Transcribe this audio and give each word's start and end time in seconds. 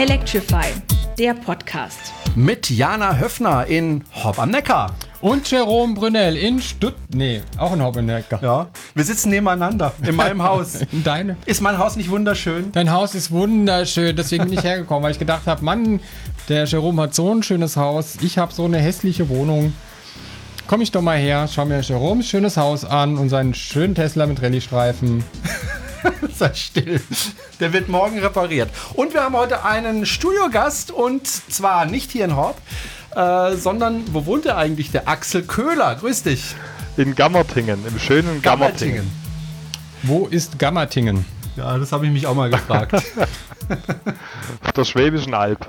Electrify, 0.00 0.64
der 1.18 1.34
Podcast. 1.34 2.14
Mit 2.34 2.70
Jana 2.70 3.18
Höfner 3.18 3.66
in 3.66 4.02
Hopp 4.14 4.38
am 4.38 4.50
Neckar. 4.50 4.94
Und 5.20 5.50
Jerome 5.50 5.92
Brunel 5.92 6.38
in 6.38 6.62
Stutt. 6.62 6.94
Nee, 7.14 7.42
auch 7.58 7.74
in 7.74 7.82
Hopp 7.82 7.98
am 7.98 8.06
Neckar. 8.06 8.42
Ja, 8.42 8.68
wir 8.94 9.04
sitzen 9.04 9.28
nebeneinander 9.28 9.92
in 10.02 10.16
meinem 10.16 10.42
Haus. 10.42 10.76
In 10.92 11.04
deine. 11.04 11.36
Ist 11.44 11.60
mein 11.60 11.76
Haus 11.76 11.96
nicht 11.96 12.08
wunderschön? 12.08 12.72
Dein 12.72 12.90
Haus 12.90 13.14
ist 13.14 13.30
wunderschön, 13.30 14.16
deswegen 14.16 14.44
bin 14.44 14.54
ich 14.54 14.64
hergekommen, 14.64 15.02
weil 15.02 15.12
ich 15.12 15.18
gedacht 15.18 15.46
habe, 15.46 15.62
Mann, 15.62 16.00
der 16.48 16.64
Jerome 16.64 17.02
hat 17.02 17.14
so 17.14 17.34
ein 17.34 17.42
schönes 17.42 17.76
Haus, 17.76 18.16
ich 18.22 18.38
habe 18.38 18.54
so 18.54 18.64
eine 18.64 18.78
hässliche 18.78 19.28
Wohnung. 19.28 19.74
Komm 20.66 20.80
ich 20.80 20.92
doch 20.92 21.02
mal 21.02 21.18
her, 21.18 21.46
schau 21.46 21.66
mir 21.66 21.82
Jeroms 21.82 22.26
schönes 22.26 22.56
Haus 22.56 22.86
an 22.86 23.18
und 23.18 23.28
seinen 23.28 23.52
schönen 23.52 23.94
Tesla 23.94 24.24
mit 24.24 24.40
Rallye-Streifen. 24.40 25.22
Sei 26.36 26.52
still. 26.54 27.00
Der 27.58 27.72
wird 27.72 27.88
morgen 27.88 28.18
repariert. 28.18 28.70
Und 28.94 29.14
wir 29.14 29.22
haben 29.22 29.36
heute 29.36 29.64
einen 29.64 30.06
Studiogast 30.06 30.90
und 30.90 31.26
zwar 31.26 31.86
nicht 31.86 32.10
hier 32.10 32.24
in 32.24 32.36
Horb, 32.36 32.58
äh, 33.14 33.56
sondern 33.56 34.04
wo 34.12 34.26
wohnt 34.26 34.46
er 34.46 34.56
eigentlich? 34.56 34.90
Der 34.90 35.08
Axel 35.08 35.42
Köhler. 35.42 35.94
Grüß 35.96 36.22
dich. 36.22 36.54
In 36.96 37.14
Gammertingen, 37.14 37.84
im 37.86 37.98
schönen 37.98 38.42
Gammertingen. 38.42 39.10
Wo 40.02 40.26
ist 40.26 40.58
Gammertingen? 40.58 41.24
Ja, 41.56 41.76
das 41.78 41.92
habe 41.92 42.06
ich 42.06 42.12
mich 42.12 42.26
auch 42.26 42.34
mal 42.34 42.50
gefragt. 42.50 42.94
Auf 44.64 44.72
der 44.74 44.84
Schwäbischen 44.84 45.34
Alb. 45.34 45.66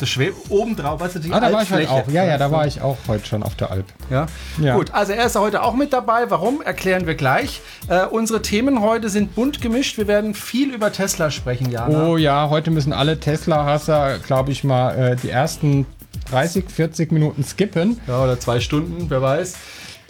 Das 0.00 0.08
schwebt 0.08 0.50
oben 0.50 0.74
drauf, 0.76 0.98
weißt 1.00 1.16
du, 1.16 1.18
die 1.20 1.30
Ah, 1.32 1.40
da 1.40 1.52
war 1.52 1.62
ich 1.62 1.70
Altfläche. 1.72 1.90
auch. 1.90 2.08
Ja, 2.08 2.24
ja, 2.24 2.38
da 2.38 2.50
war 2.50 2.66
ich 2.66 2.80
auch 2.80 2.96
heute 3.06 3.26
schon 3.26 3.42
auf 3.42 3.54
der 3.54 3.70
Alp. 3.70 3.84
Ja? 4.08 4.26
Ja. 4.60 4.76
Gut, 4.76 4.92
also 4.92 5.12
er 5.12 5.26
ist 5.26 5.36
heute 5.38 5.62
auch 5.62 5.74
mit 5.74 5.92
dabei. 5.92 6.30
Warum, 6.30 6.62
erklären 6.62 7.06
wir 7.06 7.14
gleich. 7.14 7.60
Äh, 7.88 8.06
unsere 8.06 8.40
Themen 8.42 8.80
heute 8.80 9.10
sind 9.10 9.34
bunt 9.34 9.60
gemischt. 9.60 9.98
Wir 9.98 10.08
werden 10.08 10.34
viel 10.34 10.74
über 10.74 10.90
Tesla 10.90 11.30
sprechen, 11.30 11.70
Jana. 11.70 12.06
Oh 12.06 12.16
ja, 12.16 12.48
heute 12.48 12.70
müssen 12.70 12.92
alle 12.94 13.20
Tesla-Hasser, 13.20 14.18
glaube 14.20 14.52
ich 14.52 14.64
mal, 14.64 14.96
äh, 14.96 15.16
die 15.16 15.28
ersten 15.30 15.84
30, 16.30 16.70
40 16.70 17.12
Minuten 17.12 17.44
skippen. 17.44 18.00
Ja, 18.08 18.22
oder 18.24 18.40
zwei 18.40 18.60
Stunden, 18.60 19.06
wer 19.10 19.20
weiß. 19.20 19.54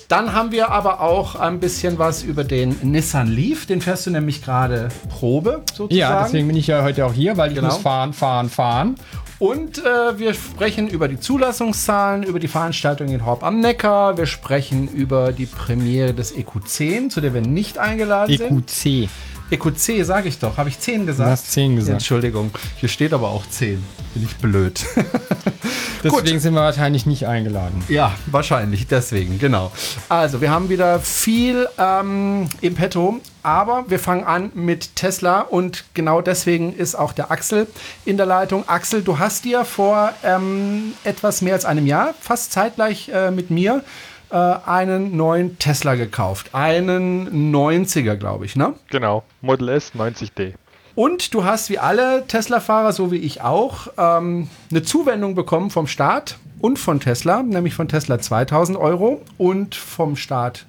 Dann 0.08 0.32
haben 0.34 0.50
wir 0.50 0.70
aber 0.70 1.00
auch 1.02 1.36
ein 1.36 1.60
bisschen 1.60 1.98
was 1.98 2.22
über 2.24 2.42
den 2.42 2.76
Nissan 2.82 3.28
Leaf. 3.28 3.66
Den 3.66 3.80
fährst 3.80 4.06
du 4.06 4.10
nämlich 4.10 4.42
gerade 4.42 4.88
Probe, 5.08 5.62
sozusagen. 5.72 5.94
Ja, 5.96 6.24
deswegen 6.24 6.48
bin 6.48 6.56
ich 6.56 6.66
ja 6.66 6.82
heute 6.82 7.06
auch 7.06 7.12
hier, 7.12 7.36
weil 7.36 7.50
ich 7.50 7.54
Genau. 7.56 7.68
muss 7.68 7.76
fahren, 7.78 8.12
fahren, 8.12 8.50
fahren. 8.50 8.96
Und 9.40 9.78
äh, 9.78 10.18
wir 10.18 10.34
sprechen 10.34 10.86
über 10.86 11.08
die 11.08 11.18
Zulassungszahlen, 11.18 12.24
über 12.24 12.38
die 12.38 12.46
Veranstaltung 12.46 13.08
in 13.08 13.24
Horb 13.24 13.42
am 13.42 13.60
Neckar. 13.60 14.18
Wir 14.18 14.26
sprechen 14.26 14.86
über 14.86 15.32
die 15.32 15.46
Premiere 15.46 16.12
des 16.12 16.36
EQ10, 16.36 17.08
zu 17.08 17.22
der 17.22 17.32
wir 17.32 17.40
nicht 17.40 17.78
eingeladen 17.78 18.36
sind. 18.36 18.70
EQC. 18.70 19.08
EQC, 19.50 20.04
sage 20.04 20.28
ich 20.28 20.38
doch. 20.38 20.56
Habe 20.56 20.68
ich 20.68 20.78
10 20.78 21.06
gesagt? 21.06 21.26
Du 21.26 21.32
hast 21.32 21.52
10 21.52 21.76
gesagt. 21.76 21.94
Entschuldigung, 21.94 22.50
hier 22.76 22.88
steht 22.88 23.12
aber 23.12 23.28
auch 23.28 23.46
10. 23.46 23.82
Bin 24.14 24.24
ich 24.24 24.36
blöd. 24.36 24.84
Deswegen 26.04 26.40
sind 26.40 26.54
wir 26.54 26.62
wahrscheinlich 26.62 27.04
nicht 27.04 27.26
eingeladen. 27.26 27.84
ja, 27.88 28.14
wahrscheinlich, 28.26 28.86
deswegen, 28.86 29.38
genau. 29.38 29.70
Also, 30.08 30.40
wir 30.40 30.50
haben 30.50 30.70
wieder 30.70 30.98
viel 30.98 31.68
ähm, 31.78 32.48
im 32.62 32.74
Petto, 32.74 33.20
aber 33.42 33.84
wir 33.88 33.98
fangen 33.98 34.24
an 34.24 34.50
mit 34.54 34.96
Tesla 34.96 35.40
und 35.42 35.84
genau 35.92 36.22
deswegen 36.22 36.74
ist 36.74 36.94
auch 36.94 37.12
der 37.12 37.30
Axel 37.30 37.66
in 38.06 38.16
der 38.16 38.24
Leitung. 38.26 38.66
Axel, 38.66 39.02
du 39.02 39.18
hast 39.18 39.44
dir 39.44 39.66
vor 39.66 40.12
ähm, 40.24 40.94
etwas 41.04 41.42
mehr 41.42 41.54
als 41.54 41.66
einem 41.66 41.86
Jahr, 41.86 42.14
fast 42.18 42.52
zeitgleich 42.52 43.10
äh, 43.10 43.30
mit 43.30 43.50
mir, 43.50 43.84
äh, 44.30 44.36
einen 44.36 45.16
neuen 45.16 45.58
Tesla 45.58 45.94
gekauft. 45.94 46.50
Einen 46.52 47.52
90er, 47.54 48.16
glaube 48.16 48.46
ich, 48.46 48.56
ne? 48.56 48.74
Genau, 48.90 49.24
Model 49.40 49.68
S 49.70 49.92
90D. 49.94 50.54
Und 50.94 51.34
du 51.34 51.44
hast 51.44 51.70
wie 51.70 51.78
alle 51.78 52.26
Tesla-Fahrer, 52.26 52.92
so 52.92 53.12
wie 53.12 53.16
ich 53.16 53.42
auch, 53.42 53.88
ähm, 53.96 54.48
eine 54.70 54.82
Zuwendung 54.82 55.34
bekommen 55.34 55.70
vom 55.70 55.86
Staat 55.86 56.38
und 56.60 56.78
von 56.78 57.00
Tesla, 57.00 57.42
nämlich 57.42 57.74
von 57.74 57.88
Tesla 57.88 58.18
2000 58.18 58.76
Euro 58.76 59.22
und 59.38 59.74
vom 59.74 60.16
Staat, 60.16 60.66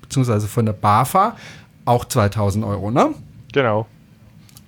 beziehungsweise 0.00 0.48
von 0.48 0.64
der 0.66 0.72
BAFA, 0.72 1.36
auch 1.84 2.04
2000 2.04 2.64
Euro, 2.64 2.90
ne? 2.90 3.14
Genau. 3.52 3.86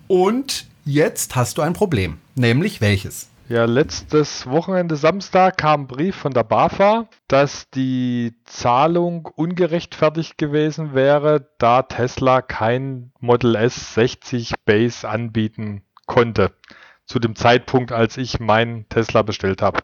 Und 0.08 0.66
jetzt 0.84 1.34
hast 1.34 1.58
du 1.58 1.62
ein 1.62 1.72
Problem, 1.72 2.18
nämlich 2.34 2.80
welches? 2.80 3.28
Ja, 3.48 3.64
letztes 3.64 4.48
Wochenende 4.48 4.96
Samstag 4.96 5.58
kam 5.58 5.82
ein 5.82 5.86
Brief 5.86 6.16
von 6.16 6.32
der 6.32 6.42
BAFA, 6.42 7.06
dass 7.28 7.70
die 7.70 8.34
Zahlung 8.44 9.26
ungerechtfertigt 9.26 10.36
gewesen 10.36 10.94
wäre, 10.94 11.48
da 11.58 11.82
Tesla 11.82 12.42
kein 12.42 13.12
Model 13.20 13.54
S 13.54 13.94
60 13.94 14.54
Base 14.64 15.08
anbieten 15.08 15.82
konnte. 16.06 16.50
Zu 17.06 17.20
dem 17.20 17.36
Zeitpunkt, 17.36 17.92
als 17.92 18.16
ich 18.16 18.40
meinen 18.40 18.88
Tesla 18.88 19.22
bestellt 19.22 19.62
habe. 19.62 19.78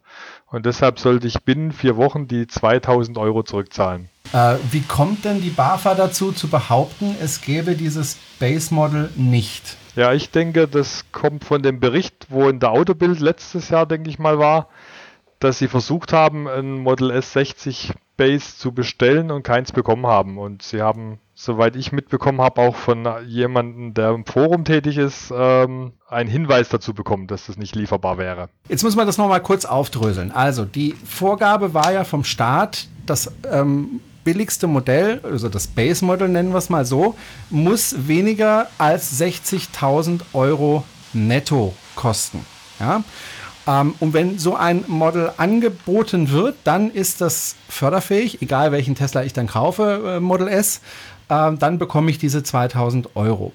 Und 0.46 0.66
deshalb 0.66 0.98
sollte 0.98 1.28
ich 1.28 1.44
binnen 1.44 1.70
vier 1.70 1.96
Wochen 1.96 2.26
die 2.26 2.48
2000 2.48 3.16
Euro 3.16 3.44
zurückzahlen. 3.44 4.08
Äh, 4.32 4.56
wie 4.72 4.82
kommt 4.82 5.24
denn 5.24 5.40
die 5.40 5.50
BAFA 5.50 5.94
dazu, 5.94 6.32
zu 6.32 6.48
behaupten, 6.48 7.14
es 7.22 7.40
gäbe 7.40 7.76
dieses 7.76 8.18
Base-Model 8.40 9.10
nicht? 9.14 9.76
Ja, 9.94 10.12
ich 10.12 10.30
denke, 10.30 10.68
das 10.68 11.04
kommt 11.12 11.44
von 11.44 11.62
dem 11.62 11.80
Bericht, 11.80 12.26
wo 12.30 12.48
in 12.48 12.60
der 12.60 12.70
Autobild 12.70 13.20
letztes 13.20 13.68
Jahr, 13.68 13.86
denke 13.86 14.08
ich 14.08 14.18
mal, 14.18 14.38
war, 14.38 14.68
dass 15.38 15.58
sie 15.58 15.68
versucht 15.68 16.12
haben, 16.12 16.48
ein 16.48 16.78
Model 16.78 17.10
S60 17.10 17.92
Base 18.16 18.56
zu 18.56 18.72
bestellen 18.72 19.30
und 19.30 19.42
keins 19.42 19.72
bekommen 19.72 20.06
haben. 20.06 20.38
Und 20.38 20.62
sie 20.62 20.80
haben, 20.82 21.18
soweit 21.34 21.76
ich 21.76 21.92
mitbekommen 21.92 22.40
habe, 22.40 22.60
auch 22.60 22.76
von 22.76 23.08
jemandem, 23.26 23.94
der 23.94 24.10
im 24.10 24.24
Forum 24.24 24.64
tätig 24.64 24.98
ist, 24.98 25.32
ähm, 25.34 25.92
einen 26.08 26.30
Hinweis 26.30 26.68
dazu 26.68 26.94
bekommen, 26.94 27.26
dass 27.26 27.46
das 27.46 27.56
nicht 27.56 27.74
lieferbar 27.74 28.18
wäre. 28.18 28.48
Jetzt 28.68 28.84
muss 28.84 28.96
man 28.96 29.06
das 29.06 29.18
nochmal 29.18 29.42
kurz 29.42 29.64
aufdröseln. 29.64 30.30
Also 30.30 30.64
die 30.64 30.92
Vorgabe 30.92 31.74
war 31.74 31.92
ja 31.92 32.04
vom 32.04 32.24
Staat, 32.24 32.86
das 33.06 33.32
ähm, 33.50 34.00
billigste 34.24 34.66
Modell, 34.66 35.20
also 35.22 35.48
das 35.48 35.66
Base-Modell 35.66 36.28
nennen 36.28 36.50
wir 36.50 36.58
es 36.58 36.70
mal 36.70 36.84
so, 36.84 37.16
muss 37.50 38.06
weniger 38.06 38.68
als 38.78 39.20
60.000 39.20 40.20
Euro 40.32 40.84
netto 41.12 41.74
kosten. 41.94 42.44
Ja? 42.80 43.02
Ähm, 43.66 43.94
und 44.00 44.12
wenn 44.12 44.38
so 44.38 44.56
ein 44.56 44.84
Model 44.88 45.32
angeboten 45.36 46.30
wird, 46.30 46.56
dann 46.64 46.90
ist 46.90 47.20
das 47.20 47.56
förderfähig, 47.68 48.42
egal 48.42 48.72
welchen 48.72 48.94
Tesla 48.94 49.22
ich 49.24 49.32
dann 49.32 49.46
kaufe, 49.46 50.16
äh, 50.16 50.20
Model 50.20 50.48
S, 50.48 50.80
ähm, 51.30 51.58
dann 51.58 51.78
bekomme 51.78 52.10
ich 52.10 52.18
diese 52.18 52.42
2000 52.42 53.16
Euro. 53.16 53.52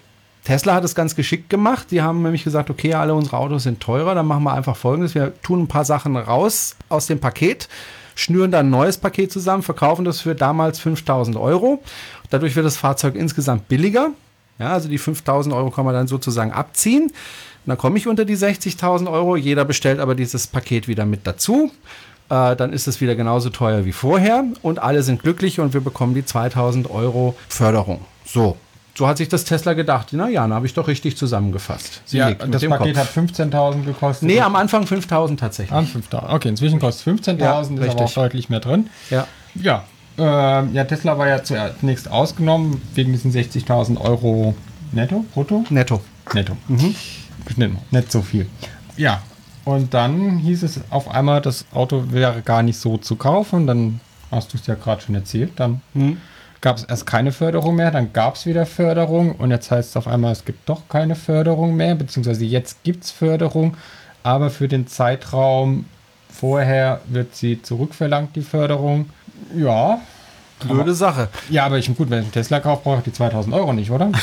Tesla 0.47 0.75
hat 0.75 0.85
es 0.85 0.95
ganz 0.95 1.16
geschickt 1.16 1.49
gemacht. 1.49 1.91
Die 1.91 2.01
haben 2.01 2.22
nämlich 2.22 2.45
gesagt, 2.45 2.69
okay, 2.69 2.94
alle 2.94 3.13
unsere 3.13 3.35
Autos 3.35 3.63
sind 3.63 3.81
teurer, 3.81 4.16
dann 4.16 4.25
machen 4.25 4.44
wir 4.44 4.53
einfach 4.53 4.78
folgendes. 4.78 5.13
Wir 5.13 5.34
tun 5.41 5.63
ein 5.63 5.67
paar 5.67 5.84
Sachen 5.84 6.16
raus 6.16 6.78
aus 6.88 7.07
dem 7.07 7.19
Paket, 7.19 7.67
schnüren 8.17 8.51
dann 8.51 8.67
ein 8.67 8.69
neues 8.69 8.97
Paket 8.97 9.31
zusammen, 9.31 9.63
verkaufen 9.63 10.03
das 10.03 10.22
für 10.22 10.35
damals 10.35 10.79
5000 10.79 11.38
Euro. 11.38 11.81
Dadurch 12.29 12.55
wird 12.55 12.66
das 12.66 12.75
Fahrzeug 12.75 13.16
insgesamt 13.16 13.67
billiger. 13.67 14.09
Ja, 14.59 14.73
also 14.73 14.89
die 14.89 14.97
5000 14.97 15.53
Euro 15.53 15.69
kann 15.69 15.85
man 15.85 15.94
dann 15.94 16.07
sozusagen 16.07 16.51
abziehen. 16.51 17.03
Und 17.03 17.11
dann 17.66 17.78
komme 17.78 17.97
ich 17.97 18.07
unter 18.07 18.25
die 18.25 18.35
60.000 18.35 19.09
Euro. 19.11 19.35
Jeder 19.35 19.66
bestellt 19.66 20.00
aber 20.00 20.16
dieses 20.16 20.47
Paket 20.47 20.88
wieder 20.88 21.05
mit 21.05 21.28
dazu. 21.28 21.72
Äh, 22.29 22.55
dann 22.55 22.73
ist 22.73 22.88
es 22.88 23.00
wieder 23.01 23.16
genauso 23.16 23.51
teuer 23.51 23.85
wie 23.85 23.91
vorher 23.91 24.44
und 24.63 24.79
alle 24.79 25.03
sind 25.03 25.22
glücklich 25.22 25.59
und 25.59 25.73
wir 25.73 25.81
bekommen 25.81 26.16
die 26.16 26.25
2000 26.25 26.89
Euro 26.89 27.35
Förderung. 27.47 28.01
So. 28.25 28.57
So 28.97 29.08
hat 29.08 29.18
sich 29.18 29.30
das 29.30 29.44
Tesla 29.46 29.74
gedacht. 29.74 30.08
Na 30.13 30.28
ja, 30.28 30.41
dann 30.41 30.53
habe 30.56 30.66
ich 30.66 30.74
doch 30.74 30.88
richtig 30.88 31.16
zusammengefasst. 31.18 32.02
Sie 32.06 32.18
Ja, 32.18 32.31
das 32.34 32.66
Paket 32.66 32.96
Kopf. 32.96 33.16
hat 33.16 33.25
15.000 33.53 33.84
gekostet. 33.85 34.28
Nee, 34.28 34.41
am 34.41 34.56
Anfang 34.56 34.88
5000 34.88 35.40
tatsächlich. 35.40 35.72
An 35.72 35.85
5.000. 35.85 36.34
Okay, 36.34 36.50
inzwischen 36.50 36.80
kostet 36.80 37.06
es 37.19 37.28
15.000, 37.28 37.40
Ja, 37.40 37.62
ist 37.62 37.69
aber 37.69 37.81
richtig. 37.84 38.02
auch 38.02 38.12
deutlich 38.13 38.50
mehr 38.50 38.59
drin. 38.59 38.90
Ja. 39.12 39.28
Ja, 39.53 39.84
ähm, 40.18 40.74
ja, 40.74 40.84
Tesla 40.85 41.16
war 41.19 41.28
ja 41.28 41.44
zunächst 41.44 42.09
ausgenommen 42.09 42.81
wegen 42.96 43.12
diesen 43.12 43.31
60.000 43.31 44.02
Euro 44.02 44.55
netto, 44.91 45.26
brutto? 45.32 45.64
Netto. 45.70 46.02
Netto. 46.34 46.58
Nicht, 46.67 46.97
nicht 47.91 48.11
so 48.11 48.22
viel. 48.23 48.47
Ja, 48.97 49.22
und 49.64 49.94
dann 49.94 50.40
hieß 50.40 50.64
es 50.64 50.79
auf 50.90 51.08
einmal, 51.11 51.41
das 51.41 51.66
Auto 51.72 52.05
wäre 52.09 52.41
gar 52.41 52.64
nicht 52.64 52.79
so 52.79 52.97
zu 52.97 53.16
kaufen. 53.16 53.67
Dann 53.67 53.99
hast 54.32 54.53
du 54.53 54.58
es 54.58 54.66
ja 54.66 54.73
gerade 54.73 55.02
schon 55.02 55.14
erzählt. 55.14 55.52
Dann 55.58 55.82
gab 56.67 56.75
es 56.75 56.84
erst 56.84 57.05
keine 57.05 57.31
Förderung 57.31 57.78
mehr, 57.78 57.91
dann 57.91 58.11
gab 58.11 58.35
es 58.35 58.46
wieder 58.46 58.66
Förderung 58.66 59.31
und 59.35 59.52
jetzt 59.52 59.72
heißt 59.72 59.91
es 59.91 59.96
auf 59.96 60.05
einmal, 60.05 60.34
es 60.34 60.43
gibt 60.43 60.67
doch 60.67 60.81
keine 60.90 61.16
Förderung 61.16 61.78
mehr, 61.78 61.96
beziehungsweise 61.96 62.43
jetzt 62.43 62.84
gibt 62.84 63.05
es 63.05 63.11
Förderung, 63.11 63.78
aber 64.22 64.49
für 64.49 64.67
den 64.67 64.85
Zeitraum 64.85 65.85
vorher 66.29 66.99
wird 67.08 67.37
sie 67.37 67.61
zurückverlangt, 67.61 68.35
die 68.35 68.41
Förderung. 68.41 69.09
Ja. 69.55 70.02
Blöde 70.59 70.93
Sache. 70.93 71.29
Ja, 71.49 71.66
aber 71.66 71.78
ich 71.78 71.87
gut, 71.96 72.09
wenn 72.09 72.19
ich 72.19 72.25
einen 72.25 72.34
Tesla 72.34 72.59
kaufe, 72.59 72.81
brauche 72.84 72.97
ich 72.97 73.05
die 73.05 73.13
2000 73.13 73.55
Euro 73.55 73.72
nicht, 73.72 73.90
oder? 73.90 74.11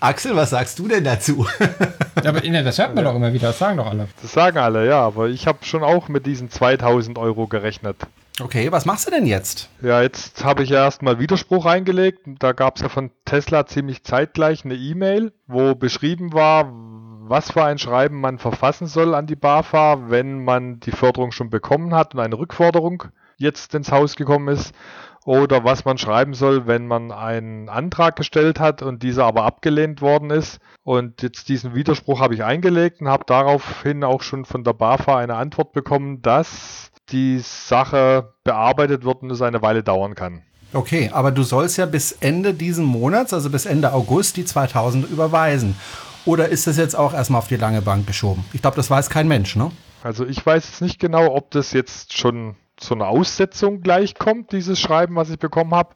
Axel, 0.00 0.36
was 0.36 0.50
sagst 0.50 0.78
du 0.78 0.86
denn 0.86 1.04
dazu? 1.04 1.46
aber 2.14 2.42
ne, 2.42 2.62
das 2.62 2.76
hört 2.76 2.94
man 2.94 3.04
doch 3.04 3.14
immer 3.14 3.32
wieder, 3.32 3.48
das 3.48 3.58
sagen 3.58 3.78
doch 3.78 3.86
alle. 3.86 4.08
Das 4.20 4.32
sagen 4.32 4.58
alle, 4.58 4.86
ja, 4.86 5.00
aber 5.00 5.28
ich 5.28 5.46
habe 5.46 5.60
schon 5.62 5.82
auch 5.82 6.08
mit 6.08 6.26
diesen 6.26 6.50
2000 6.50 7.16
Euro 7.16 7.46
gerechnet. 7.46 7.96
Okay, 8.40 8.70
was 8.70 8.84
machst 8.84 9.06
du 9.06 9.10
denn 9.10 9.26
jetzt? 9.26 9.68
Ja, 9.82 10.00
jetzt 10.00 10.44
habe 10.44 10.62
ich 10.62 10.70
ja 10.70 10.84
erstmal 10.84 11.18
Widerspruch 11.18 11.66
eingelegt. 11.66 12.20
Da 12.38 12.52
gab 12.52 12.76
es 12.76 12.82
ja 12.82 12.88
von 12.88 13.10
Tesla 13.24 13.66
ziemlich 13.66 14.04
zeitgleich 14.04 14.64
eine 14.64 14.74
E-Mail, 14.74 15.32
wo 15.46 15.74
beschrieben 15.74 16.32
war, 16.32 16.72
was 17.28 17.50
für 17.50 17.64
ein 17.64 17.78
Schreiben 17.78 18.20
man 18.20 18.38
verfassen 18.38 18.86
soll 18.86 19.14
an 19.14 19.26
die 19.26 19.36
BAFA, 19.36 20.10
wenn 20.10 20.44
man 20.44 20.78
die 20.80 20.92
Förderung 20.92 21.32
schon 21.32 21.50
bekommen 21.50 21.94
hat 21.94 22.14
und 22.14 22.20
eine 22.20 22.38
Rückforderung 22.38 23.04
jetzt 23.38 23.74
ins 23.74 23.90
Haus 23.90 24.14
gekommen 24.14 24.48
ist. 24.48 24.72
Oder 25.24 25.64
was 25.64 25.84
man 25.84 25.98
schreiben 25.98 26.32
soll, 26.32 26.66
wenn 26.66 26.86
man 26.86 27.12
einen 27.12 27.68
Antrag 27.68 28.16
gestellt 28.16 28.60
hat 28.60 28.82
und 28.82 29.02
dieser 29.02 29.26
aber 29.26 29.44
abgelehnt 29.44 30.00
worden 30.00 30.30
ist. 30.30 30.58
Und 30.84 31.20
jetzt 31.22 31.50
diesen 31.50 31.74
Widerspruch 31.74 32.20
habe 32.20 32.34
ich 32.34 32.44
eingelegt 32.44 33.00
und 33.00 33.08
habe 33.08 33.24
daraufhin 33.26 34.04
auch 34.04 34.22
schon 34.22 34.46
von 34.46 34.64
der 34.64 34.72
BAFA 34.72 35.18
eine 35.18 35.34
Antwort 35.34 35.72
bekommen, 35.72 36.22
dass 36.22 36.87
die 37.10 37.40
Sache 37.40 38.34
bearbeitet 38.44 39.04
wird 39.04 39.22
und 39.22 39.30
es 39.30 39.42
eine 39.42 39.62
Weile 39.62 39.82
dauern 39.82 40.14
kann. 40.14 40.42
Okay, 40.72 41.10
aber 41.12 41.30
du 41.30 41.42
sollst 41.42 41.78
ja 41.78 41.86
bis 41.86 42.12
Ende 42.12 42.52
diesen 42.52 42.84
Monats, 42.84 43.32
also 43.32 43.48
bis 43.48 43.64
Ende 43.64 43.92
August, 43.92 44.36
die 44.36 44.44
2000 44.44 45.10
überweisen. 45.10 45.76
Oder 46.26 46.48
ist 46.48 46.66
das 46.66 46.76
jetzt 46.76 46.94
auch 46.94 47.14
erstmal 47.14 47.38
auf 47.38 47.48
die 47.48 47.56
lange 47.56 47.80
Bank 47.80 48.06
geschoben? 48.06 48.44
Ich 48.52 48.60
glaube, 48.60 48.76
das 48.76 48.90
weiß 48.90 49.08
kein 49.08 49.28
Mensch, 49.28 49.56
ne? 49.56 49.70
Also 50.02 50.26
ich 50.26 50.44
weiß 50.44 50.66
jetzt 50.66 50.82
nicht 50.82 50.98
genau, 50.98 51.34
ob 51.34 51.50
das 51.50 51.72
jetzt 51.72 52.16
schon 52.16 52.54
zu 52.76 52.94
einer 52.94 53.08
Aussetzung 53.08 53.80
gleichkommt, 53.80 54.52
dieses 54.52 54.78
Schreiben, 54.78 55.16
was 55.16 55.30
ich 55.30 55.38
bekommen 55.38 55.74
habe, 55.74 55.94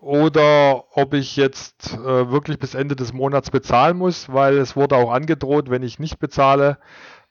oder 0.00 0.84
ob 0.96 1.12
ich 1.12 1.36
jetzt 1.36 1.94
äh, 1.94 2.30
wirklich 2.30 2.58
bis 2.58 2.74
Ende 2.74 2.96
des 2.96 3.12
Monats 3.12 3.50
bezahlen 3.50 3.98
muss, 3.98 4.32
weil 4.32 4.56
es 4.56 4.74
wurde 4.74 4.96
auch 4.96 5.12
angedroht, 5.12 5.70
wenn 5.70 5.82
ich 5.82 5.98
nicht 5.98 6.18
bezahle, 6.18 6.78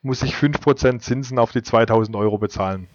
muss 0.01 0.21
ich 0.21 0.35
5% 0.35 0.99
Zinsen 0.99 1.39
auf 1.39 1.51
die 1.51 1.63
2000 1.63 2.15
Euro 2.15 2.37
bezahlen. 2.37 2.87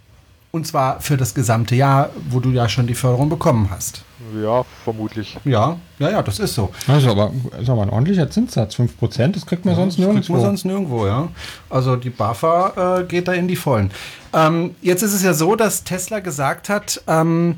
Und 0.52 0.66
zwar 0.66 1.00
für 1.00 1.16
das 1.16 1.34
gesamte 1.34 1.74
Jahr, 1.74 2.10
wo 2.28 2.38
du 2.38 2.50
ja 2.50 2.68
schon 2.68 2.86
die 2.86 2.94
Förderung 2.94 3.30
bekommen 3.30 3.70
hast. 3.70 4.04
Ja, 4.40 4.64
vermutlich. 4.84 5.38
Ja, 5.44 5.78
ja, 5.98 6.10
ja, 6.10 6.22
das 6.22 6.38
ist 6.38 6.54
so. 6.54 6.70
Also 6.86 7.10
aber, 7.10 7.32
ist 7.58 7.70
aber 7.70 7.82
ein 7.82 7.88
ordentlicher 7.90 8.30
Zinssatz, 8.30 8.76
5%, 8.76 9.32
das 9.32 9.46
kriegt 9.46 9.64
man 9.64 9.74
sonst 9.74 9.98
Das 9.98 10.04
kriegt 10.04 10.14
nirgendwo. 10.14 10.32
man 10.34 10.42
sonst 10.42 10.64
nirgendwo, 10.64 11.06
ja. 11.06 11.28
Also 11.70 11.96
die 11.96 12.10
BAFA 12.10 12.98
äh, 13.00 13.04
geht 13.04 13.28
da 13.28 13.32
in 13.32 13.48
die 13.48 13.56
Vollen. 13.56 13.90
Ähm, 14.34 14.74
jetzt 14.82 15.02
ist 15.02 15.14
es 15.14 15.22
ja 15.22 15.32
so, 15.32 15.56
dass 15.56 15.84
Tesla 15.84 16.20
gesagt 16.20 16.68
hat, 16.68 17.02
ähm, 17.06 17.56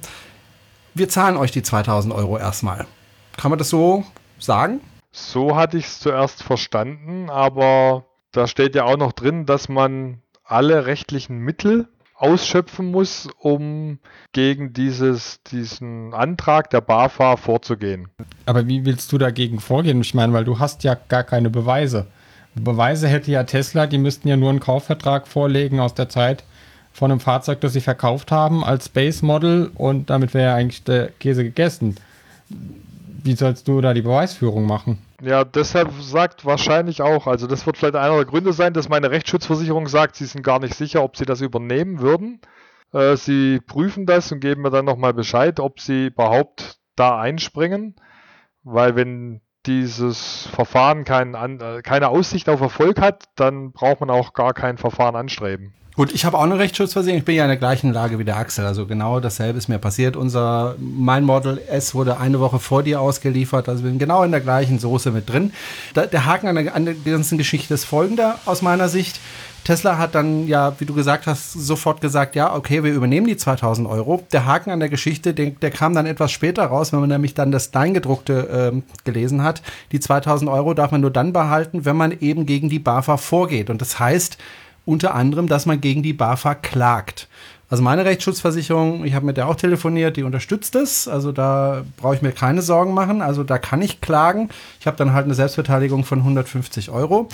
wir 0.95 1.09
zahlen 1.09 1.37
euch 1.37 1.51
die 1.51 1.63
2000 1.63 2.15
Euro 2.15 2.39
erstmal. 2.39 2.87
Kann 3.37 3.51
man 3.51 3.59
das 3.59 3.71
so 3.71 4.05
sagen? 4.39 4.81
So 5.11 5.57
hatte 5.57 5.79
ich 5.79 5.87
es 5.87 5.99
zuerst 5.99 6.45
verstanden, 6.45 7.29
aber 7.29 8.05
da 8.31 8.47
steht 8.47 8.77
ja 8.77 8.85
auch 8.85 8.97
noch 8.97 9.13
drin, 9.13 9.47
dass 9.47 9.69
man 9.69 10.19
alle 10.45 10.87
rechtlichen 10.87 11.39
Mittel 11.39 11.89
ausschöpfen 12.25 12.91
muss, 12.91 13.29
um 13.39 13.99
gegen 14.33 14.73
dieses, 14.73 15.41
diesen 15.51 16.15
Antrag 16.15 16.71
der 16.71 16.81
BAFA 16.81 17.37
vorzugehen. 17.37 18.09
Aber 18.47 18.67
wie 18.67 18.87
willst 18.87 19.13
du 19.13 19.19
dagegen 19.19 19.61
vorgehen? 19.61 20.01
Ich 20.01 20.15
meine, 20.15 20.33
weil 20.33 20.45
du 20.45 20.59
hast 20.59 20.85
ja 20.85 20.97
gar 21.09 21.23
keine 21.23 21.51
Beweise. 21.51 22.07
Beweise 22.55 23.09
hätte 23.09 23.31
ja 23.31 23.45
Tesla, 23.45 23.87
die 23.87 23.99
müssten 23.99 24.29
ja 24.29 24.37
nur 24.37 24.49
einen 24.49 24.61
Kaufvertrag 24.61 25.29
vorlegen 25.29 25.81
aus 25.81 25.93
der 25.93 26.09
Zeit 26.09 26.45
von 26.93 27.11
einem 27.11 27.21
Fahrzeug, 27.21 27.61
das 27.61 27.75
sie 27.75 27.81
verkauft 27.81 28.31
haben 28.33 28.65
als 28.65 28.89
Base 28.89 29.25
Model 29.27 29.71
und 29.75 30.09
damit 30.09 30.33
wäre 30.33 30.51
ja 30.51 30.55
eigentlich 30.55 30.85
der 30.85 31.09
Käse 31.09 31.45
gegessen. 31.45 31.97
Wie 32.49 33.35
sollst 33.35 33.69
du 33.69 33.81
da 33.81 33.93
die 33.93 34.03
Beweisführung 34.03 34.67
machen? 34.67 34.99
Ja, 35.25 35.45
deshalb 35.45 35.91
sagt 36.03 36.45
wahrscheinlich 36.45 37.01
auch, 37.01 37.27
also 37.27 37.47
das 37.47 37.65
wird 37.65 37.79
vielleicht 37.79 37.97
einer 37.97 38.17
der 38.17 38.27
Gründe 38.27 38.53
sein, 38.53 38.75
dass 38.75 38.91
meine 38.91 39.11
Rechtsschutzversicherung 39.11 39.89
sagt, 39.89 40.17
sie 40.17 40.27
sind 40.27 40.43
gar 40.43 40.59
nicht 40.59 40.75
sicher, 40.75 41.03
ob 41.03 41.17
sie 41.17 41.25
das 41.25 41.41
übernehmen 41.41 42.01
würden. 42.01 42.41
Äh, 42.93 43.17
sie 43.17 43.61
prüfen 43.61 44.05
das 44.05 44.31
und 44.33 44.41
geben 44.41 44.61
mir 44.61 44.71
dann 44.71 44.85
nochmal 44.85 45.15
Bescheid, 45.15 45.61
ob 45.61 45.81
sie 45.81 46.09
überhaupt 46.09 46.79
da 46.95 47.19
einspringen, 47.19 47.97
weil 48.65 48.97
wenn 48.97 49.41
dieses 49.67 50.49
Verfahren 50.55 51.05
kein, 51.05 51.35
an- 51.35 51.61
äh, 51.61 51.83
keine 51.83 52.09
Aussicht 52.09 52.49
auf 52.49 52.61
Erfolg 52.61 53.01
hat, 53.01 53.25
dann 53.37 53.73
braucht 53.73 54.01
man 54.01 54.11
auch 54.11 54.33
gar 54.33 54.53
kein 54.55 54.79
Verfahren 54.79 55.17
anstreben. 55.17 55.73
Gut, 55.97 56.13
ich 56.13 56.25
habe 56.25 56.37
auch 56.37 56.43
eine 56.43 56.59
Rechtsschutzversicherung. 56.59 57.19
Ich 57.21 57.25
bin 57.25 57.37
ja 57.37 57.45
in 57.45 57.51
der 57.51 57.57
gleichen 57.57 57.93
Lage 57.93 58.19
wie 58.19 58.25
der 58.25 58.37
Axel. 58.37 58.67
Also 58.67 58.85
genau 58.85 59.21
dasselbe 59.21 59.59
ist 59.59 59.69
mir 59.69 59.79
passiert. 59.79 60.17
Unser, 60.17 60.75
mein 60.81 61.23
Model 61.23 61.61
S 61.69 61.95
wurde 61.95 62.19
eine 62.19 62.41
Woche 62.41 62.59
vor 62.59 62.83
dir 62.83 63.01
ausgeliefert. 63.01 63.69
Also 63.69 63.85
sind 63.85 64.01
genau 64.01 64.25
in 64.25 64.33
der 64.33 64.41
gleichen 64.41 64.81
Soße 64.81 65.13
mit 65.13 65.31
drin. 65.31 65.53
Da, 65.95 66.07
der 66.07 66.27
Haken 66.27 66.49
an 66.49 66.57
der, 66.57 66.75
an 66.75 66.85
der 66.85 66.95
ganzen 66.95 67.39
Geschichte 67.39 67.75
ist 67.75 67.85
folgender 67.85 68.41
aus 68.45 68.61
meiner 68.61 68.89
Sicht. 68.89 69.21
Tesla 69.65 69.99
hat 69.99 70.15
dann 70.15 70.47
ja, 70.47 70.75
wie 70.79 70.85
du 70.85 70.95
gesagt 70.95 71.27
hast, 71.27 71.53
sofort 71.53 72.01
gesagt, 72.01 72.37
ja, 72.37 72.55
okay, 72.55 72.85
wir 72.85 72.93
übernehmen 72.93 73.27
die 73.27 73.37
2000 73.37 73.89
Euro. 73.89 74.23
Der 74.33 74.45
Haken 74.45 74.71
an 74.71 74.81
der 74.81 74.91
Geschichte, 74.91 75.35
der, 75.35 75.51
der 75.51 75.71
kam 75.71 75.95
dann 75.95 76.07
etwas 76.07 76.31
später 76.33 76.67
raus, 76.67 76.93
wenn 76.93 77.01
man 77.01 77.09
nämlich 77.09 77.35
dann 77.35 77.51
das 77.51 77.71
Kleingedruckte 77.71 78.73
ähm, 78.73 78.83
gelesen 79.05 79.43
hat. 79.43 79.63
Die 79.93 80.01
2000 80.01 80.51
Euro 80.51 80.75
darf 80.75 80.91
man 80.91 81.01
nur 81.01 81.11
dann 81.11 81.33
behalten, 81.33 81.85
wenn 81.85 81.97
man 81.97 82.13
eben 82.21 82.47
gegen 82.47 82.69
die 82.69 82.79
BAFA 82.79 83.17
vorgeht. 83.17 83.71
Und 83.71 83.81
das 83.81 83.99
heißt 83.99 84.39
unter 84.87 85.15
anderem, 85.15 85.49
dass 85.49 85.65
man 85.65 85.81
gegen 85.81 86.03
die 86.03 86.13
BAFA 86.13 86.55
klagt. 86.55 87.29
Also 87.71 87.83
meine 87.83 88.05
Rechtsschutzversicherung, 88.05 89.05
ich 89.05 89.15
habe 89.15 89.25
mit 89.25 89.37
der 89.37 89.49
auch 89.49 89.57
telefoniert, 89.57 90.17
die 90.17 90.23
unterstützt 90.23 90.75
es. 90.77 91.09
Also 91.09 91.33
da 91.33 91.83
brauche 91.97 92.15
ich 92.15 92.23
mir 92.23 92.33
keine 92.33 92.63
Sorgen 92.63 92.93
machen. 92.93 93.23
Also 93.23 93.43
da 93.43 93.59
kann 93.59 93.81
ich 93.81 94.01
klagen. 94.01 94.51
Ich 94.79 94.87
habe 94.87 94.97
dann 94.97 95.13
halt 95.13 95.25
eine 95.25 95.35
Selbstbeteiligung 95.35 96.05
von 96.05 96.19
150 96.19 96.91
Euro. 96.91 97.29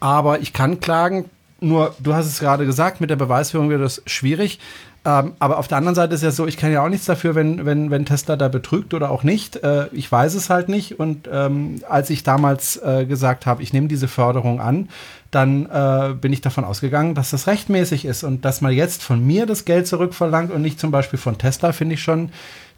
Aber 0.00 0.40
ich 0.40 0.52
kann 0.52 0.80
klagen. 0.80 1.26
Nur, 1.64 1.94
du 1.98 2.14
hast 2.14 2.26
es 2.26 2.40
gerade 2.40 2.66
gesagt, 2.66 3.00
mit 3.00 3.10
der 3.10 3.16
Beweisführung 3.16 3.70
wird 3.70 3.82
das 3.82 4.02
schwierig. 4.06 4.58
Ähm, 5.06 5.32
aber 5.38 5.58
auf 5.58 5.68
der 5.68 5.78
anderen 5.78 5.94
Seite 5.94 6.14
ist 6.14 6.22
ja 6.22 6.30
so, 6.30 6.46
ich 6.46 6.56
kann 6.56 6.72
ja 6.72 6.82
auch 6.82 6.88
nichts 6.88 7.06
dafür, 7.06 7.34
wenn, 7.34 7.66
wenn, 7.66 7.90
wenn 7.90 8.06
Tesla 8.06 8.36
da 8.36 8.48
betrügt 8.48 8.94
oder 8.94 9.10
auch 9.10 9.22
nicht. 9.22 9.56
Äh, 9.56 9.88
ich 9.92 10.10
weiß 10.10 10.34
es 10.34 10.48
halt 10.48 10.68
nicht. 10.68 10.98
Und 10.98 11.28
ähm, 11.30 11.80
als 11.88 12.08
ich 12.10 12.22
damals 12.22 12.76
äh, 12.76 13.04
gesagt 13.06 13.46
habe, 13.46 13.62
ich 13.62 13.72
nehme 13.72 13.88
diese 13.88 14.08
Förderung 14.08 14.60
an, 14.60 14.88
dann 15.30 15.66
äh, 15.66 16.14
bin 16.14 16.32
ich 16.32 16.40
davon 16.40 16.64
ausgegangen, 16.64 17.14
dass 17.14 17.30
das 17.30 17.46
rechtmäßig 17.46 18.04
ist. 18.04 18.24
Und 18.24 18.44
dass 18.44 18.60
man 18.62 18.72
jetzt 18.72 19.02
von 19.02 19.24
mir 19.24 19.46
das 19.46 19.64
Geld 19.64 19.86
zurückverlangt 19.86 20.50
und 20.52 20.62
nicht 20.62 20.80
zum 20.80 20.90
Beispiel 20.90 21.18
von 21.18 21.36
Tesla, 21.36 21.72
finde 21.72 21.94
ich 21.94 22.02
schon 22.02 22.30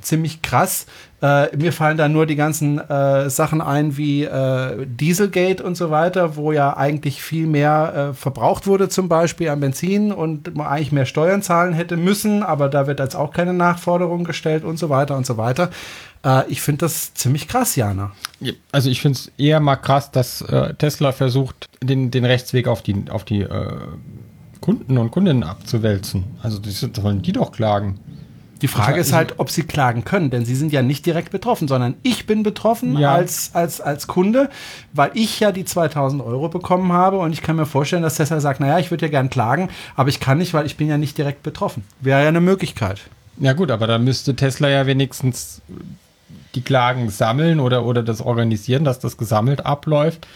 ziemlich 0.06 0.42
krass. 0.42 0.86
Äh, 1.22 1.56
mir 1.56 1.72
fallen 1.72 1.96
da 1.96 2.08
nur 2.08 2.26
die 2.26 2.36
ganzen 2.36 2.78
äh, 2.78 3.30
Sachen 3.30 3.60
ein 3.60 3.96
wie 3.96 4.24
äh, 4.24 4.86
Dieselgate 4.86 5.62
und 5.62 5.74
so 5.74 5.90
weiter, 5.90 6.36
wo 6.36 6.52
ja 6.52 6.76
eigentlich 6.76 7.22
viel 7.22 7.46
mehr 7.46 8.10
äh, 8.10 8.14
verbraucht 8.14 8.66
wurde 8.66 8.88
zum 8.88 9.08
Beispiel 9.08 9.48
an 9.48 9.60
Benzin 9.60 10.12
und 10.12 10.54
man 10.56 10.66
eigentlich 10.66 10.92
mehr 10.92 11.06
Steuern 11.06 11.42
zahlen 11.42 11.72
hätte 11.72 11.96
müssen, 11.96 12.42
aber 12.42 12.68
da 12.68 12.86
wird 12.86 13.00
jetzt 13.00 13.16
auch 13.16 13.32
keine 13.32 13.54
Nachforderung 13.54 14.24
gestellt 14.24 14.62
und 14.64 14.78
so 14.78 14.88
weiter 14.90 15.16
und 15.16 15.26
so 15.26 15.36
weiter. 15.36 15.70
Äh, 16.24 16.44
ich 16.48 16.60
finde 16.60 16.80
das 16.80 17.14
ziemlich 17.14 17.48
krass, 17.48 17.76
Jana. 17.76 18.12
Ja, 18.40 18.52
Also 18.72 18.90
ich 18.90 19.00
finde 19.00 19.18
es 19.18 19.32
eher 19.38 19.60
mal 19.60 19.76
krass, 19.76 20.10
dass 20.10 20.42
äh, 20.42 20.74
Tesla 20.74 21.12
versucht, 21.12 21.66
den, 21.82 22.10
den 22.10 22.24
Rechtsweg 22.26 22.68
auf 22.68 22.82
die, 22.82 23.04
auf 23.10 23.24
die 23.24 23.46
Kunden 24.60 24.98
und 24.98 25.10
Kundinnen 25.10 25.44
abzuwälzen. 25.44 26.24
Also 26.42 26.58
das 26.58 26.80
sollen 26.80 27.22
die 27.22 27.32
doch 27.32 27.52
klagen. 27.52 28.00
Die 28.62 28.68
Frage 28.68 28.98
ist 29.00 29.12
halt, 29.12 29.34
ob 29.38 29.50
sie 29.50 29.64
klagen 29.64 30.04
können, 30.04 30.30
denn 30.30 30.44
sie 30.46 30.54
sind 30.54 30.72
ja 30.72 30.82
nicht 30.82 31.04
direkt 31.04 31.30
betroffen, 31.30 31.68
sondern 31.68 31.94
ich 32.02 32.26
bin 32.26 32.42
betroffen 32.42 32.96
Ja. 32.98 33.14
als, 33.14 33.50
als, 33.54 33.80
als 33.80 34.06
Kunde, 34.06 34.48
weil 34.92 35.10
ich 35.14 35.40
ja 35.40 35.52
die 35.52 35.64
2000 35.64 36.22
Euro 36.22 36.48
bekommen 36.48 36.92
habe 36.92 37.18
und 37.18 37.32
ich 37.32 37.42
kann 37.42 37.56
mir 37.56 37.66
vorstellen, 37.66 38.02
dass 38.02 38.16
Tesla 38.16 38.40
sagt, 38.40 38.60
naja, 38.60 38.78
ich 38.78 38.90
würde 38.90 39.06
ja 39.06 39.10
gern 39.10 39.28
klagen, 39.30 39.68
aber 39.94 40.08
ich 40.08 40.20
kann 40.20 40.38
nicht, 40.38 40.54
weil 40.54 40.64
ich 40.66 40.76
bin 40.76 40.88
ja 40.88 40.96
nicht 40.98 41.18
direkt 41.18 41.42
betroffen. 41.42 41.84
Wäre 42.00 42.22
ja 42.22 42.28
eine 42.28 42.40
Möglichkeit. 42.40 43.00
Ja 43.38 43.52
gut, 43.52 43.70
aber 43.70 43.86
da 43.86 43.98
müsste 43.98 44.34
Tesla 44.34 44.68
ja 44.68 44.86
wenigstens 44.86 45.60
die 46.54 46.62
Klagen 46.62 47.10
sammeln 47.10 47.60
oder, 47.60 47.84
oder 47.84 48.02
das 48.02 48.22
organisieren, 48.22 48.84
dass 48.84 48.98
das 48.98 49.18
gesammelt 49.18 49.66
abläuft, 49.66 50.26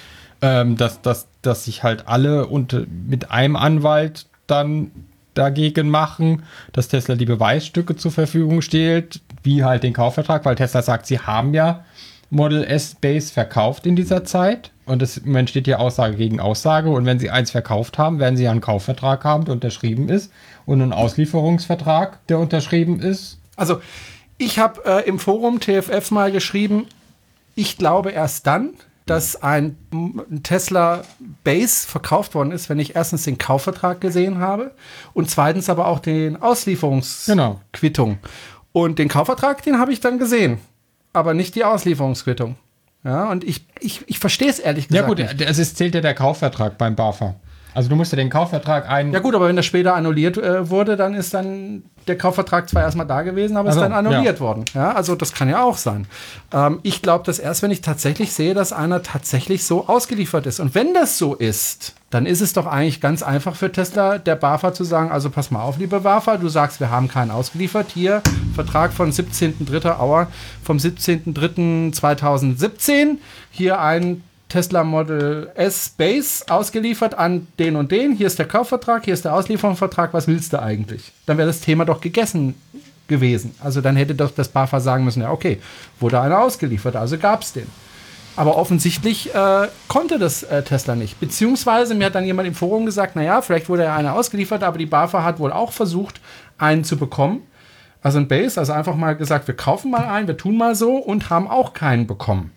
ähm, 0.42 0.76
dass, 0.76 1.00
dass, 1.00 1.26
dass 1.40 1.64
sich 1.64 1.82
halt 1.82 2.06
alle 2.08 2.46
und 2.46 2.86
mit 3.08 3.30
einem 3.30 3.56
Anwalt 3.56 4.26
dann 4.46 4.90
dagegen 5.34 5.88
machen, 5.88 6.42
dass 6.72 6.88
Tesla 6.88 7.14
die 7.14 7.26
Beweisstücke 7.26 7.96
zur 7.96 8.10
Verfügung 8.10 8.62
stellt, 8.62 9.20
wie 9.42 9.64
halt 9.64 9.82
den 9.82 9.92
Kaufvertrag, 9.92 10.44
weil 10.44 10.56
Tesla 10.56 10.82
sagt, 10.82 11.06
sie 11.06 11.18
haben 11.18 11.54
ja 11.54 11.84
Model 12.30 12.62
S 12.64 12.94
Base 12.94 13.32
verkauft 13.32 13.86
in 13.86 13.96
dieser 13.96 14.24
Zeit 14.24 14.70
und 14.86 15.02
es 15.02 15.18
im 15.18 15.26
Moment 15.26 15.50
steht 15.50 15.66
hier 15.66 15.80
Aussage 15.80 16.16
gegen 16.16 16.40
Aussage 16.40 16.90
und 16.90 17.04
wenn 17.04 17.18
sie 17.18 17.30
eins 17.30 17.50
verkauft 17.50 17.98
haben, 17.98 18.18
werden 18.18 18.36
sie 18.36 18.44
ja 18.44 18.50
einen 18.50 18.60
Kaufvertrag 18.60 19.24
haben, 19.24 19.44
der 19.44 19.54
unterschrieben 19.54 20.08
ist 20.08 20.32
und 20.66 20.80
einen 20.80 20.92
Auslieferungsvertrag, 20.92 22.24
der 22.28 22.38
unterschrieben 22.38 23.00
ist. 23.00 23.38
Also, 23.56 23.80
ich 24.38 24.58
habe 24.58 24.82
äh, 24.86 25.08
im 25.08 25.18
Forum 25.18 25.60
TFF 25.60 26.10
mal 26.12 26.32
geschrieben, 26.32 26.86
ich 27.56 27.76
glaube 27.76 28.10
erst 28.10 28.46
dann, 28.46 28.70
dass 29.10 29.42
ein 29.42 29.76
Tesla 30.44 31.02
Base 31.42 31.84
verkauft 31.84 32.36
worden 32.36 32.52
ist, 32.52 32.68
wenn 32.68 32.78
ich 32.78 32.94
erstens 32.94 33.24
den 33.24 33.38
Kaufvertrag 33.38 34.00
gesehen 34.00 34.38
habe 34.38 34.70
und 35.14 35.28
zweitens 35.28 35.68
aber 35.68 35.88
auch 35.88 35.98
den 35.98 36.40
Auslieferungsquittung. 36.40 38.18
Und 38.70 39.00
den 39.00 39.08
Kaufvertrag, 39.08 39.64
den 39.64 39.80
habe 39.80 39.92
ich 39.92 39.98
dann 39.98 40.20
gesehen, 40.20 40.58
aber 41.12 41.34
nicht 41.34 41.56
die 41.56 41.64
Auslieferungsquittung. 41.64 42.54
Ja, 43.02 43.28
und 43.30 43.42
ich, 43.42 43.66
ich, 43.80 44.04
ich 44.06 44.20
verstehe 44.20 44.48
es 44.48 44.60
ehrlich 44.60 44.84
Ja 44.84 45.02
gesagt 45.02 45.08
gut, 45.08 45.18
nicht. 45.18 45.40
es 45.40 45.58
ist, 45.58 45.76
zählt 45.76 45.96
ja 45.96 46.02
der 46.02 46.14
Kaufvertrag 46.14 46.78
beim 46.78 46.94
BAFA. 46.94 47.34
Also 47.74 47.88
du 47.88 47.96
musst 47.96 48.12
ja 48.12 48.16
den 48.16 48.30
Kaufvertrag 48.30 48.88
ein. 48.88 49.12
Ja 49.12 49.18
gut, 49.20 49.34
aber 49.34 49.48
wenn 49.48 49.56
das 49.56 49.66
später 49.66 49.94
annulliert 49.94 50.38
äh, 50.38 50.68
wurde, 50.68 50.96
dann 50.96 51.14
ist 51.14 51.32
dann 51.34 51.82
der 52.06 52.18
Kaufvertrag 52.18 52.68
zwar 52.68 52.82
erstmal 52.82 53.06
da 53.06 53.22
gewesen, 53.22 53.56
aber 53.56 53.68
Also, 53.68 53.80
ist 53.80 53.84
dann 53.84 53.92
annulliert 53.92 54.38
ja. 54.38 54.40
worden. 54.40 54.64
Ja, 54.74 54.92
also 54.92 55.14
das 55.14 55.32
kann 55.32 55.48
ja 55.48 55.62
auch 55.62 55.76
sein. 55.76 56.06
Ähm, 56.52 56.80
ich 56.82 57.02
glaube 57.02 57.24
das 57.26 57.38
erst, 57.38 57.62
wenn 57.62 57.70
ich 57.70 57.82
tatsächlich 57.82 58.32
sehe, 58.32 58.54
dass 58.54 58.72
einer 58.72 59.02
tatsächlich 59.02 59.64
so 59.64 59.86
ausgeliefert 59.86 60.46
ist. 60.46 60.58
Und 60.60 60.74
wenn 60.74 60.94
das 60.94 61.18
so 61.18 61.34
ist, 61.34 61.94
dann 62.10 62.26
ist 62.26 62.40
es 62.40 62.52
doch 62.54 62.66
eigentlich 62.66 63.00
ganz 63.00 63.22
einfach 63.22 63.54
für 63.54 63.70
Tesla, 63.70 64.18
der 64.18 64.34
BAFA 64.34 64.74
zu 64.74 64.82
sagen, 64.82 65.12
also 65.12 65.30
pass 65.30 65.52
mal 65.52 65.62
auf, 65.62 65.78
liebe 65.78 66.00
BAFA, 66.00 66.38
du 66.38 66.48
sagst, 66.48 66.80
wir 66.80 66.90
haben 66.90 67.06
keinen 67.06 67.30
ausgeliefert. 67.30 67.92
Hier, 67.94 68.22
Vertrag 68.54 68.92
von 68.92 69.12
17.3. 69.12 70.00
Auer 70.00 70.26
vom 70.64 70.78
17.3.2017. 70.78 73.18
Hier 73.52 73.80
ein 73.80 74.24
Tesla 74.50 74.84
Model 74.84 75.50
S 75.54 75.88
Base 75.96 76.44
ausgeliefert 76.50 77.14
an 77.14 77.46
den 77.58 77.76
und 77.76 77.90
den. 77.90 78.12
Hier 78.12 78.26
ist 78.26 78.38
der 78.38 78.46
Kaufvertrag, 78.46 79.06
hier 79.06 79.14
ist 79.14 79.24
der 79.24 79.34
Auslieferungsvertrag. 79.34 80.12
Was 80.12 80.28
willst 80.28 80.52
du 80.52 80.60
eigentlich? 80.60 81.12
Dann 81.24 81.38
wäre 81.38 81.48
das 81.48 81.60
Thema 81.60 81.86
doch 81.86 82.02
gegessen 82.02 82.54
gewesen. 83.08 83.54
Also 83.60 83.80
dann 83.80 83.96
hätte 83.96 84.14
doch 84.14 84.30
das 84.30 84.48
BAFA 84.48 84.80
sagen 84.80 85.04
müssen, 85.04 85.22
ja 85.22 85.30
okay, 85.30 85.60
wurde 85.98 86.20
einer 86.20 86.40
ausgeliefert, 86.40 86.96
also 86.96 87.16
gab 87.16 87.42
es 87.42 87.52
den. 87.52 87.66
Aber 88.36 88.56
offensichtlich 88.56 89.34
äh, 89.34 89.68
konnte 89.88 90.18
das 90.18 90.42
äh, 90.44 90.62
Tesla 90.62 90.94
nicht. 90.94 91.18
Beziehungsweise 91.20 91.94
mir 91.94 92.06
hat 92.06 92.14
dann 92.14 92.24
jemand 92.24 92.48
im 92.48 92.54
Forum 92.54 92.86
gesagt, 92.86 93.16
naja, 93.16 93.42
vielleicht 93.42 93.68
wurde 93.68 93.84
ja 93.84 93.96
einer 93.96 94.14
ausgeliefert, 94.14 94.62
aber 94.62 94.78
die 94.78 94.86
BAFA 94.86 95.24
hat 95.24 95.38
wohl 95.38 95.52
auch 95.52 95.72
versucht, 95.72 96.20
einen 96.56 96.84
zu 96.84 96.96
bekommen. 96.96 97.42
Also 98.02 98.18
ein 98.18 98.28
Base, 98.28 98.58
also 98.58 98.72
einfach 98.72 98.94
mal 98.94 99.14
gesagt, 99.14 99.46
wir 99.46 99.56
kaufen 99.56 99.90
mal 99.90 100.06
einen, 100.06 100.26
wir 100.26 100.36
tun 100.36 100.56
mal 100.56 100.74
so 100.74 100.96
und 100.96 101.28
haben 101.28 101.48
auch 101.48 101.74
keinen 101.74 102.06
bekommen. 102.06 102.52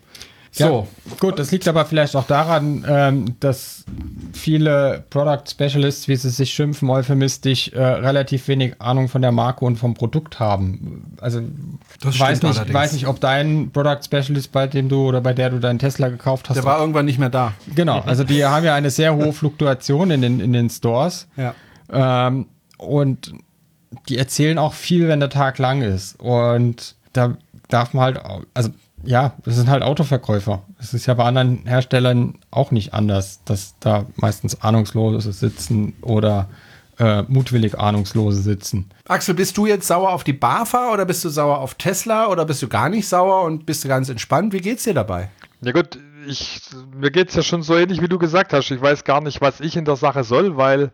So, 0.56 0.86
Ja, 1.04 1.16
gut, 1.18 1.38
das 1.40 1.50
liegt 1.50 1.66
aber 1.66 1.84
vielleicht 1.84 2.14
auch 2.14 2.28
daran, 2.28 2.84
ähm, 2.88 3.34
dass 3.40 3.84
viele 4.32 5.02
Product 5.10 5.42
Specialists, 5.50 6.06
wie 6.06 6.14
sie 6.14 6.30
sich 6.30 6.52
schimpfen, 6.54 6.88
euphemistisch, 6.90 7.70
äh, 7.72 7.82
relativ 7.82 8.46
wenig 8.46 8.80
Ahnung 8.80 9.08
von 9.08 9.20
der 9.20 9.32
Marke 9.32 9.64
und 9.64 9.76
vom 9.76 9.94
Produkt 9.94 10.38
haben. 10.38 11.16
Also 11.20 11.40
Das 12.00 12.14
ich 12.14 12.20
weiß 12.20 12.42
nicht, 12.42 12.56
allerdings. 12.56 12.74
weiß 12.74 12.92
nicht, 12.92 13.08
ob 13.08 13.18
dein 13.20 13.70
Product 13.72 13.98
Specialist, 14.04 14.52
bei 14.52 14.68
dem 14.68 14.88
du 14.88 15.08
oder 15.08 15.20
bei 15.20 15.32
der 15.32 15.50
du 15.50 15.58
deinen 15.58 15.80
Tesla 15.80 16.08
gekauft 16.08 16.48
hast, 16.48 16.54
der 16.56 16.64
war 16.64 16.78
irgendwann 16.78 17.06
nicht 17.06 17.18
mehr 17.18 17.30
da. 17.30 17.52
genau. 17.74 18.00
Also 18.06 18.22
die 18.22 18.44
haben 18.44 18.64
ja 18.64 18.76
eine 18.76 18.90
sehr 18.90 19.16
hohe 19.16 19.32
Fluktuation 19.32 20.12
in 20.12 20.22
den 20.22 20.38
in 20.38 20.52
den 20.52 20.70
Stores. 20.70 21.26
Ja. 21.36 21.54
Ähm, 21.92 22.46
und 22.78 23.32
die 24.08 24.18
erzählen 24.18 24.58
auch 24.58 24.74
viel, 24.74 25.08
wenn 25.08 25.18
der 25.18 25.30
Tag 25.30 25.58
lang 25.58 25.82
ist. 25.82 26.20
Und 26.20 26.94
da 27.12 27.36
darf 27.68 27.92
man 27.92 28.04
halt, 28.04 28.20
also 28.54 28.70
ja, 29.06 29.34
das 29.44 29.56
sind 29.56 29.68
halt 29.68 29.82
Autoverkäufer. 29.82 30.62
Es 30.78 30.94
ist 30.94 31.06
ja 31.06 31.14
bei 31.14 31.24
anderen 31.24 31.66
Herstellern 31.66 32.38
auch 32.50 32.70
nicht 32.70 32.94
anders, 32.94 33.40
dass 33.44 33.74
da 33.80 34.06
meistens 34.16 34.60
Ahnungslose 34.60 35.32
sitzen 35.32 35.94
oder 36.02 36.48
äh, 36.98 37.22
mutwillig 37.22 37.78
Ahnungslose 37.78 38.40
sitzen. 38.40 38.90
Axel, 39.08 39.34
bist 39.34 39.56
du 39.56 39.66
jetzt 39.66 39.86
sauer 39.86 40.12
auf 40.12 40.24
die 40.24 40.32
BAFA 40.32 40.92
oder 40.92 41.04
bist 41.04 41.24
du 41.24 41.28
sauer 41.28 41.58
auf 41.58 41.74
Tesla 41.74 42.28
oder 42.28 42.44
bist 42.44 42.62
du 42.62 42.68
gar 42.68 42.88
nicht 42.88 43.08
sauer 43.08 43.42
und 43.42 43.66
bist 43.66 43.84
du 43.84 43.88
ganz 43.88 44.08
entspannt? 44.08 44.52
Wie 44.52 44.60
geht's 44.60 44.84
dir 44.84 44.94
dabei? 44.94 45.30
Ja 45.60 45.72
gut, 45.72 45.98
ich, 46.26 46.60
mir 46.94 47.10
geht 47.10 47.30
es 47.30 47.34
ja 47.34 47.42
schon 47.42 47.62
so 47.62 47.76
ähnlich, 47.76 48.00
wie 48.00 48.08
du 48.08 48.18
gesagt 48.18 48.52
hast. 48.52 48.70
Ich 48.70 48.80
weiß 48.80 49.04
gar 49.04 49.20
nicht, 49.20 49.40
was 49.40 49.60
ich 49.60 49.76
in 49.76 49.84
der 49.84 49.96
Sache 49.96 50.24
soll, 50.24 50.56
weil 50.56 50.92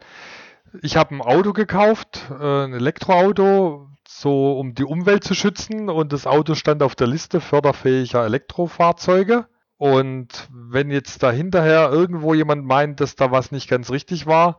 ich 0.82 0.96
habe 0.96 1.14
ein 1.14 1.20
Auto 1.20 1.52
gekauft, 1.52 2.20
äh, 2.30 2.64
ein 2.64 2.72
Elektroauto, 2.72 3.89
so 4.18 4.58
um 4.58 4.74
die 4.74 4.84
Umwelt 4.84 5.24
zu 5.24 5.34
schützen 5.34 5.88
und 5.88 6.12
das 6.12 6.26
Auto 6.26 6.54
stand 6.54 6.82
auf 6.82 6.94
der 6.94 7.06
Liste 7.06 7.40
förderfähiger 7.40 8.24
Elektrofahrzeuge. 8.24 9.46
Und 9.78 10.48
wenn 10.52 10.90
jetzt 10.90 11.22
da 11.22 11.30
hinterher 11.30 11.90
irgendwo 11.90 12.34
jemand 12.34 12.66
meint, 12.66 13.00
dass 13.00 13.14
da 13.14 13.30
was 13.30 13.50
nicht 13.50 13.68
ganz 13.68 13.90
richtig 13.90 14.26
war, 14.26 14.58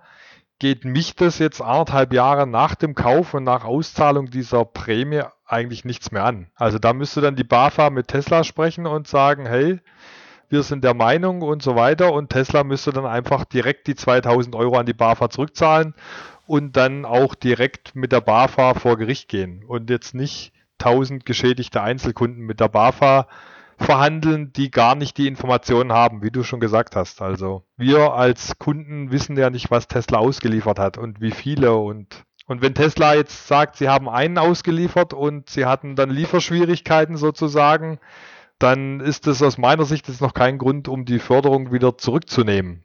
geht 0.57 0.85
mich 0.85 1.15
das 1.15 1.37
jetzt 1.37 1.61
anderthalb 1.61 2.13
Jahre 2.13 2.47
nach 2.47 2.75
dem 2.75 2.95
Kauf 2.95 3.33
und 3.33 3.43
nach 3.43 3.65
Auszahlung 3.65 4.27
dieser 4.27 4.63
Prämie 4.63 5.23
eigentlich 5.45 5.85
nichts 5.85 6.11
mehr 6.11 6.23
an. 6.23 6.47
Also 6.55 6.79
da 6.79 6.93
müsste 6.93 7.19
dann 7.21 7.35
die 7.35 7.43
BAFA 7.43 7.89
mit 7.89 8.07
Tesla 8.07 8.43
sprechen 8.43 8.87
und 8.87 9.07
sagen, 9.07 9.45
hey, 9.45 9.79
wir 10.49 10.63
sind 10.63 10.83
der 10.83 10.93
Meinung 10.93 11.41
und 11.41 11.61
so 11.61 11.75
weiter 11.75 12.13
und 12.13 12.29
Tesla 12.29 12.63
müsste 12.63 12.91
dann 12.91 13.05
einfach 13.05 13.45
direkt 13.45 13.87
die 13.87 13.95
2000 13.95 14.55
Euro 14.55 14.77
an 14.77 14.85
die 14.85 14.93
BAFA 14.93 15.29
zurückzahlen 15.29 15.93
und 16.47 16.75
dann 16.77 17.05
auch 17.05 17.35
direkt 17.35 17.95
mit 17.95 18.11
der 18.11 18.21
BAFA 18.21 18.73
vor 18.73 18.97
Gericht 18.97 19.29
gehen 19.29 19.63
und 19.65 19.89
jetzt 19.89 20.13
nicht 20.13 20.53
1000 20.79 21.25
geschädigte 21.25 21.81
Einzelkunden 21.81 22.43
mit 22.43 22.59
der 22.59 22.69
BAFA 22.69 23.27
verhandeln, 23.77 24.53
die 24.53 24.69
gar 24.71 24.95
nicht 24.95 25.17
die 25.17 25.27
Informationen 25.27 25.91
haben, 25.91 26.21
wie 26.21 26.31
du 26.31 26.43
schon 26.43 26.59
gesagt 26.59 26.95
hast. 26.95 27.21
Also 27.21 27.63
wir 27.77 28.13
als 28.13 28.57
Kunden 28.59 29.11
wissen 29.11 29.37
ja 29.37 29.49
nicht, 29.49 29.71
was 29.71 29.87
Tesla 29.87 30.19
ausgeliefert 30.19 30.79
hat 30.79 30.97
und 30.97 31.21
wie 31.21 31.31
viele 31.31 31.75
und 31.75 32.23
und 32.47 32.61
wenn 32.61 32.73
Tesla 32.73 33.13
jetzt 33.13 33.47
sagt, 33.47 33.77
sie 33.77 33.87
haben 33.87 34.09
einen 34.09 34.37
ausgeliefert 34.37 35.13
und 35.13 35.49
sie 35.49 35.65
hatten 35.65 35.95
dann 35.95 36.09
Lieferschwierigkeiten 36.09 37.15
sozusagen, 37.15 37.97
dann 38.59 38.99
ist 38.99 39.25
das 39.25 39.41
aus 39.41 39.57
meiner 39.57 39.85
Sicht 39.85 40.09
jetzt 40.09 40.19
noch 40.19 40.33
kein 40.33 40.57
Grund, 40.57 40.89
um 40.89 41.05
die 41.05 41.19
Förderung 41.19 41.71
wieder 41.71 41.97
zurückzunehmen. 41.97 42.83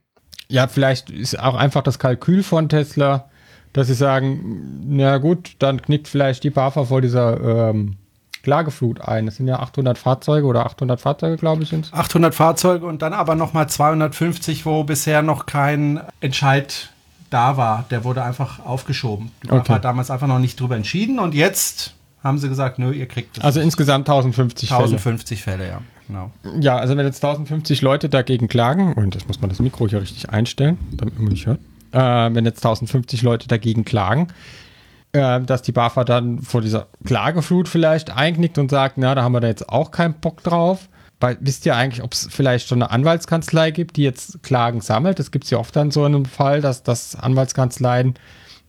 Ja, 0.48 0.68
vielleicht 0.68 1.10
ist 1.10 1.38
auch 1.38 1.56
einfach 1.56 1.82
das 1.82 1.98
Kalkül 1.98 2.44
von 2.44 2.68
Tesla, 2.68 3.28
dass 3.76 3.88
sie 3.88 3.94
sagen, 3.94 4.84
na 4.88 5.18
gut, 5.18 5.56
dann 5.58 5.82
knickt 5.82 6.08
vielleicht 6.08 6.42
die 6.44 6.50
BAFA 6.50 6.86
vor 6.86 7.02
dieser 7.02 7.68
ähm, 7.70 7.96
Klageflut 8.42 9.02
ein. 9.02 9.26
Das 9.26 9.36
sind 9.36 9.48
ja 9.48 9.58
800 9.60 9.98
Fahrzeuge 9.98 10.46
oder 10.46 10.64
800 10.64 10.98
Fahrzeuge, 11.00 11.36
glaube 11.36 11.62
ich, 11.62 11.68
sind 11.68 11.92
800 11.92 12.34
Fahrzeuge 12.34 12.86
und 12.86 13.02
dann 13.02 13.12
aber 13.12 13.34
nochmal 13.34 13.68
250, 13.68 14.64
wo 14.64 14.82
bisher 14.84 15.20
noch 15.20 15.44
kein 15.44 16.00
Entscheid 16.20 16.90
da 17.28 17.56
war. 17.58 17.84
Der 17.90 18.04
wurde 18.04 18.22
einfach 18.22 18.64
aufgeschoben. 18.64 19.30
Die 19.42 19.48
BAFA 19.48 19.60
Okay. 19.60 19.72
hat 19.74 19.84
damals 19.84 20.10
einfach 20.10 20.26
noch 20.26 20.38
nicht 20.38 20.58
drüber 20.58 20.76
entschieden 20.76 21.18
und 21.18 21.34
jetzt 21.34 21.92
haben 22.24 22.38
sie 22.38 22.48
gesagt, 22.48 22.78
nö, 22.78 22.92
ihr 22.92 23.06
kriegt 23.06 23.36
es. 23.36 23.44
Also 23.44 23.60
insgesamt 23.60 24.08
1050 24.08 24.70
Fälle. 24.70 24.78
1050 24.84 25.42
Fälle, 25.42 25.68
ja. 25.68 25.80
Genau. 26.06 26.30
Ja, 26.60 26.76
also 26.78 26.96
wenn 26.96 27.04
jetzt 27.04 27.22
1050 27.22 27.82
Leute 27.82 28.08
dagegen 28.08 28.48
klagen, 28.48 28.94
und 28.94 29.14
jetzt 29.14 29.26
muss 29.28 29.40
man 29.40 29.50
das 29.50 29.58
Mikro 29.58 29.86
hier 29.86 30.00
richtig 30.00 30.30
einstellen, 30.30 30.78
damit 30.92 31.18
man 31.18 31.28
nicht 31.28 31.46
hört, 31.46 31.58
äh, 31.96 32.34
wenn 32.34 32.44
jetzt 32.44 32.58
1050 32.58 33.22
Leute 33.22 33.48
dagegen 33.48 33.84
klagen, 33.84 34.28
äh, 35.12 35.40
dass 35.40 35.62
die 35.62 35.72
BAFA 35.72 36.04
dann 36.04 36.40
vor 36.42 36.60
dieser 36.60 36.88
Klageflut 37.04 37.68
vielleicht 37.68 38.10
einknickt 38.10 38.58
und 38.58 38.70
sagt, 38.70 38.98
na, 38.98 39.14
da 39.14 39.22
haben 39.22 39.32
wir 39.32 39.40
da 39.40 39.48
jetzt 39.48 39.68
auch 39.68 39.90
keinen 39.90 40.14
Bock 40.14 40.42
drauf. 40.42 40.88
Weil, 41.18 41.38
wisst 41.40 41.64
ihr 41.64 41.74
eigentlich, 41.74 42.04
ob 42.04 42.12
es 42.12 42.28
vielleicht 42.30 42.68
schon 42.68 42.82
eine 42.82 42.90
Anwaltskanzlei 42.90 43.70
gibt, 43.70 43.96
die 43.96 44.02
jetzt 44.02 44.42
Klagen 44.42 44.82
sammelt? 44.82 45.18
Das 45.18 45.30
gibt 45.30 45.44
es 45.44 45.50
ja 45.50 45.56
oft 45.56 45.74
dann 45.74 45.90
so 45.90 46.04
in 46.04 46.14
einem 46.14 46.24
Fall, 46.26 46.60
dass, 46.60 46.82
dass 46.82 47.16
Anwaltskanzleien, 47.16 48.14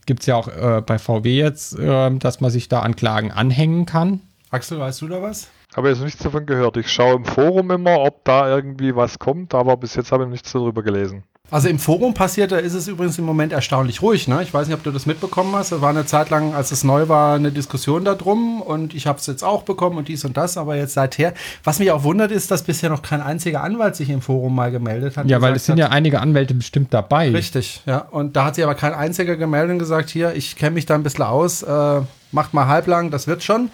gibt 0.06 0.22
es 0.22 0.28
ja 0.28 0.38
auch 0.38 0.48
äh, 0.48 0.82
bei 0.82 0.98
VW 0.98 1.38
jetzt, 1.38 1.78
äh, 1.78 2.10
dass 2.16 2.40
man 2.40 2.50
sich 2.50 2.70
da 2.70 2.80
an 2.80 2.96
Klagen 2.96 3.34
anhängen 3.34 3.86
kann. 3.86 4.22
Axel, 4.50 4.80
weißt 4.80 5.02
du 5.02 5.10
da 5.10 5.22
was? 5.22 5.50
Habe 5.76 5.90
jetzt 5.90 6.02
nichts 6.02 6.24
davon 6.24 6.46
gehört. 6.46 6.78
Ich 6.78 6.90
schaue 6.90 7.18
im 7.18 7.26
Forum 7.26 7.70
immer, 7.72 8.00
ob 8.00 8.24
da 8.24 8.48
irgendwie 8.48 8.96
was 8.96 9.20
kommt, 9.20 9.54
aber 9.54 9.76
bis 9.76 9.96
jetzt 9.96 10.14
habe 10.14 10.24
ich 10.24 10.30
nichts 10.30 10.54
darüber 10.54 10.82
gelesen. 10.82 11.26
Also 11.50 11.70
im 11.70 11.80
Forum 11.80 12.14
passiert, 12.14 12.52
da 12.52 12.58
ist 12.58 12.74
es 12.74 12.90
übrigens 12.90 13.18
im 13.18 13.24
Moment 13.24 13.54
erstaunlich 13.54 14.02
ruhig. 14.02 14.28
Ne? 14.28 14.44
Ich 14.44 14.54
weiß 14.54 14.68
nicht, 14.68 14.76
ob 14.76 14.84
du 14.84 14.92
das 14.92 15.06
mitbekommen 15.06 15.56
hast. 15.56 15.72
Da 15.72 15.80
war 15.82 15.92
eine 15.92 16.06
Zeit 16.06 16.30
lang, 16.30 16.54
als 16.54 16.72
es 16.72 16.84
neu 16.84 17.08
war, 17.08 17.36
eine 17.36 17.52
Diskussion 17.52 18.04
darum 18.04 18.62
und 18.62 18.94
ich 18.94 19.08
habe 19.08 19.20
es 19.20 19.28
jetzt 19.28 19.44
auch 19.44 19.64
bekommen 19.64 19.98
und 19.98 20.10
dies 20.10 20.26
und 20.26 20.36
das, 20.36 20.58
aber 20.58 20.76
jetzt 20.76 20.94
seither. 20.94 21.34
Was 21.64 21.80
mich 21.80 21.90
auch 21.92 22.04
wundert, 22.04 22.32
ist, 22.32 22.52
dass 22.52 22.64
bisher 22.64 22.90
noch 22.90 23.02
kein 23.02 23.22
einziger 23.22 23.64
Anwalt 23.64 23.96
sich 23.96 24.10
im 24.10 24.22
Forum 24.22 24.56
mal 24.56 24.72
gemeldet 24.72 25.16
hat. 25.16 25.28
Ja, 25.28 25.42
weil 25.42 25.56
es 25.56 25.66
sind 25.66 25.78
ja 25.78 25.88
einige 25.88 26.20
Anwälte 26.20 26.54
bestimmt 26.54 26.94
dabei. 26.94 27.32
Richtig, 27.32 27.82
ja. 27.86 28.00
Und 28.12 28.36
da 28.36 28.46
hat 28.46 28.56
sich 28.56 28.64
aber 28.66 28.76
kein 28.76 28.94
einziger 28.94 29.38
gemeldet 29.38 29.72
und 29.72 29.80
gesagt, 29.80 30.10
hier, 30.10 30.36
ich 30.36 30.58
kenne 30.58 30.72
mich 30.72 30.86
da 30.86 30.96
ein 30.96 31.04
bisschen 31.04 31.24
aus, 31.24 31.64
äh, 31.64 32.02
macht 32.34 32.54
mal 32.54 32.68
halblang, 32.68 33.10
das 33.10 33.28
wird 33.28 33.44
schon. 33.44 33.70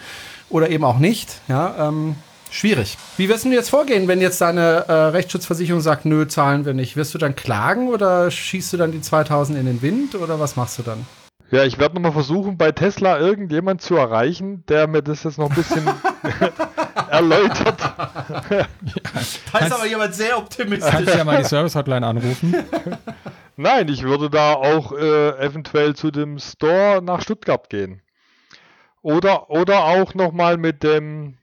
Oder 0.49 0.69
eben 0.69 0.83
auch 0.83 0.99
nicht. 0.99 1.41
Ja, 1.47 1.87
ähm, 1.87 2.15
schwierig. 2.53 2.97
Wie 3.17 3.29
wirst 3.29 3.45
du 3.45 3.49
jetzt 3.49 3.69
vorgehen, 3.69 4.07
wenn 4.07 4.21
jetzt 4.21 4.39
deine 4.41 4.85
äh, 4.87 4.93
Rechtsschutzversicherung 4.93 5.81
sagt, 5.81 6.05
nö, 6.05 6.27
zahlen 6.27 6.65
wir 6.65 6.73
nicht? 6.73 6.95
Wirst 6.95 7.13
du 7.13 7.17
dann 7.17 7.35
klagen 7.35 7.89
oder 7.89 8.29
schießt 8.31 8.73
du 8.73 8.77
dann 8.77 8.91
die 8.91 9.01
2000 9.01 9.57
in 9.57 9.65
den 9.65 9.81
Wind 9.81 10.15
oder 10.15 10.39
was 10.39 10.55
machst 10.55 10.79
du 10.79 10.83
dann? 10.83 11.05
Ja, 11.51 11.63
ich 11.65 11.77
werde 11.77 11.95
nochmal 11.95 12.13
versuchen, 12.13 12.57
bei 12.57 12.71
Tesla 12.71 13.19
irgendjemand 13.19 13.81
zu 13.81 13.95
erreichen, 13.95 14.63
der 14.67 14.87
mir 14.87 15.03
das 15.03 15.23
jetzt 15.23 15.37
noch 15.37 15.49
ein 15.49 15.55
bisschen 15.55 15.87
erläutert. 17.09 17.79
Da 19.51 19.59
ist 19.59 19.71
aber 19.71 19.85
jemand 19.85 20.15
sehr 20.15 20.35
optimistisch. 20.35 20.89
Kannst 20.89 21.13
du 21.13 21.17
ja 21.17 21.23
mal 21.23 21.37
die 21.37 21.47
Service-Hotline 21.47 22.05
anrufen. 22.05 22.55
Nein, 23.55 23.87
ich 23.87 24.01
würde 24.01 24.31
da 24.31 24.53
auch 24.53 24.91
äh, 24.93 25.29
eventuell 25.37 25.95
zu 25.95 26.09
dem 26.09 26.39
Store 26.39 27.01
nach 27.03 27.21
Stuttgart 27.21 27.69
gehen. 27.69 28.01
Oder, 29.03 29.51
oder 29.51 29.83
auch 29.83 30.15
nochmal 30.15 30.57
mit 30.57 30.81
dem, 30.81 31.37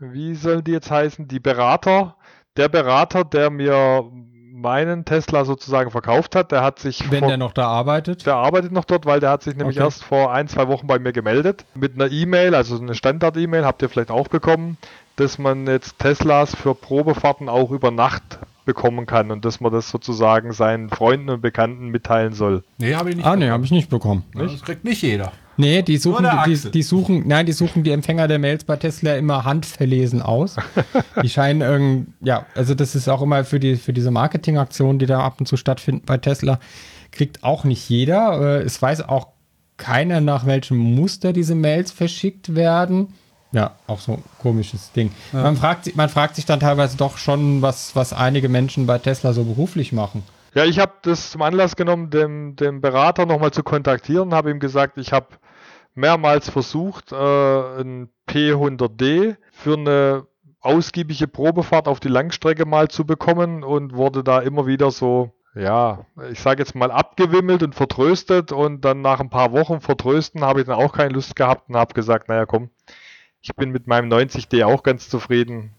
wie 0.00 0.34
sollen 0.34 0.64
die 0.64 0.72
jetzt 0.72 0.90
heißen, 0.90 1.28
die 1.28 1.40
Berater. 1.40 2.16
Der 2.56 2.68
Berater, 2.68 3.24
der 3.24 3.50
mir 3.50 4.04
meinen 4.52 5.04
Tesla 5.04 5.44
sozusagen 5.44 5.90
verkauft 5.90 6.36
hat, 6.36 6.52
der 6.52 6.62
hat 6.62 6.78
sich 6.78 7.10
Wenn 7.10 7.18
vor- 7.20 7.28
der 7.28 7.36
noch 7.36 7.52
da 7.52 7.66
arbeitet. 7.66 8.24
der 8.24 8.36
arbeitet 8.36 8.70
noch 8.72 8.84
dort, 8.84 9.04
weil 9.06 9.20
der 9.20 9.30
hat 9.30 9.42
sich 9.42 9.56
nämlich 9.56 9.76
Okay. 9.76 9.84
erst 9.86 10.04
vor 10.04 10.32
ein, 10.32 10.46
zwei 10.48 10.68
Wochen 10.68 10.86
bei 10.86 10.98
mir 10.98 11.12
gemeldet. 11.12 11.64
Mit 11.74 11.94
einer 11.94 12.10
E-Mail, 12.10 12.54
also 12.54 12.78
eine 12.78 12.94
Standard-E-Mail, 12.94 13.64
habt 13.64 13.82
ihr 13.82 13.88
vielleicht 13.88 14.10
auch 14.12 14.28
bekommen, 14.28 14.78
dass 15.16 15.38
man 15.38 15.66
jetzt 15.66 15.98
Teslas 15.98 16.54
für 16.54 16.74
Probefahrten 16.74 17.48
auch 17.48 17.70
über 17.72 17.90
Nacht 17.90 18.38
bekommen 18.64 19.04
kann 19.06 19.30
und 19.30 19.44
dass 19.44 19.60
man 19.60 19.72
das 19.72 19.90
sozusagen 19.90 20.52
seinen 20.52 20.88
Freunden 20.88 21.28
und 21.30 21.40
Bekannten 21.42 21.88
mitteilen 21.88 22.32
soll. 22.32 22.62
Nee, 22.78 22.94
habe 22.94 23.10
ich 23.10 23.16
nicht. 23.16 23.26
Ah, 23.26 23.36
nee, 23.36 23.50
habe 23.50 23.64
ich 23.64 23.70
nicht 23.72 23.90
bekommen. 23.90 24.24
Ja, 24.34 24.42
Das 24.44 24.62
kriegt 24.62 24.84
nicht 24.84 25.02
jeder. 25.02 25.32
Nee, 25.56 25.82
die 25.82 25.96
suchen, 25.98 26.26
die, 26.46 26.70
die 26.70 26.82
suchen, 26.82 27.24
nein, 27.28 27.46
die 27.46 27.52
suchen 27.52 27.82
die 27.84 27.90
Empfänger 27.92 28.26
der 28.28 28.38
Mails 28.38 28.64
bei 28.64 28.76
Tesla 28.76 29.14
immer 29.16 29.44
handverlesen 29.44 30.20
aus. 30.22 30.56
die 31.22 31.28
scheinen 31.28 31.60
irgend, 31.60 32.08
ja, 32.20 32.46
also 32.54 32.74
das 32.74 32.94
ist 32.94 33.08
auch 33.08 33.22
immer 33.22 33.44
für 33.44 33.60
die, 33.60 33.76
für 33.76 33.92
diese 33.92 34.10
Marketingaktionen, 34.10 34.98
die 34.98 35.06
da 35.06 35.20
ab 35.20 35.36
und 35.38 35.46
zu 35.46 35.56
stattfinden 35.56 36.04
bei 36.06 36.18
Tesla, 36.18 36.58
kriegt 37.12 37.44
auch 37.44 37.64
nicht 37.64 37.88
jeder. 37.88 38.58
Äh, 38.60 38.62
Es 38.62 38.80
weiß 38.82 39.08
auch 39.08 39.28
keiner, 39.76 40.20
nach 40.20 40.46
welchem 40.46 40.78
Muster 40.78 41.32
diese 41.32 41.54
Mails 41.54 41.90
verschickt 41.92 42.54
werden. 42.54 43.14
Ja, 43.52 43.72
auch 43.86 44.00
so 44.00 44.14
ein 44.14 44.22
komisches 44.40 44.90
Ding. 44.92 45.12
Man, 45.32 45.56
fragt, 45.56 45.84
sich- 45.84 45.94
man 45.94 46.08
fragt 46.08 46.34
sich 46.34 46.44
dann 46.46 46.58
teilweise 46.58 46.96
doch 46.96 47.18
schon, 47.18 47.62
was, 47.62 47.94
was 47.94 48.12
einige 48.12 48.48
Menschen 48.48 48.86
bei 48.86 48.98
Tesla 48.98 49.32
so 49.32 49.44
beruflich 49.44 49.92
machen. 49.92 50.24
Ja, 50.56 50.64
ich 50.64 50.78
habe 50.78 50.92
das 51.02 51.30
zum 51.30 51.42
Anlass 51.42 51.74
genommen, 51.76 52.10
dem, 52.10 52.54
dem 52.56 52.80
Berater 52.80 53.26
nochmal 53.26 53.50
zu 53.52 53.62
kontaktieren, 53.64 54.32
habe 54.34 54.50
ihm 54.52 54.60
gesagt, 54.60 54.98
ich 54.98 55.12
habe 55.12 55.26
mehrmals 55.94 56.48
versucht, 56.50 57.12
äh, 57.12 57.16
ein 57.16 58.08
P100D 58.28 59.36
für 59.52 59.74
eine 59.74 60.26
ausgiebige 60.60 61.28
Probefahrt 61.28 61.88
auf 61.88 62.00
die 62.00 62.08
Langstrecke 62.08 62.66
mal 62.66 62.88
zu 62.88 63.04
bekommen 63.04 63.62
und 63.62 63.94
wurde 63.94 64.24
da 64.24 64.40
immer 64.40 64.66
wieder 64.66 64.90
so, 64.90 65.32
ja, 65.54 66.06
ich 66.30 66.40
sage 66.40 66.62
jetzt 66.62 66.74
mal 66.74 66.90
abgewimmelt 66.90 67.62
und 67.62 67.74
vertröstet 67.74 68.50
und 68.50 68.84
dann 68.84 69.02
nach 69.02 69.20
ein 69.20 69.30
paar 69.30 69.52
Wochen 69.52 69.80
vertrösten 69.80 70.42
habe 70.42 70.60
ich 70.60 70.66
dann 70.66 70.76
auch 70.76 70.92
keine 70.92 71.12
Lust 71.12 71.36
gehabt 71.36 71.68
und 71.68 71.76
habe 71.76 71.94
gesagt, 71.94 72.28
naja 72.28 72.46
komm, 72.46 72.70
ich 73.42 73.54
bin 73.54 73.70
mit 73.70 73.86
meinem 73.86 74.10
90D 74.10 74.64
auch 74.64 74.82
ganz 74.82 75.08
zufrieden, 75.10 75.74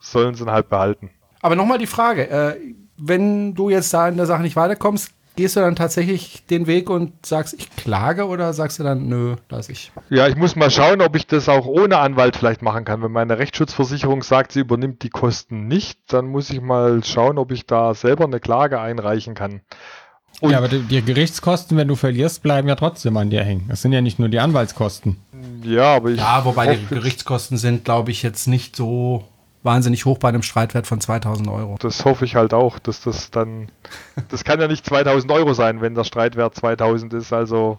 sollen 0.00 0.34
sie 0.34 0.42
ihn 0.42 0.50
halt 0.50 0.68
behalten. 0.68 1.10
Aber 1.40 1.54
nochmal 1.54 1.78
die 1.78 1.86
Frage, 1.86 2.28
äh, 2.28 2.56
wenn 2.96 3.54
du 3.54 3.70
jetzt 3.70 3.94
da 3.94 4.08
in 4.08 4.16
der 4.16 4.26
Sache 4.26 4.42
nicht 4.42 4.56
weiterkommst, 4.56 5.12
gehst 5.36 5.56
du 5.56 5.60
dann 5.60 5.76
tatsächlich 5.76 6.44
den 6.46 6.66
Weg 6.66 6.90
und 6.90 7.26
sagst, 7.26 7.54
ich 7.54 7.68
klage 7.76 8.26
oder 8.26 8.52
sagst 8.52 8.78
du 8.78 8.82
dann, 8.84 9.08
nö, 9.08 9.36
lass 9.50 9.68
ich. 9.68 9.90
Ja, 10.10 10.28
ich 10.28 10.36
muss 10.36 10.56
mal 10.56 10.70
schauen, 10.70 11.00
ob 11.00 11.16
ich 11.16 11.26
das 11.26 11.48
auch 11.48 11.66
ohne 11.66 11.98
Anwalt 11.98 12.36
vielleicht 12.36 12.62
machen 12.62 12.84
kann. 12.84 13.02
Wenn 13.02 13.12
meine 13.12 13.38
Rechtsschutzversicherung 13.38 14.22
sagt, 14.22 14.52
sie 14.52 14.60
übernimmt 14.60 15.02
die 15.02 15.10
Kosten 15.10 15.66
nicht, 15.66 15.98
dann 16.08 16.26
muss 16.26 16.50
ich 16.50 16.60
mal 16.60 17.02
schauen, 17.04 17.38
ob 17.38 17.50
ich 17.52 17.66
da 17.66 17.94
selber 17.94 18.24
eine 18.24 18.40
Klage 18.40 18.80
einreichen 18.80 19.34
kann. 19.34 19.60
Und- 20.40 20.50
ja, 20.50 20.58
aber 20.58 20.68
die, 20.68 20.80
die 20.80 21.00
Gerichtskosten, 21.02 21.76
wenn 21.76 21.88
du 21.88 21.94
verlierst, 21.96 22.42
bleiben 22.42 22.66
ja 22.68 22.74
trotzdem 22.74 23.16
an 23.16 23.30
dir 23.30 23.44
hängen. 23.44 23.66
Das 23.68 23.82
sind 23.82 23.92
ja 23.92 24.00
nicht 24.00 24.18
nur 24.18 24.28
die 24.28 24.40
Anwaltskosten. 24.40 25.16
Ja, 25.62 25.94
aber 25.96 26.10
ich. 26.10 26.18
Ja, 26.18 26.44
wobei 26.44 26.74
die 26.76 26.86
Gerichtskosten 26.94 27.56
sind, 27.56 27.84
glaube 27.84 28.10
ich, 28.10 28.22
jetzt 28.22 28.46
nicht 28.48 28.74
so 28.76 29.24
wahnsinnig 29.64 30.04
hoch 30.04 30.18
bei 30.18 30.28
einem 30.28 30.42
Streitwert 30.42 30.86
von 30.86 31.00
2000 31.00 31.48
Euro. 31.48 31.76
Das 31.80 32.04
hoffe 32.04 32.24
ich 32.24 32.36
halt 32.36 32.54
auch, 32.54 32.78
dass 32.78 33.00
das 33.00 33.30
dann. 33.30 33.68
Das 34.28 34.44
kann 34.44 34.60
ja 34.60 34.68
nicht 34.68 34.86
2000 34.86 35.30
Euro 35.32 35.54
sein, 35.54 35.80
wenn 35.80 35.94
der 35.94 36.04
Streitwert 36.04 36.54
2000 36.54 37.14
ist. 37.14 37.32
Also 37.32 37.78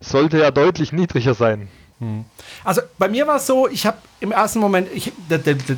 sollte 0.00 0.38
ja 0.38 0.50
deutlich 0.50 0.92
niedriger 0.92 1.34
sein. 1.34 1.68
Also 2.64 2.80
bei 2.98 3.08
mir 3.08 3.26
war 3.26 3.36
es 3.36 3.46
so, 3.46 3.68
ich 3.68 3.84
habe 3.84 3.98
im 4.20 4.30
ersten 4.30 4.60
Moment, 4.60 4.88
ich, 4.94 5.12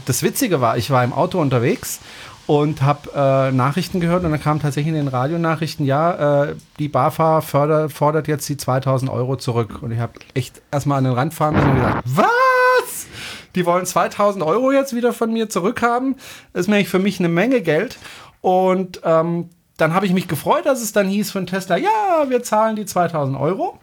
das 0.04 0.23
Witzige 0.23 0.61
war, 0.61 0.76
ich 0.76 0.90
war 0.90 1.02
im 1.02 1.14
Auto 1.14 1.40
unterwegs 1.40 2.00
und 2.47 2.82
habe 2.82 3.11
äh, 3.14 3.52
Nachrichten 3.52 4.00
gehört 4.00 4.25
und 4.25 4.32
dann 4.32 4.42
kam 4.42 4.61
tatsächlich 4.61 4.88
in 4.88 4.99
den 4.99 5.09
Radionachrichten, 5.09 5.87
ja, 5.87 6.44
äh, 6.44 6.56
die 6.78 6.88
BAFA 6.88 7.40
förder, 7.40 7.88
fordert 7.88 8.28
jetzt 8.28 8.49
die 8.49 8.56
2000 8.56 9.11
Euro 9.11 9.37
zurück. 9.37 9.82
Und 9.82 9.92
ich 9.92 9.99
habe 9.99 10.14
echt 10.35 10.61
erstmal 10.70 10.99
an 10.99 11.04
den 11.04 11.12
Rand 11.14 11.32
fahren 11.32 11.54
müssen 11.54 11.70
und 11.70 11.76
gesagt, 11.76 12.02
was? 12.04 13.06
Die 13.54 13.66
wollen 13.66 13.87
2000 13.87 14.45
Euro 14.45 14.73
jetzt 14.73 14.95
wieder 14.95 15.12
von 15.12 15.33
mir 15.33 15.49
zurückhaben? 15.49 16.16
Das 16.52 16.62
ist 16.62 16.69
nämlich 16.69 16.88
für 16.88 16.99
mich 16.99 17.19
eine 17.19 17.28
Menge 17.28 17.61
Geld. 17.61 17.99
Und 18.40 19.00
ähm, 19.04 19.50
dann 19.76 19.95
habe 19.95 20.07
ich 20.07 20.12
mich 20.12 20.28
gefreut, 20.28 20.66
dass 20.66 20.83
es 20.83 20.92
dann 20.92 21.09
hieß 21.09 21.30
von 21.30 21.47
Tesla, 21.47 21.76
ja, 21.76 22.26
wir 22.28 22.42
zahlen 22.42 22.76
die 22.76 22.87
2000 22.87 23.38
Euro. 23.38 23.78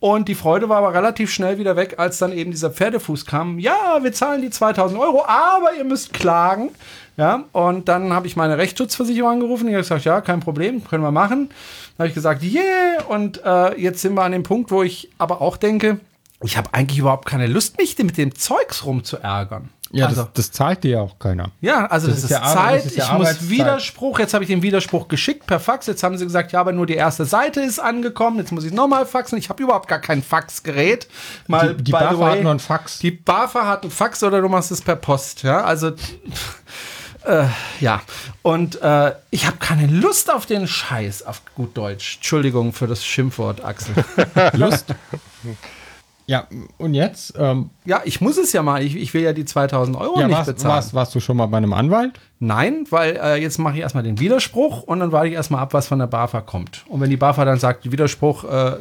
Und 0.00 0.28
die 0.28 0.34
Freude 0.34 0.68
war 0.68 0.78
aber 0.78 0.92
relativ 0.92 1.32
schnell 1.32 1.58
wieder 1.58 1.76
weg, 1.76 1.94
als 1.96 2.18
dann 2.18 2.32
eben 2.32 2.50
dieser 2.50 2.70
Pferdefuß 2.70 3.24
kam. 3.24 3.58
Ja, 3.58 4.00
wir 4.02 4.12
zahlen 4.12 4.42
die 4.42 4.50
2000 4.50 5.00
Euro, 5.00 5.24
aber 5.26 5.74
ihr 5.78 5.84
müsst 5.84 6.12
klagen. 6.12 6.70
Ja, 7.16 7.44
und 7.52 7.88
dann 7.88 8.12
habe 8.12 8.26
ich 8.26 8.36
meine 8.36 8.58
Rechtsschutzversicherung 8.58 9.30
angerufen. 9.30 9.66
Die 9.66 9.74
hat 9.74 9.82
gesagt, 9.82 10.04
ja, 10.04 10.20
kein 10.20 10.40
Problem, 10.40 10.84
können 10.84 11.02
wir 11.02 11.12
machen. 11.12 11.48
Dann 11.96 12.04
habe 12.04 12.08
ich 12.08 12.14
gesagt, 12.14 12.42
yeah. 12.42 13.02
Und 13.08 13.40
äh, 13.44 13.80
jetzt 13.80 14.02
sind 14.02 14.14
wir 14.14 14.24
an 14.24 14.32
dem 14.32 14.42
Punkt, 14.42 14.70
wo 14.70 14.82
ich 14.82 15.10
aber 15.16 15.40
auch 15.40 15.56
denke, 15.56 16.00
ich 16.46 16.56
habe 16.56 16.72
eigentlich 16.72 16.98
überhaupt 16.98 17.26
keine 17.26 17.46
Lust, 17.46 17.78
mich 17.78 17.96
mit 17.98 18.16
dem 18.16 18.34
Zeugs 18.34 18.84
rumzuärgern. 18.84 19.70
Ja, 19.90 20.06
also, 20.06 20.22
das, 20.24 20.32
das 20.32 20.52
zahlt 20.52 20.82
dir 20.82 20.90
ja 20.90 21.00
auch 21.02 21.18
keiner. 21.20 21.52
ja, 21.60 21.86
also 21.86 22.08
das, 22.08 22.22
Das 22.22 22.30
ist, 22.30 22.36
ist 22.36 22.52
Zeit. 22.52 22.84
das 22.84 22.92
ist 22.92 22.98
ich 22.98 23.12
muss. 23.12 23.48
Widerspruch. 23.48 24.18
Jetzt 24.18 24.34
habe 24.34 24.42
ich 24.42 24.48
den 24.48 24.62
Widerspruch 24.62 25.06
geschickt 25.06 25.46
per 25.46 25.60
Fax. 25.60 25.86
Jetzt 25.86 26.02
haben 26.02 26.18
sie 26.18 26.24
gesagt, 26.24 26.50
ja, 26.50 26.60
aber 26.60 26.72
nur 26.72 26.86
die 26.86 26.94
erste 26.94 27.24
Seite 27.24 27.60
ist 27.60 27.78
angekommen. 27.78 28.38
Jetzt 28.38 28.50
muss 28.50 28.64
ich 28.64 28.72
nochmal 28.72 29.06
faxen. 29.06 29.38
Ich 29.38 29.50
habe 29.50 29.62
überhaupt 29.62 29.86
gar 29.86 30.00
kein 30.00 30.22
Faxgerät. 30.22 31.06
Mal, 31.46 31.76
Die, 31.76 31.84
die 31.84 31.92
BAFA 31.92 32.30
hat 32.30 32.42
nur 32.42 32.50
ein 32.50 32.58
Fax. 32.58 32.98
Die 32.98 33.12
BAFA 33.12 33.68
hat 33.68 33.84
ein 33.84 33.90
Fax 33.90 34.22
oder 34.24 34.40
du 34.40 34.48
machst 34.48 34.72
es 34.72 34.82
per 34.82 34.96
Post. 34.96 35.44
Ja, 35.44 35.62
also 35.62 35.92
äh, 37.24 37.44
ja. 37.80 38.02
Und 38.42 38.82
äh, 38.82 39.12
ich 39.30 39.46
habe 39.46 39.58
keine 39.58 39.86
Lust 39.86 40.32
auf 40.32 40.46
den 40.46 40.66
Scheiß 40.66 41.22
auf 41.24 41.42
gut 41.54 41.76
Deutsch. 41.76 42.16
Entschuldigung 42.16 42.72
für 42.72 42.88
das 42.88 43.04
Schimpfwort, 43.04 43.64
Axel. 43.64 43.94
Lust. 44.54 44.86
Ja, 46.26 46.46
und 46.78 46.94
jetzt? 46.94 47.34
Ähm, 47.38 47.70
ja, 47.84 48.00
ich 48.04 48.20
muss 48.20 48.38
es 48.38 48.52
ja 48.52 48.62
mal. 48.62 48.82
Ich, 48.82 48.96
ich 48.96 49.12
will 49.12 49.22
ja 49.22 49.34
die 49.34 49.44
2000 49.44 49.96
Euro 49.96 50.20
ja, 50.20 50.26
nicht 50.26 50.36
warst, 50.36 50.46
bezahlen. 50.46 50.74
warst, 50.74 50.94
warst 50.94 51.14
du 51.14 51.20
schon 51.20 51.36
mal 51.36 51.46
bei 51.46 51.58
einem 51.58 51.74
Anwalt? 51.74 52.12
Nein, 52.38 52.86
weil 52.90 53.16
äh, 53.22 53.36
jetzt 53.36 53.58
mache 53.58 53.74
ich 53.74 53.80
erstmal 53.80 54.04
den 54.04 54.18
Widerspruch 54.18 54.82
und 54.82 55.00
dann 55.00 55.12
warte 55.12 55.28
ich 55.28 55.34
erstmal 55.34 55.60
ab, 55.60 55.74
was 55.74 55.86
von 55.86 55.98
der 55.98 56.06
BAFA 56.06 56.40
kommt. 56.40 56.84
Und 56.88 57.00
wenn 57.00 57.10
die 57.10 57.18
BAFA 57.18 57.44
dann 57.44 57.58
sagt, 57.58 57.90
Widerspruch 57.90 58.44
äh, 58.44 58.76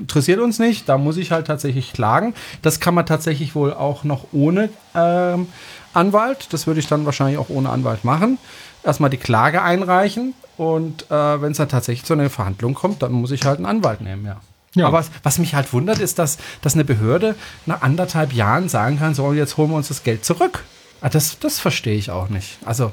interessiert 0.00 0.40
uns 0.40 0.58
nicht, 0.58 0.88
da 0.88 0.98
muss 0.98 1.16
ich 1.16 1.30
halt 1.30 1.46
tatsächlich 1.46 1.92
klagen. 1.92 2.34
Das 2.62 2.80
kann 2.80 2.94
man 2.94 3.06
tatsächlich 3.06 3.54
wohl 3.54 3.72
auch 3.72 4.02
noch 4.02 4.26
ohne 4.32 4.68
ähm, 4.96 5.46
Anwalt. 5.94 6.52
Das 6.52 6.66
würde 6.66 6.80
ich 6.80 6.88
dann 6.88 7.06
wahrscheinlich 7.06 7.38
auch 7.38 7.48
ohne 7.48 7.70
Anwalt 7.70 8.04
machen. 8.04 8.38
Erstmal 8.82 9.10
die 9.10 9.18
Klage 9.18 9.62
einreichen 9.62 10.34
und 10.56 11.08
äh, 11.10 11.40
wenn 11.40 11.52
es 11.52 11.58
dann 11.58 11.68
tatsächlich 11.68 12.04
zu 12.04 12.14
einer 12.14 12.28
Verhandlung 12.28 12.74
kommt, 12.74 13.02
dann 13.02 13.12
muss 13.12 13.30
ich 13.30 13.44
halt 13.44 13.58
einen 13.58 13.66
Anwalt 13.66 14.00
nehmen, 14.00 14.26
ja. 14.26 14.40
Ja. 14.74 14.86
Aber 14.86 14.98
was, 14.98 15.10
was 15.22 15.38
mich 15.38 15.54
halt 15.54 15.72
wundert, 15.72 15.98
ist, 15.98 16.18
dass, 16.18 16.38
dass 16.62 16.74
eine 16.74 16.84
Behörde 16.84 17.34
nach 17.66 17.82
anderthalb 17.82 18.32
Jahren 18.32 18.68
sagen 18.68 18.98
kann, 18.98 19.14
so, 19.14 19.32
jetzt 19.32 19.56
holen 19.56 19.70
wir 19.70 19.76
uns 19.76 19.88
das 19.88 20.02
Geld 20.02 20.24
zurück. 20.24 20.64
Ah, 21.00 21.08
das, 21.08 21.38
das 21.38 21.58
verstehe 21.58 21.96
ich 21.96 22.10
auch 22.10 22.28
nicht. 22.28 22.58
Also, 22.64 22.92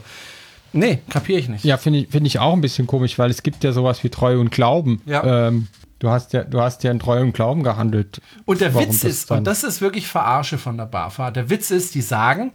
nee, 0.73 0.99
kapiere 1.09 1.39
ich 1.39 1.47
nicht. 1.47 1.63
Ja, 1.63 1.77
finde 1.77 1.99
ich, 1.99 2.09
finde 2.09 2.27
ich 2.27 2.39
auch 2.39 2.53
ein 2.53 2.61
bisschen 2.61 2.87
komisch, 2.87 3.17
weil 3.17 3.29
es 3.29 3.43
gibt 3.43 3.63
ja 3.63 3.71
sowas 3.71 4.03
wie 4.03 4.09
Treue 4.09 4.39
und 4.39 4.51
Glauben. 4.51 5.01
Ja. 5.05 5.47
Ähm, 5.47 5.67
du 5.99 6.09
hast 6.09 6.33
ja, 6.33 6.43
du 6.43 6.59
hast 6.59 6.83
ja 6.83 6.91
in 6.91 6.99
Treue 6.99 7.21
und 7.21 7.33
Glauben 7.33 7.63
gehandelt. 7.63 8.19
Und 8.45 8.61
der 8.61 8.73
Warum 8.73 8.89
Witz 8.89 9.03
ist, 9.03 9.31
und 9.31 9.45
das 9.45 9.63
ist 9.63 9.79
wirklich 9.79 10.07
Verarsche 10.07 10.57
von 10.57 10.75
der 10.75 10.85
BAFA, 10.85 11.31
der 11.31 11.49
Witz 11.49 11.71
ist, 11.71 11.95
die 11.95 12.01
sagen 12.01 12.51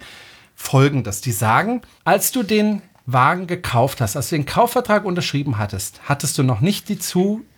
folgendes, 0.55 1.21
die 1.21 1.33
sagen, 1.33 1.83
als 2.05 2.31
du 2.33 2.43
den 2.43 2.83
Wagen 3.07 3.47
gekauft 3.47 4.01
hast, 4.01 4.17
als 4.17 4.31
du 4.31 4.37
den 4.37 4.47
Kaufvertrag 4.47 5.05
unterschrieben 5.05 5.59
hattest, 5.59 6.01
hattest 6.05 6.39
du 6.39 6.43
noch 6.43 6.61
nicht 6.61 6.89
die 6.89 6.99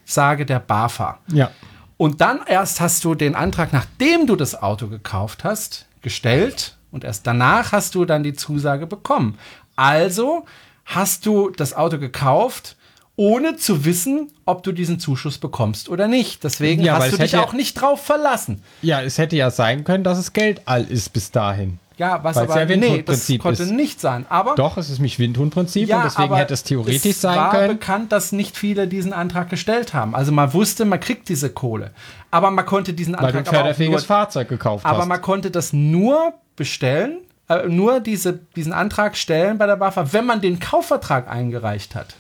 Zusage 0.07 0.47
der 0.47 0.61
BAFA. 0.61 1.19
Ja. 1.33 1.51
Und 1.97 2.21
dann 2.21 2.41
erst 2.47 2.81
hast 2.81 3.05
du 3.05 3.15
den 3.15 3.35
Antrag, 3.35 3.73
nachdem 3.73 4.27
du 4.27 4.37
das 4.37 4.61
Auto 4.63 4.87
gekauft 4.87 5.45
hast, 5.45 5.87
gestellt 6.03 6.77
und 6.91 7.05
erst 7.05 7.27
danach 7.27 7.73
hast 7.73 7.95
du 7.95 8.05
dann 8.05 8.23
die 8.23 8.35
Zusage 8.35 8.87
bekommen. 8.87 9.39
Also 9.75 10.47
hast 10.85 11.27
du 11.27 11.51
das 11.51 11.75
Auto 11.75 11.99
gekauft, 11.99 12.77
ohne 13.17 13.57
zu 13.57 13.85
wissen, 13.85 14.31
ob 14.45 14.63
du 14.63 14.73
diesen 14.73 15.01
Zuschuss 15.01 15.39
bekommst 15.39 15.89
oder 15.89 16.07
nicht. 16.07 16.45
Deswegen 16.45 16.83
Ja, 16.83 16.97
hast 16.97 17.07
es 17.07 17.11
du 17.13 17.19
dich 17.19 17.37
auch 17.37 17.53
nicht 17.55 17.75
drauf 17.81 18.03
verlassen. 18.05 18.63
Ja, 18.83 19.01
es 19.03 19.17
hätte 19.19 19.37
ja 19.37 19.51
sein 19.51 19.85
können, 19.85 20.05
dass 20.05 20.19
es 20.19 20.33
Geld 20.33 20.61
all 20.67 20.85
ist 20.85 21.13
bis 21.13 21.31
dahin. 21.31 21.79
Ja, 21.99 22.23
was 22.23 22.37
Weil 22.37 22.45
es 22.45 22.51
aber 22.51 22.61
ja 22.67 22.77
nee, 22.77 23.03
das 23.03 23.27
konnte 23.39 23.63
ist. 23.63 23.73
nicht 23.73 24.01
sein. 24.03 24.27
Aber 24.29 24.55
Doch, 24.55 24.77
es 24.77 24.91
ist 24.91 24.99
mich 24.99 25.19
Windhundprinzip 25.19 25.85
und 25.91 26.05
deswegen 26.05 26.25
aber 26.25 26.37
hätte 26.37 26.53
es 26.53 26.63
theoretisch 26.63 27.07
es 27.07 27.23
sein 27.23 27.37
war 27.39 27.51
können. 27.53 27.69
bekannt, 27.79 28.13
dass 28.13 28.33
nicht 28.33 28.55
viele 28.59 28.87
diesen 28.87 29.15
Antrag 29.15 29.49
gestellt 29.49 29.95
haben. 29.95 30.15
Also 30.15 30.31
man 30.31 30.53
wusste, 30.53 30.85
man 30.85 31.01
kriegt 31.01 31.31
diese 31.31 31.49
Kohle. 31.49 31.93
Aber 32.31 32.51
man 32.51 32.67
konnte 32.67 32.93
diesen 32.93 33.15
Weil 33.15 33.21
du 33.21 33.27
ein 33.29 33.37
Antrag 33.39 33.49
aber 33.49 33.57
auch 33.57 33.63
förderfähiges 33.63 34.05
Fahrzeug 34.05 34.49
gekauft 34.51 34.85
aber 34.85 34.99
hast. 34.99 35.09
man 35.09 35.23
konnte 35.23 35.51
das 35.51 35.73
nur 35.73 36.35
bestellen, 36.55 37.21
äh, 37.49 37.67
nur 37.67 38.01
diese, 38.01 38.41
diesen 38.57 38.75
Antrag 38.75 39.17
stellen 39.17 39.57
bei 39.57 39.65
der 39.67 39.77
BAFA, 39.77 40.13
wenn 40.13 40.27
man 40.27 40.43
den 40.43 40.61
Kaufvertrag 40.61 41.31
eingereicht 41.31 41.95
hat. 41.95 42.15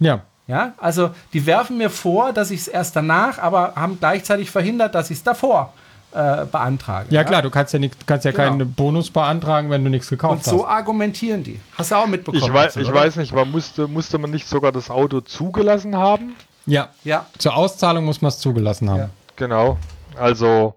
ja. 0.00 0.22
Ja, 0.50 0.72
also 0.78 1.10
die 1.32 1.46
werfen 1.46 1.78
mir 1.78 1.90
vor, 1.90 2.32
dass 2.32 2.50
ich 2.50 2.60
es 2.62 2.68
erst 2.68 2.96
danach, 2.96 3.38
aber 3.38 3.74
haben 3.76 3.98
gleichzeitig 3.98 4.50
verhindert, 4.50 4.94
dass 4.94 5.10
ich 5.10 5.18
es 5.18 5.22
davor 5.22 5.72
äh, 6.12 6.44
beantrage. 6.44 7.06
ja, 7.10 7.22
klar, 7.22 7.40
du 7.42 7.50
kannst 7.50 7.72
ja, 7.72 7.78
nicht, 7.78 8.06
kannst 8.06 8.24
ja 8.24 8.32
Genau. 8.32 8.42
keinen 8.44 8.72
Bonus 8.74 9.10
beantragen, 9.10 9.70
wenn 9.70 9.84
du 9.84 9.90
nichts 9.90 10.08
gekauft 10.08 10.34
Und 10.38 10.44
so 10.44 10.66
hast. 10.66 10.72
argumentieren 10.72 11.44
die. 11.44 11.60
Hast 11.78 11.92
du 11.92 11.94
auch 11.94 12.06
mitbekommen? 12.08 12.42
Ich, 12.44 12.52
wei 12.52 12.64
Axel, 12.64 12.82
ich 12.82 12.92
weiß 12.92 13.16
nicht, 13.16 13.32
man 13.32 13.48
musste, 13.50 13.86
musste 13.86 14.18
man 14.18 14.30
nicht 14.30 14.48
sogar 14.48 14.72
das 14.72 14.90
Auto 14.90 15.20
zugelassen 15.20 15.96
haben? 15.96 16.34
Ja. 16.66 16.88
Ja, 17.04 17.26
Zur 17.38 17.56
Auszahlung 17.56 18.04
muss 18.04 18.20
man 18.22 18.30
es 18.30 18.38
zugelassen 18.40 18.90
haben. 18.90 18.98
Ja. 18.98 19.10
Genau. 19.36 19.78
Also, 20.16 20.74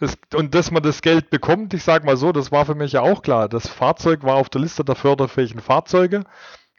es, 0.00 0.14
und 0.34 0.54
dass 0.54 0.70
man 0.70 0.82
das 0.82 1.02
Geld 1.02 1.28
bekommt, 1.30 1.74
ich 1.74 1.84
sag 1.84 2.04
mal 2.04 2.16
so, 2.16 2.32
das 2.32 2.50
war 2.50 2.64
für 2.64 2.74
mich 2.74 2.92
ja 2.92 3.02
auch 3.02 3.22
klar. 3.22 3.48
Das 3.48 3.68
Fahrzeug 3.68 4.24
war 4.24 4.36
auf 4.36 4.48
der 4.48 4.62
Liste 4.62 4.84
der 4.84 4.94
förderfähigen 4.96 5.60
Fahrzeuge. 5.60 6.24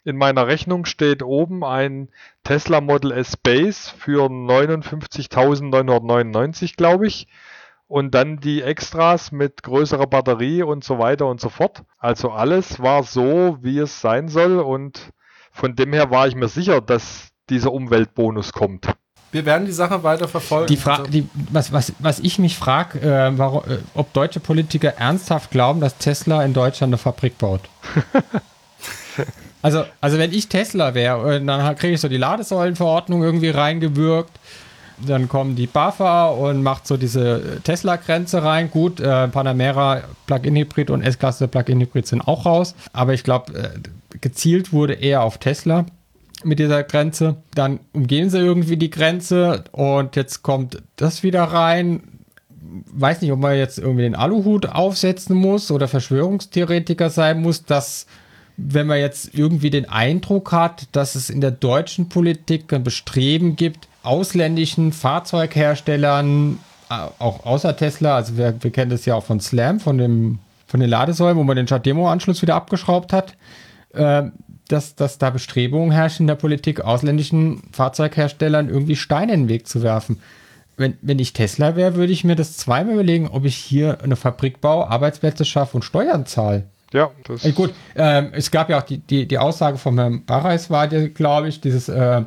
In 0.04 0.16
meiner 0.18 0.46
Rechnung 0.46 0.84
steht 0.84 1.22
oben 1.22 1.64
ein 1.64 2.10
Tesla 2.42 2.82
Model 2.82 3.12
S 3.12 3.38
Base 3.38 3.90
für 3.96 4.26
59.999, 4.26 6.76
glaube 6.76 7.06
ich. 7.06 7.26
Und 7.88 8.14
dann 8.14 8.38
die 8.38 8.60
Extras 8.62 9.32
mit 9.32 9.62
größerer 9.62 10.06
Batterie 10.06 10.62
und 10.62 10.84
so 10.84 10.98
weiter 10.98 11.24
und 11.26 11.40
so 11.40 11.48
fort. 11.48 11.84
Also 11.98 12.30
alles 12.30 12.80
war 12.80 13.02
so, 13.02 13.56
wie 13.62 13.78
es 13.78 14.02
sein 14.02 14.28
soll. 14.28 14.60
Und 14.60 15.14
von 15.50 15.74
dem 15.74 15.94
her 15.94 16.10
war 16.10 16.28
ich 16.28 16.34
mir 16.34 16.48
sicher, 16.48 16.82
dass 16.82 17.28
dieser 17.48 17.72
Umweltbonus 17.72 18.52
kommt. 18.52 18.88
Wir 19.32 19.46
werden 19.46 19.64
die 19.66 19.72
Sache 19.72 20.02
weiter 20.02 20.28
verfolgen. 20.28 20.66
Die 20.66 20.76
Fra 20.76 21.02
die, 21.02 21.26
was, 21.50 21.72
was, 21.72 21.94
was 21.98 22.20
ich 22.20 22.38
mich 22.38 22.56
frage, 22.56 23.00
äh, 23.00 23.28
äh, 23.28 23.78
ob 23.94 24.12
deutsche 24.12 24.40
Politiker 24.40 24.90
ernsthaft 24.90 25.50
glauben, 25.50 25.80
dass 25.80 25.96
Tesla 25.96 26.44
in 26.44 26.52
Deutschland 26.52 26.90
eine 26.90 26.98
Fabrik 26.98 27.38
baut. 27.38 27.62
also, 29.64 29.86
also 30.02 30.18
wenn 30.18 30.30
ich 30.30 30.48
Tesla 30.48 30.94
wäre, 30.94 31.36
äh, 31.36 31.42
dann 31.42 31.74
kriege 31.76 31.94
ich 31.94 32.00
so 32.02 32.08
die 32.08 32.18
Ladesäulenverordnung 32.18 33.22
irgendwie 33.22 33.48
reingewirkt. 33.48 34.38
Dann 35.06 35.26
kommen 35.26 35.56
die 35.56 35.66
BAFA 35.66 36.26
und 36.26 36.62
macht 36.62 36.86
so 36.86 36.98
diese 36.98 37.62
Tesla-Grenze 37.64 38.42
rein. 38.42 38.70
Gut, 38.70 39.00
äh, 39.00 39.26
Panamera 39.26 40.02
Plug-in-Hybrid 40.26 40.90
und 40.90 41.00
S-Klasse 41.00 41.48
Plug-in-Hybrid 41.48 42.06
sind 42.06 42.20
auch 42.20 42.44
raus. 42.44 42.74
Aber 42.92 43.14
ich 43.14 43.24
glaube, 43.24 43.54
äh, 43.54 44.18
gezielt 44.20 44.74
wurde 44.74 44.92
eher 44.92 45.22
auf 45.22 45.38
Tesla 45.38 45.86
mit 46.44 46.58
dieser 46.58 46.82
Grenze. 46.82 47.36
Dann 47.54 47.80
umgehen 47.94 48.28
sie 48.28 48.40
irgendwie 48.40 48.76
die 48.76 48.90
Grenze 48.90 49.64
und 49.72 50.14
jetzt 50.14 50.42
kommt 50.42 50.82
das 50.96 51.22
wieder 51.22 51.42
rein. 51.42 52.02
Weiß 52.92 53.22
nicht, 53.22 53.32
ob 53.32 53.38
man 53.38 53.56
jetzt 53.56 53.78
irgendwie 53.78 54.02
den 54.02 54.14
Aluhut 54.14 54.66
aufsetzen 54.66 55.34
muss 55.34 55.70
oder 55.70 55.88
Verschwörungstheoretiker 55.88 57.08
sein 57.08 57.40
muss, 57.40 57.64
dass 57.64 58.06
wenn 58.56 58.86
man 58.86 58.98
jetzt 58.98 59.34
irgendwie 59.34 59.70
den 59.70 59.88
Eindruck 59.88 60.52
hat, 60.52 60.88
dass 60.92 61.14
es 61.14 61.30
in 61.30 61.40
der 61.40 61.50
deutschen 61.50 62.08
Politik 62.08 62.72
ein 62.72 62.84
Bestreben 62.84 63.56
gibt, 63.56 63.88
ausländischen 64.02 64.92
Fahrzeugherstellern, 64.92 66.58
äh, 66.90 66.94
auch 67.18 67.44
außer 67.44 67.76
Tesla, 67.76 68.16
also 68.16 68.36
wir, 68.36 68.54
wir 68.60 68.70
kennen 68.70 68.90
das 68.90 69.06
ja 69.06 69.14
auch 69.14 69.24
von 69.24 69.40
Slam, 69.40 69.80
von, 69.80 69.98
dem, 69.98 70.38
von 70.66 70.80
den 70.80 70.88
Ladesäulen, 70.88 71.36
wo 71.36 71.42
man 71.42 71.56
den 71.56 71.66
Chart-Demo-Anschluss 71.66 72.42
wieder 72.42 72.54
abgeschraubt 72.54 73.12
hat, 73.12 73.34
äh, 73.92 74.24
dass, 74.68 74.94
dass 74.94 75.18
da 75.18 75.30
Bestrebungen 75.30 75.90
herrschen 75.90 76.24
in 76.24 76.28
der 76.28 76.36
Politik, 76.36 76.80
ausländischen 76.80 77.62
Fahrzeugherstellern 77.72 78.68
irgendwie 78.68 78.96
Steine 78.96 79.34
in 79.34 79.42
den 79.42 79.48
Weg 79.48 79.66
zu 79.66 79.82
werfen. 79.82 80.20
Wenn, 80.76 80.96
wenn 81.02 81.18
ich 81.18 81.32
Tesla 81.32 81.76
wäre, 81.76 81.94
würde 81.94 82.12
ich 82.12 82.24
mir 82.24 82.34
das 82.34 82.56
zweimal 82.56 82.94
überlegen, 82.94 83.28
ob 83.28 83.44
ich 83.44 83.56
hier 83.56 84.02
eine 84.02 84.16
Fabrik 84.16 84.60
baue, 84.60 84.88
Arbeitsplätze 84.88 85.44
schaffe 85.44 85.76
und 85.76 85.82
Steuern 85.84 86.26
zahle. 86.26 86.64
Ja, 86.94 87.10
das 87.24 87.42
Gut, 87.54 87.74
ähm, 87.96 88.30
es 88.32 88.50
gab 88.50 88.70
ja 88.70 88.78
auch 88.78 88.82
die, 88.82 88.98
die, 88.98 89.26
die 89.26 89.38
Aussage 89.38 89.78
von 89.78 89.98
Herrn 89.98 90.24
Barreis, 90.24 90.70
war 90.70 90.90
ja, 90.90 91.08
glaube 91.08 91.48
ich, 91.48 91.60
dieses, 91.60 91.88
äh, 91.88 92.22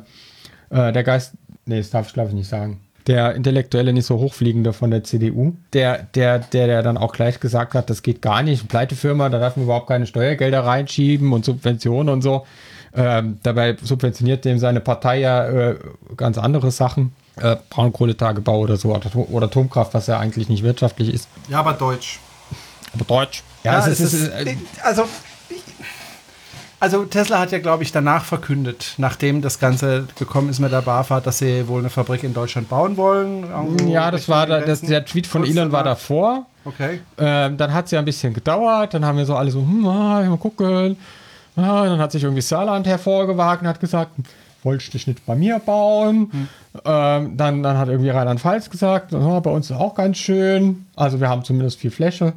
äh, 0.70 0.92
der 0.92 1.02
Geist, 1.02 1.32
nee, 1.64 1.78
das 1.78 1.90
darf 1.90 2.06
ich 2.06 2.12
glaube 2.12 2.28
ich 2.28 2.34
nicht 2.34 2.48
sagen 2.48 2.80
der 3.08 3.34
Intellektuelle 3.34 3.92
nicht 3.92 4.04
so 4.04 4.18
hochfliegende 4.18 4.72
von 4.72 4.90
der 4.90 5.02
CDU, 5.02 5.54
der, 5.72 6.04
der, 6.14 6.38
der, 6.38 6.66
der 6.66 6.82
dann 6.82 6.98
auch 6.98 7.12
gleich 7.12 7.40
gesagt 7.40 7.74
hat, 7.74 7.88
das 7.90 8.02
geht 8.02 8.20
gar 8.20 8.42
nicht, 8.42 8.68
Pleitefirma, 8.68 9.30
da 9.30 9.38
darf 9.38 9.56
man 9.56 9.64
überhaupt 9.64 9.88
keine 9.88 10.06
Steuergelder 10.06 10.64
reinschieben 10.64 11.32
und 11.32 11.44
Subventionen 11.44 12.12
und 12.12 12.22
so. 12.22 12.46
Ähm, 12.94 13.38
dabei 13.42 13.76
subventioniert 13.82 14.44
dem 14.44 14.58
seine 14.58 14.80
Partei 14.80 15.20
ja 15.20 15.46
äh, 15.48 15.76
ganz 16.16 16.38
andere 16.38 16.70
Sachen. 16.70 17.12
Äh, 17.36 17.56
Braunkohletagebau 17.70 18.58
oder 18.58 18.76
so 18.76 18.94
oder 19.14 19.46
Atomkraft, 19.46 19.94
was 19.94 20.06
ja 20.06 20.18
eigentlich 20.18 20.48
nicht 20.48 20.62
wirtschaftlich 20.62 21.12
ist. 21.12 21.28
Ja, 21.48 21.60
aber 21.60 21.74
deutsch. 21.74 22.18
Aber 22.94 23.04
deutsch. 23.04 23.42
Ja, 23.68 23.80
ja 23.80 23.86
es 23.86 24.00
ist, 24.00 24.12
ist, 24.14 24.28
äh, 24.28 24.56
also 24.82 25.04
also 26.80 27.04
Tesla 27.04 27.40
hat 27.40 27.50
ja, 27.50 27.58
glaube 27.58 27.82
ich, 27.82 27.90
danach 27.90 28.24
verkündet, 28.24 28.94
nachdem 28.98 29.42
das 29.42 29.58
Ganze 29.58 30.06
gekommen 30.16 30.48
ist 30.48 30.60
mit 30.60 30.70
der 30.70 30.82
BAFA, 30.82 31.20
dass 31.20 31.38
sie 31.38 31.66
wohl 31.66 31.80
eine 31.80 31.90
Fabrik 31.90 32.22
in 32.22 32.34
Deutschland 32.34 32.68
bauen 32.68 32.96
wollen. 32.96 33.44
Ja, 33.88 34.12
das 34.12 34.28
war 34.28 34.46
da, 34.46 34.60
das, 34.60 34.82
der 34.82 35.04
Tweet 35.04 35.26
von 35.26 35.44
Elon 35.44 35.72
war 35.72 35.82
davor. 35.82 36.46
Okay. 36.64 37.00
Ähm, 37.18 37.56
dann 37.56 37.72
hat 37.72 37.86
es 37.86 37.90
ja 37.90 37.98
ein 37.98 38.04
bisschen 38.04 38.32
gedauert. 38.32 38.94
Dann 38.94 39.04
haben 39.04 39.18
wir 39.18 39.26
so 39.26 39.34
alle 39.34 39.50
so, 39.50 39.60
hm, 39.60 39.86
ah, 39.86 40.22
mal 40.22 40.36
gucken. 40.36 40.96
Ah, 41.56 41.84
dann 41.84 41.98
hat 41.98 42.12
sich 42.12 42.22
irgendwie 42.22 42.42
Saarland 42.42 42.86
hervorgewagt 42.86 43.62
und 43.62 43.68
hat 43.68 43.80
gesagt, 43.80 44.12
wolltest 44.62 44.94
du 44.94 44.98
nicht 44.98 45.26
bei 45.26 45.34
mir 45.34 45.58
bauen? 45.58 46.30
Hm. 46.30 46.48
Ähm, 46.84 47.36
dann, 47.36 47.62
dann 47.64 47.76
hat 47.76 47.88
irgendwie 47.88 48.10
Rheinland-Pfalz 48.10 48.70
gesagt, 48.70 49.12
oh, 49.14 49.40
bei 49.40 49.50
uns 49.50 49.68
ist 49.70 49.76
auch 49.76 49.96
ganz 49.96 50.18
schön. 50.18 50.86
Also 50.94 51.20
wir 51.20 51.28
haben 51.28 51.42
zumindest 51.42 51.80
viel 51.80 51.90
Fläche. 51.90 52.34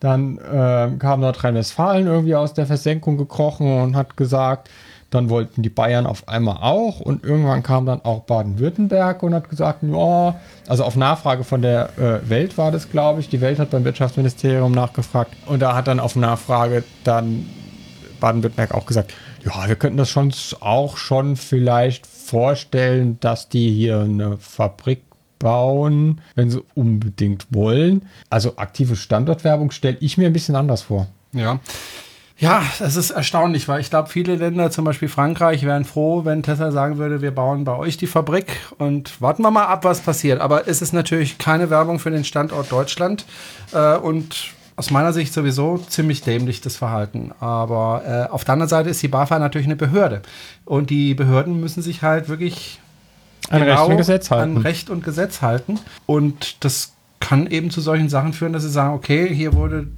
Dann 0.00 0.38
äh, 0.38 0.90
kam 0.98 1.20
Nordrhein-Westfalen 1.20 2.06
irgendwie 2.06 2.34
aus 2.34 2.54
der 2.54 2.66
Versenkung 2.66 3.16
gekrochen 3.16 3.82
und 3.82 3.96
hat 3.96 4.16
gesagt, 4.16 4.68
dann 5.10 5.30
wollten 5.30 5.62
die 5.62 5.70
Bayern 5.70 6.06
auf 6.06 6.28
einmal 6.28 6.58
auch 6.60 7.00
und 7.00 7.24
irgendwann 7.24 7.62
kam 7.62 7.86
dann 7.86 8.04
auch 8.04 8.24
Baden-Württemberg 8.24 9.22
und 9.22 9.34
hat 9.34 9.48
gesagt, 9.48 9.82
ja, 9.82 10.34
also 10.66 10.84
auf 10.84 10.96
Nachfrage 10.96 11.44
von 11.44 11.62
der 11.62 11.90
äh, 11.96 12.28
Welt 12.28 12.58
war 12.58 12.72
das, 12.72 12.90
glaube 12.90 13.20
ich. 13.20 13.28
Die 13.28 13.40
Welt 13.40 13.58
hat 13.58 13.70
beim 13.70 13.84
Wirtschaftsministerium 13.84 14.72
nachgefragt 14.72 15.32
und 15.46 15.60
da 15.62 15.74
hat 15.74 15.86
dann 15.86 16.00
auf 16.00 16.16
Nachfrage 16.16 16.82
dann 17.04 17.46
Baden-Württemberg 18.20 18.74
auch 18.74 18.86
gesagt, 18.86 19.14
ja, 19.44 19.68
wir 19.68 19.76
könnten 19.76 19.98
das 19.98 20.10
schon 20.10 20.32
auch 20.60 20.96
schon 20.96 21.36
vielleicht 21.36 22.06
vorstellen, 22.06 23.18
dass 23.20 23.48
die 23.48 23.70
hier 23.70 24.00
eine 24.00 24.38
Fabrik 24.38 25.02
bauen, 25.38 26.20
wenn 26.34 26.50
sie 26.50 26.62
unbedingt 26.74 27.46
wollen. 27.50 28.02
Also 28.30 28.56
aktive 28.56 28.96
Standortwerbung 28.96 29.70
stelle 29.70 29.96
ich 30.00 30.18
mir 30.18 30.26
ein 30.26 30.32
bisschen 30.32 30.56
anders 30.56 30.82
vor. 30.82 31.06
Ja. 31.32 31.60
Ja, 32.38 32.62
es 32.80 32.96
ist 32.96 33.12
erstaunlich, 33.12 33.66
weil 33.66 33.80
ich 33.80 33.88
glaube, 33.88 34.10
viele 34.10 34.36
Länder, 34.36 34.70
zum 34.70 34.84
Beispiel 34.84 35.08
Frankreich, 35.08 35.64
wären 35.64 35.86
froh, 35.86 36.26
wenn 36.26 36.42
Tesla 36.42 36.70
sagen 36.70 36.98
würde, 36.98 37.22
wir 37.22 37.30
bauen 37.30 37.64
bei 37.64 37.74
euch 37.74 37.96
die 37.96 38.06
Fabrik 38.06 38.46
und 38.76 39.22
warten 39.22 39.40
wir 39.40 39.50
mal 39.50 39.64
ab, 39.64 39.84
was 39.84 40.02
passiert. 40.02 40.42
Aber 40.42 40.68
es 40.68 40.82
ist 40.82 40.92
natürlich 40.92 41.38
keine 41.38 41.70
Werbung 41.70 41.98
für 41.98 42.10
den 42.10 42.24
Standort 42.24 42.70
Deutschland 42.70 43.24
äh, 43.72 43.96
und 43.96 44.50
aus 44.76 44.90
meiner 44.90 45.14
Sicht 45.14 45.32
sowieso 45.32 45.78
ziemlich 45.78 46.20
dämlich 46.20 46.60
das 46.60 46.76
Verhalten. 46.76 47.32
Aber 47.40 48.02
äh, 48.06 48.30
auf 48.30 48.44
der 48.44 48.52
anderen 48.52 48.68
Seite 48.68 48.90
ist 48.90 49.02
die 49.02 49.08
BAFA 49.08 49.38
natürlich 49.38 49.66
eine 49.66 49.76
Behörde 49.76 50.20
und 50.66 50.90
die 50.90 51.14
Behörden 51.14 51.58
müssen 51.58 51.82
sich 51.82 52.02
halt 52.02 52.28
wirklich 52.28 52.80
an 53.50 53.60
genau 53.60 53.74
Recht 53.74 53.90
und 53.90 53.96
Gesetz 53.96 54.30
halten. 54.30 54.56
An 54.56 54.62
Recht 54.62 54.90
und 54.90 55.04
Gesetz 55.04 55.42
halten. 55.42 55.78
Und 56.06 56.64
das 56.64 56.92
kann 57.20 57.46
eben 57.46 57.70
zu 57.70 57.80
solchen 57.80 58.08
Sachen 58.08 58.32
führen, 58.32 58.52
dass 58.52 58.62
sie 58.62 58.70
sagen, 58.70 58.94
okay, 58.94 59.32
hier 59.32 59.54
wurde 59.54 59.88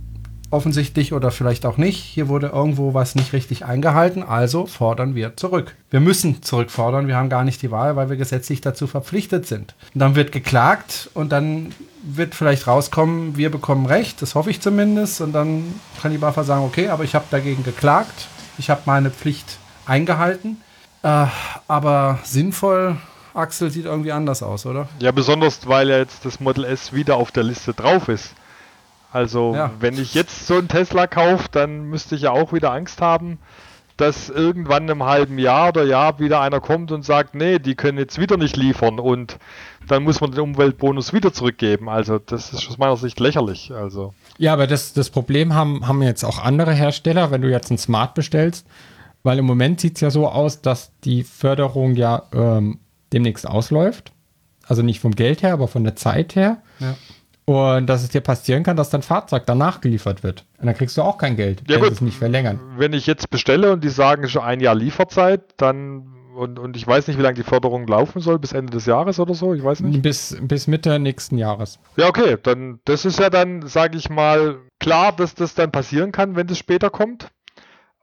offensichtlich 0.50 1.12
oder 1.12 1.30
vielleicht 1.30 1.66
auch 1.66 1.76
nicht, 1.76 1.98
hier 2.02 2.28
wurde 2.28 2.48
irgendwo 2.48 2.94
was 2.94 3.14
nicht 3.14 3.32
richtig 3.32 3.66
eingehalten, 3.66 4.22
also 4.22 4.64
fordern 4.64 5.14
wir 5.14 5.36
zurück. 5.36 5.74
Wir 5.90 6.00
müssen 6.00 6.42
zurückfordern, 6.42 7.06
wir 7.06 7.16
haben 7.16 7.28
gar 7.28 7.44
nicht 7.44 7.60
die 7.60 7.70
Wahl, 7.70 7.96
weil 7.96 8.08
wir 8.08 8.16
gesetzlich 8.16 8.62
dazu 8.62 8.86
verpflichtet 8.86 9.46
sind. 9.46 9.74
Und 9.92 10.00
dann 10.00 10.14
wird 10.14 10.32
geklagt 10.32 11.10
und 11.12 11.32
dann 11.32 11.74
wird 12.02 12.34
vielleicht 12.34 12.66
rauskommen, 12.66 13.36
wir 13.36 13.50
bekommen 13.50 13.84
Recht, 13.84 14.22
das 14.22 14.34
hoffe 14.34 14.50
ich 14.50 14.62
zumindest, 14.62 15.20
und 15.20 15.32
dann 15.32 15.64
kann 16.00 16.12
die 16.12 16.18
BAFA 16.18 16.44
sagen, 16.44 16.64
okay, 16.64 16.88
aber 16.88 17.04
ich 17.04 17.14
habe 17.14 17.26
dagegen 17.30 17.62
geklagt, 17.62 18.28
ich 18.56 18.70
habe 18.70 18.82
meine 18.86 19.10
Pflicht 19.10 19.58
eingehalten, 19.84 20.62
äh, 21.02 21.26
aber 21.66 22.20
sinnvoll 22.24 22.96
Axel 23.38 23.70
sieht 23.70 23.86
irgendwie 23.86 24.12
anders 24.12 24.42
aus, 24.42 24.66
oder? 24.66 24.88
Ja, 25.00 25.12
besonders 25.12 25.66
weil 25.66 25.88
ja 25.88 25.98
jetzt 25.98 26.24
das 26.24 26.40
Model 26.40 26.64
S 26.64 26.92
wieder 26.92 27.16
auf 27.16 27.32
der 27.32 27.44
Liste 27.44 27.72
drauf 27.72 28.08
ist. 28.08 28.34
Also, 29.10 29.54
ja. 29.54 29.70
wenn 29.80 29.94
ich 29.98 30.14
jetzt 30.14 30.46
so 30.46 30.56
einen 30.56 30.68
Tesla 30.68 31.06
kaufe, 31.06 31.48
dann 31.50 31.84
müsste 31.84 32.14
ich 32.14 32.22
ja 32.22 32.32
auch 32.32 32.52
wieder 32.52 32.72
Angst 32.72 33.00
haben, 33.00 33.38
dass 33.96 34.28
irgendwann 34.28 34.88
im 34.88 35.02
halben 35.02 35.38
Jahr 35.38 35.70
oder 35.70 35.84
Jahr 35.84 36.18
wieder 36.20 36.40
einer 36.40 36.60
kommt 36.60 36.92
und 36.92 37.04
sagt, 37.04 37.34
nee, 37.34 37.58
die 37.58 37.74
können 37.74 37.98
jetzt 37.98 38.20
wieder 38.20 38.36
nicht 38.36 38.56
liefern 38.56 39.00
und 39.00 39.38
dann 39.88 40.02
muss 40.02 40.20
man 40.20 40.30
den 40.30 40.40
Umweltbonus 40.40 41.12
wieder 41.14 41.32
zurückgeben. 41.32 41.88
Also, 41.88 42.18
das 42.18 42.52
ist 42.52 42.68
aus 42.68 42.76
meiner 42.76 42.96
Sicht 42.96 43.18
lächerlich. 43.18 43.72
Also. 43.72 44.12
Ja, 44.36 44.52
aber 44.52 44.66
das, 44.66 44.92
das 44.92 45.08
Problem 45.08 45.54
haben, 45.54 45.88
haben 45.88 46.02
jetzt 46.02 46.24
auch 46.24 46.38
andere 46.38 46.72
Hersteller, 46.72 47.30
wenn 47.30 47.40
du 47.40 47.50
jetzt 47.50 47.70
ein 47.70 47.78
Smart 47.78 48.14
bestellst, 48.14 48.66
weil 49.22 49.38
im 49.38 49.46
Moment 49.46 49.80
sieht 49.80 49.96
es 49.96 50.02
ja 50.02 50.10
so 50.10 50.28
aus, 50.28 50.60
dass 50.60 50.92
die 51.04 51.24
Förderung 51.24 51.96
ja 51.96 52.22
ähm, 52.34 52.78
demnächst 53.12 53.46
ausläuft. 53.46 54.12
Also 54.66 54.82
nicht 54.82 55.00
vom 55.00 55.12
Geld 55.12 55.42
her, 55.42 55.52
aber 55.52 55.68
von 55.68 55.84
der 55.84 55.96
Zeit 55.96 56.36
her. 56.36 56.58
Ja. 56.78 56.94
Und 57.46 57.86
dass 57.86 58.02
es 58.02 58.10
dir 58.10 58.20
passieren 58.20 58.62
kann, 58.62 58.76
dass 58.76 58.90
dein 58.90 59.00
Fahrzeug 59.00 59.44
danach 59.46 59.80
geliefert 59.80 60.22
wird. 60.22 60.44
Und 60.58 60.66
dann 60.66 60.74
kriegst 60.74 60.98
du 60.98 61.02
auch 61.02 61.16
kein 61.16 61.36
Geld, 61.36 61.62
ja, 61.66 61.76
wenn 61.76 61.84
sie 61.84 61.94
es 61.94 62.00
nicht 62.02 62.18
verlängern. 62.18 62.60
Wenn 62.76 62.92
ich 62.92 63.06
jetzt 63.06 63.30
bestelle 63.30 63.72
und 63.72 63.82
die 63.82 63.88
sagen 63.88 64.28
schon 64.28 64.42
ein 64.42 64.60
Jahr 64.60 64.74
Lieferzeit, 64.74 65.40
dann 65.56 66.14
und, 66.38 66.58
und 66.58 66.76
ich 66.76 66.86
weiß 66.86 67.08
nicht, 67.08 67.18
wie 67.18 67.22
lange 67.22 67.34
die 67.34 67.42
Förderung 67.42 67.86
laufen 67.88 68.20
soll, 68.20 68.38
bis 68.38 68.52
Ende 68.52 68.70
des 68.70 68.86
Jahres 68.86 69.18
oder 69.18 69.34
so, 69.34 69.54
ich 69.54 69.64
weiß 69.64 69.80
nicht. 69.80 70.02
Bis, 70.02 70.36
bis 70.40 70.68
Mitte 70.68 70.98
nächsten 71.00 71.36
Jahres. 71.36 71.80
Ja, 71.96 72.06
okay, 72.06 72.36
dann 72.40 72.78
das 72.84 73.04
ist 73.04 73.18
ja 73.18 73.28
dann, 73.28 73.66
sage 73.66 73.98
ich 73.98 74.08
mal, 74.08 74.58
klar, 74.78 75.12
dass 75.12 75.34
das 75.34 75.54
dann 75.54 75.72
passieren 75.72 76.12
kann, 76.12 76.36
wenn 76.36 76.46
das 76.46 76.58
später 76.58 76.90
kommt. 76.90 77.28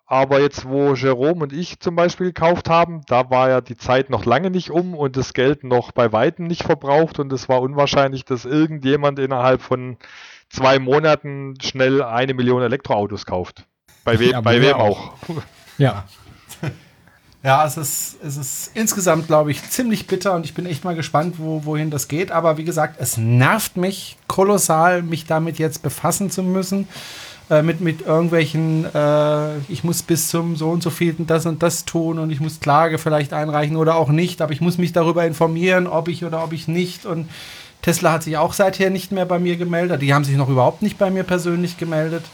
Aber 0.08 0.40
jetzt, 0.40 0.68
wo 0.68 0.94
Jerome 0.94 1.44
und 1.44 1.54
ich 1.54 1.80
zum 1.80 1.96
Beispiel 1.96 2.28
gekauft 2.28 2.70
haben, 2.70 3.02
da 3.08 3.30
war 3.32 3.50
ja 3.50 3.62
die 3.62 3.76
Zeit 3.76 4.12
noch 4.12 4.26
lange 4.26 4.52
nicht 4.52 4.70
um 4.70 4.94
und 4.94 5.18
das 5.18 5.34
Geld 5.34 5.64
noch 5.64 5.92
bei 5.92 6.12
Weitem 6.12 6.46
nicht 6.46 6.64
verbraucht 6.64 7.18
und 7.18 7.34
es 7.34 7.50
war 7.50 7.62
unwahrscheinlich, 7.62 8.24
dass 8.24 8.46
irgendjemand 8.46 9.18
innerhalb 9.18 9.62
von 9.62 9.98
zwei 10.50 10.78
Monaten 10.78 11.56
schnell 11.60 12.04
eine 12.04 12.36
Million 12.36 12.62
Elektroautos 12.62 13.26
kauft. 13.26 13.66
Bei 14.04 14.20
wem, 14.20 14.32
ja, 14.32 14.42
bei 14.42 14.62
wem 14.62 14.76
auch. 14.76 15.14
Ja. 15.78 16.06
Ja, 17.46 17.64
es 17.64 17.78
ist, 17.78 18.18
es 18.24 18.38
ist 18.38 18.72
insgesamt, 18.74 19.28
glaube 19.28 19.52
ich, 19.52 19.70
ziemlich 19.70 20.08
bitter 20.08 20.34
und 20.34 20.46
ich 20.46 20.56
bin 20.56 20.66
echt 20.66 20.84
mal 20.84 20.96
gespannt, 20.96 21.36
wo, 21.38 21.64
wohin 21.64 21.92
das 21.92 22.08
geht. 22.08 22.32
Aber 22.32 22.58
wie 22.58 22.64
gesagt, 22.64 22.96
es 23.00 23.18
nervt 23.18 23.78
mich 23.78 24.18
kolossal, 24.26 25.04
mich 25.04 25.28
damit 25.28 25.60
jetzt 25.60 25.84
befassen 25.84 26.32
zu 26.32 26.42
müssen. 26.42 26.88
Äh, 27.48 27.62
mit, 27.62 27.80
mit 27.80 28.02
irgendwelchen, 28.02 28.86
äh, 28.94 29.58
ich 29.70 29.84
muss 29.84 30.02
bis 30.02 30.30
zum 30.30 30.56
so 30.56 30.72
und 30.72 30.82
so 30.82 30.90
vielten 30.90 31.28
das 31.28 31.46
und 31.46 31.62
das 31.62 31.86
tun 31.86 32.18
und 32.18 32.32
ich 32.32 32.40
muss 32.40 32.60
Klage 32.60 32.98
vielleicht 32.98 33.34
einreichen 33.34 33.76
oder 33.78 33.96
auch 33.96 34.10
nicht, 34.10 34.42
aber 34.42 34.52
ich 34.52 34.62
muss 34.62 34.80
mich 34.80 34.94
darüber 34.94 35.26
informieren, 35.28 35.86
ob 35.86 36.08
ich 36.08 36.26
oder 36.26 36.44
ob 36.44 36.54
ich 36.54 36.68
nicht. 36.68 37.06
Und 37.06 37.30
Tesla 37.84 38.14
hat 38.14 38.24
sich 38.24 38.38
auch 38.38 38.54
seither 38.54 38.90
nicht 38.90 39.12
mehr 39.12 39.26
bei 39.26 39.38
mir 39.38 39.58
gemeldet. 39.58 40.02
Die 40.02 40.12
haben 40.12 40.24
sich 40.24 40.38
noch 40.38 40.50
überhaupt 40.50 40.82
nicht 40.82 40.98
bei 40.98 41.12
mir 41.12 41.24
persönlich 41.24 41.78
gemeldet, 41.78 42.26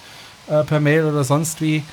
äh, 0.48 0.64
per 0.64 0.80
Mail 0.80 1.04
oder 1.04 1.26
sonst 1.26 1.60
wie. 1.60 1.84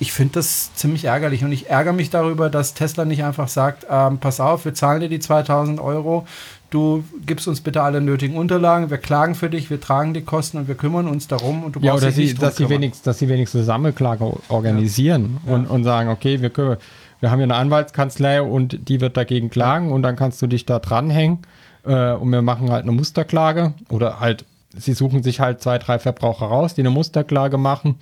Ich 0.00 0.12
finde 0.12 0.34
das 0.34 0.74
ziemlich 0.74 1.04
ärgerlich 1.04 1.44
und 1.44 1.52
ich 1.52 1.70
ärgere 1.70 1.92
mich 1.92 2.10
darüber, 2.10 2.50
dass 2.50 2.74
Tesla 2.74 3.04
nicht 3.04 3.22
einfach 3.22 3.46
sagt, 3.46 3.86
ähm, 3.88 4.18
pass 4.18 4.40
auf, 4.40 4.64
wir 4.64 4.74
zahlen 4.74 5.00
dir 5.00 5.08
die 5.08 5.20
2000 5.20 5.78
Euro, 5.78 6.26
du 6.74 7.04
gibst 7.24 7.46
uns 7.46 7.60
bitte 7.60 7.82
alle 7.82 8.00
nötigen 8.00 8.36
Unterlagen, 8.36 8.90
wir 8.90 8.98
klagen 8.98 9.34
für 9.34 9.48
dich, 9.48 9.70
wir 9.70 9.80
tragen 9.80 10.12
die 10.12 10.22
Kosten 10.22 10.58
und 10.58 10.68
wir 10.68 10.74
kümmern 10.74 11.06
uns 11.06 11.28
darum 11.28 11.62
und 11.62 11.76
du 11.76 11.80
Ja, 11.80 11.92
brauchst 11.92 12.04
oder 12.04 12.12
dich 12.12 12.30
nicht 12.30 12.42
dass, 12.42 12.56
sie 12.56 12.68
wenigstens, 12.68 13.02
dass 13.02 13.18
sie 13.18 13.28
wenigstens 13.28 13.60
eine 13.60 13.66
Sammelklage 13.66 14.36
organisieren 14.48 15.38
Und, 15.46 15.66
und 15.66 15.84
sagen, 15.84 16.08
okay, 16.10 16.42
wir, 16.42 16.50
können, 16.50 16.76
wir 17.20 17.30
haben 17.30 17.38
hier 17.38 17.44
eine 17.44 17.54
Anwaltskanzlei 17.56 18.42
und 18.42 18.88
die 18.88 19.00
wird 19.00 19.16
dagegen 19.16 19.50
klagen 19.50 19.92
und 19.92 20.02
dann 20.02 20.16
kannst 20.16 20.42
du 20.42 20.46
dich 20.46 20.66
da 20.66 20.80
dranhängen 20.80 21.38
äh, 21.84 22.12
und 22.12 22.30
wir 22.30 22.42
machen 22.42 22.70
halt 22.70 22.82
eine 22.82 22.92
Musterklage 22.92 23.74
oder 23.88 24.18
halt, 24.20 24.44
sie 24.76 24.94
suchen 24.94 25.22
sich 25.22 25.38
halt 25.40 25.62
zwei, 25.62 25.78
drei 25.78 25.98
Verbraucher 26.00 26.46
raus, 26.46 26.74
die 26.74 26.82
eine 26.82 26.90
Musterklage 26.90 27.56
machen, 27.56 27.96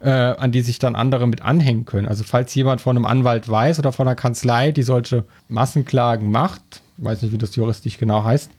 äh, 0.00 0.10
an 0.10 0.50
die 0.52 0.62
sich 0.62 0.78
dann 0.80 0.96
andere 0.96 1.28
mit 1.28 1.42
anhängen 1.42 1.84
können. 1.84 2.08
Also 2.08 2.24
falls 2.24 2.54
jemand 2.54 2.80
von 2.80 2.96
einem 2.96 3.06
Anwalt 3.06 3.48
weiß 3.48 3.78
oder 3.78 3.92
von 3.92 4.08
einer 4.08 4.16
Kanzlei, 4.16 4.72
die 4.72 4.82
solche 4.82 5.24
Massenklagen 5.48 6.30
macht, 6.30 6.82
weiß 6.96 7.22
nicht, 7.22 7.32
wie 7.32 7.38
das 7.38 7.56
juristisch 7.56 7.98
genau 7.98 8.24
heißt, 8.24 8.50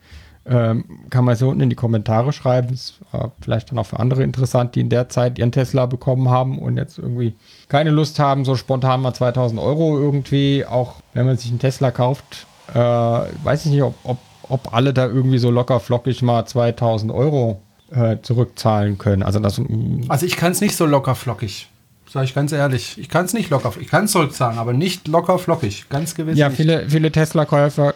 ähm, 0.48 0.84
kann 1.10 1.24
man 1.24 1.34
so 1.36 1.48
unten 1.48 1.62
in 1.62 1.70
die 1.70 1.76
Kommentare 1.76 2.32
schreiben. 2.32 2.72
Ist 2.72 3.00
äh, 3.12 3.28
vielleicht 3.40 3.70
dann 3.70 3.78
auch 3.78 3.86
für 3.86 3.98
andere 3.98 4.22
interessant, 4.22 4.74
die 4.74 4.80
in 4.80 4.88
der 4.88 5.08
Zeit 5.08 5.38
ihren 5.38 5.52
Tesla 5.52 5.86
bekommen 5.86 6.28
haben 6.28 6.58
und 6.58 6.76
jetzt 6.76 6.98
irgendwie 6.98 7.34
keine 7.68 7.90
Lust 7.90 8.18
haben, 8.18 8.44
so 8.44 8.54
spontan 8.54 9.00
mal 9.00 9.14
2000 9.14 9.60
Euro 9.60 9.98
irgendwie, 9.98 10.64
auch 10.64 10.96
wenn 11.14 11.26
man 11.26 11.36
sich 11.36 11.50
einen 11.50 11.58
Tesla 11.58 11.90
kauft, 11.90 12.46
äh, 12.72 12.78
weiß 12.78 13.66
ich 13.66 13.72
nicht, 13.72 13.82
ob, 13.82 13.94
ob, 14.04 14.18
ob 14.48 14.72
alle 14.72 14.94
da 14.94 15.06
irgendwie 15.06 15.38
so 15.38 15.50
locker 15.50 15.80
flockig 15.80 16.22
mal 16.22 16.46
2000 16.46 17.12
Euro 17.12 17.60
äh, 17.90 18.16
zurückzahlen 18.22 18.98
können. 18.98 19.22
Also 19.22 19.40
das, 19.40 19.60
Also 20.08 20.26
ich 20.26 20.36
kann 20.36 20.52
es 20.52 20.60
nicht 20.60 20.76
so 20.76 20.86
locker 20.86 21.14
flockig. 21.14 21.68
Sag 22.08 22.24
ich 22.24 22.34
ganz 22.34 22.52
ehrlich. 22.52 22.98
Ich 22.98 23.08
kann 23.08 23.24
es 23.24 23.34
nicht 23.34 23.50
locker. 23.50 23.72
Ich 23.80 23.88
kann 23.88 24.04
es 24.04 24.12
zurückzahlen, 24.12 24.58
aber 24.58 24.72
nicht 24.72 25.08
locker 25.08 25.38
flockig. 25.38 25.88
Ganz 25.88 26.14
gewiss 26.14 26.38
ja, 26.38 26.48
nicht. 26.48 26.56
viele, 26.56 26.88
viele 26.88 27.10
Tesla-Käufer, 27.10 27.94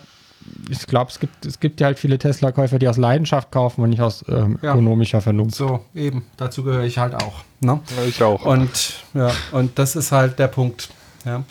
ich 0.69 0.87
glaube, 0.87 1.11
es 1.11 1.19
gibt, 1.21 1.47
es 1.47 1.61
gibt 1.61 1.81
ja 1.81 1.87
halt 1.87 1.99
viele 1.99 2.19
Tesla-Käufer, 2.19 2.79
die 2.79 2.89
aus 2.89 2.97
Leidenschaft 2.97 3.51
kaufen 3.51 3.83
und 3.83 3.91
nicht 3.91 4.01
aus 4.01 4.25
ähm, 4.29 4.59
Ja. 4.63 4.73
ökonomischer 4.73 5.21
Vernunft. 5.21 5.55
So, 5.57 5.85
eben. 5.95 6.25
Dazu 6.37 6.63
gehöre 6.65 6.85
ich 6.85 6.99
halt 6.99 7.15
auch. 7.15 7.43
Ne? 7.61 7.81
Ja, 7.97 8.05
ich 8.09 8.23
auch. 8.23 8.45
Und 8.45 8.95
ja, 9.15 9.31
und 9.53 9.79
das 9.79 9.97
ist 9.97 10.13
halt 10.13 10.39
der 10.39 10.49
Punkt. 10.49 10.89
Ja. 11.25 11.45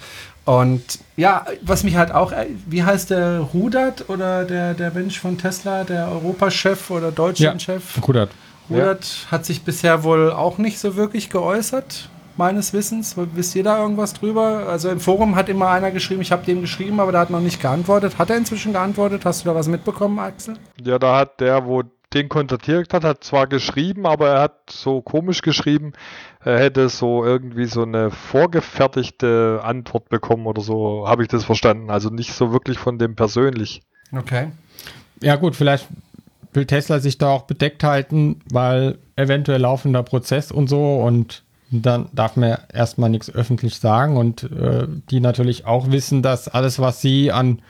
Und 0.45 0.81
ja, 1.15 1.45
was 1.61 1.83
mich 1.83 1.95
halt 1.95 2.11
auch, 2.11 2.31
äh, 2.31 2.47
wie 2.67 2.83
heißt 2.83 3.11
der 3.11 3.39
Rudert 3.39 4.09
oder 4.09 4.45
der, 4.45 4.73
der 4.73 4.91
Mensch 4.91 5.19
von 5.19 5.37
Tesla, 5.37 5.83
der 5.83 6.07
Europachef 6.09 6.89
oder 6.89 7.11
Deutschlandchef? 7.11 7.99
Rudert. 8.07 8.31
Rudert 8.69 9.27
hat 9.29 9.45
sich 9.45 9.63
bisher 9.63 10.03
wohl 10.03 10.31
auch 10.31 10.57
nicht 10.57 10.79
so 10.79 10.95
wirklich 10.95 11.29
geäußert, 11.29 12.09
meines 12.39 12.73
Wissens. 12.73 13.15
Wisst 13.35 13.55
ihr 13.55 13.63
da 13.63 13.79
irgendwas 13.79 14.13
drüber? 14.13 14.65
Also 14.67 14.89
im 14.89 14.99
Forum 14.99 15.35
hat 15.35 15.49
immer 15.49 15.69
einer 15.69 15.91
geschrieben, 15.91 16.21
ich 16.21 16.31
habe 16.31 16.43
dem 16.45 16.61
geschrieben, 16.61 16.99
aber 16.99 17.11
der 17.11 17.21
hat 17.21 17.29
noch 17.29 17.41
nicht 17.41 17.61
geantwortet. 17.61 18.17
Hat 18.17 18.31
er 18.31 18.37
inzwischen 18.37 18.73
geantwortet? 18.73 19.25
Hast 19.25 19.45
du 19.45 19.49
da 19.49 19.53
was 19.53 19.67
mitbekommen, 19.67 20.17
Axel? 20.17 20.55
Ja, 20.81 20.97
da 20.97 21.17
hat 21.17 21.39
der, 21.39 21.67
wo 21.67 21.83
den 22.13 22.29
kontaktiert 22.29 22.91
hat, 22.93 23.03
hat 23.03 23.23
zwar 23.23 23.45
geschrieben, 23.45 24.07
aber 24.07 24.29
er 24.29 24.41
hat 24.41 24.71
so 24.71 25.01
komisch 25.01 25.43
geschrieben, 25.43 25.93
er 26.43 26.57
hätte 26.57 26.89
so 26.89 27.23
irgendwie 27.23 27.65
so 27.65 27.83
eine 27.83 28.09
vorgefertigte 28.09 29.59
Antwort 29.63 30.09
bekommen 30.09 30.47
oder 30.47 30.61
so, 30.61 31.07
habe 31.07 31.21
ich 31.21 31.27
das 31.27 31.43
verstanden. 31.43 31.91
Also 31.91 32.09
nicht 32.09 32.33
so 32.33 32.51
wirklich 32.51 32.79
von 32.79 32.97
dem 32.97 33.15
persönlich. 33.15 33.83
Okay. 34.11 34.47
Ja 35.21 35.35
gut, 35.35 35.55
vielleicht 35.55 35.87
will 36.53 36.65
Tesla 36.65 36.99
sich 36.99 37.19
da 37.19 37.27
auch 37.27 37.43
bedeckt 37.43 37.83
halten, 37.83 38.39
weil 38.51 38.97
eventuell 39.15 39.61
laufender 39.61 40.01
Prozess 40.01 40.51
und 40.51 40.67
so 40.67 41.01
und 41.01 41.43
dann 41.71 42.09
darf 42.13 42.35
man 42.35 42.57
erstmal 42.73 43.09
nichts 43.09 43.29
öffentlich 43.29 43.75
sagen 43.75 44.17
und 44.17 44.43
äh, 44.43 44.87
die 45.09 45.19
natürlich 45.19 45.65
auch 45.65 45.91
wissen, 45.91 46.21
dass 46.21 46.47
alles, 46.47 46.79
was 46.79 47.01
sie 47.01 47.31
an 47.31 47.61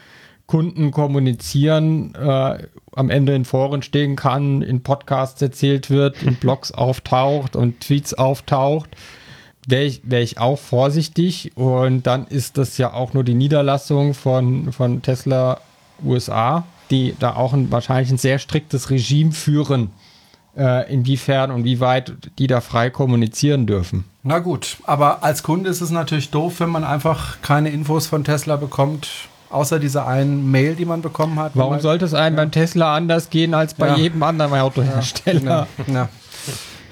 Kunden 0.47 0.91
kommunizieren, 0.91 2.15
äh, 2.15 2.67
am 2.95 3.09
Ende 3.09 3.35
in 3.35 3.45
Foren 3.45 3.83
stehen 3.83 4.15
kann, 4.15 4.61
in 4.61 4.81
Podcasts 4.81 5.41
erzählt 5.41 5.89
wird, 5.89 6.23
in 6.23 6.35
Blogs 6.39 6.71
auftaucht 6.71 7.55
und 7.55 7.81
Tweets 7.81 8.13
auftaucht, 8.15 8.89
wäre 9.67 9.83
ich, 9.83 10.01
wär 10.03 10.21
ich 10.21 10.39
auch 10.39 10.57
vorsichtig. 10.57 11.51
Und 11.55 12.07
dann 12.07 12.25
ist 12.25 12.57
das 12.57 12.77
ja 12.77 12.93
auch 12.93 13.13
nur 13.13 13.23
die 13.23 13.35
Niederlassung 13.35 14.13
von, 14.13 14.71
von 14.71 15.01
Tesla 15.01 15.59
USA, 16.03 16.65
die 16.89 17.15
da 17.19 17.35
auch 17.35 17.53
ein, 17.53 17.71
wahrscheinlich 17.71 18.09
ein 18.09 18.17
sehr 18.17 18.39
striktes 18.39 18.89
Regime 18.89 19.33
führen, 19.33 19.91
äh, 20.57 20.91
inwiefern 20.91 21.51
und 21.51 21.63
wie 21.63 21.79
weit 21.79 22.13
die 22.37 22.47
da 22.47 22.61
frei 22.61 22.89
kommunizieren 22.89 23.65
dürfen. 23.67 24.05
Na 24.23 24.39
gut, 24.39 24.77
aber 24.83 25.23
als 25.23 25.43
Kunde 25.43 25.69
ist 25.69 25.81
es 25.81 25.91
natürlich 25.91 26.29
doof, 26.31 26.59
wenn 26.59 26.69
man 26.69 26.83
einfach 26.83 27.41
keine 27.41 27.69
Infos 27.69 28.07
von 28.07 28.23
Tesla 28.23 28.55
bekommt, 28.57 29.09
außer 29.49 29.79
dieser 29.79 30.05
einen 30.07 30.51
Mail, 30.51 30.75
die 30.75 30.85
man 30.85 31.01
bekommen 31.01 31.39
hat. 31.39 31.53
Warum 31.55 31.73
man- 31.73 31.81
sollte 31.81 32.05
es 32.05 32.13
einem 32.13 32.35
beim 32.35 32.51
Tesla 32.51 32.95
anders 32.95 33.29
gehen 33.29 33.53
als 33.53 33.73
bei 33.73 33.87
Ja. 33.87 33.95
jedem 33.97 34.21
anderen 34.23 34.53
Autohersteller? 34.53 35.67
Ja, 35.87 35.93
ja. 35.93 36.09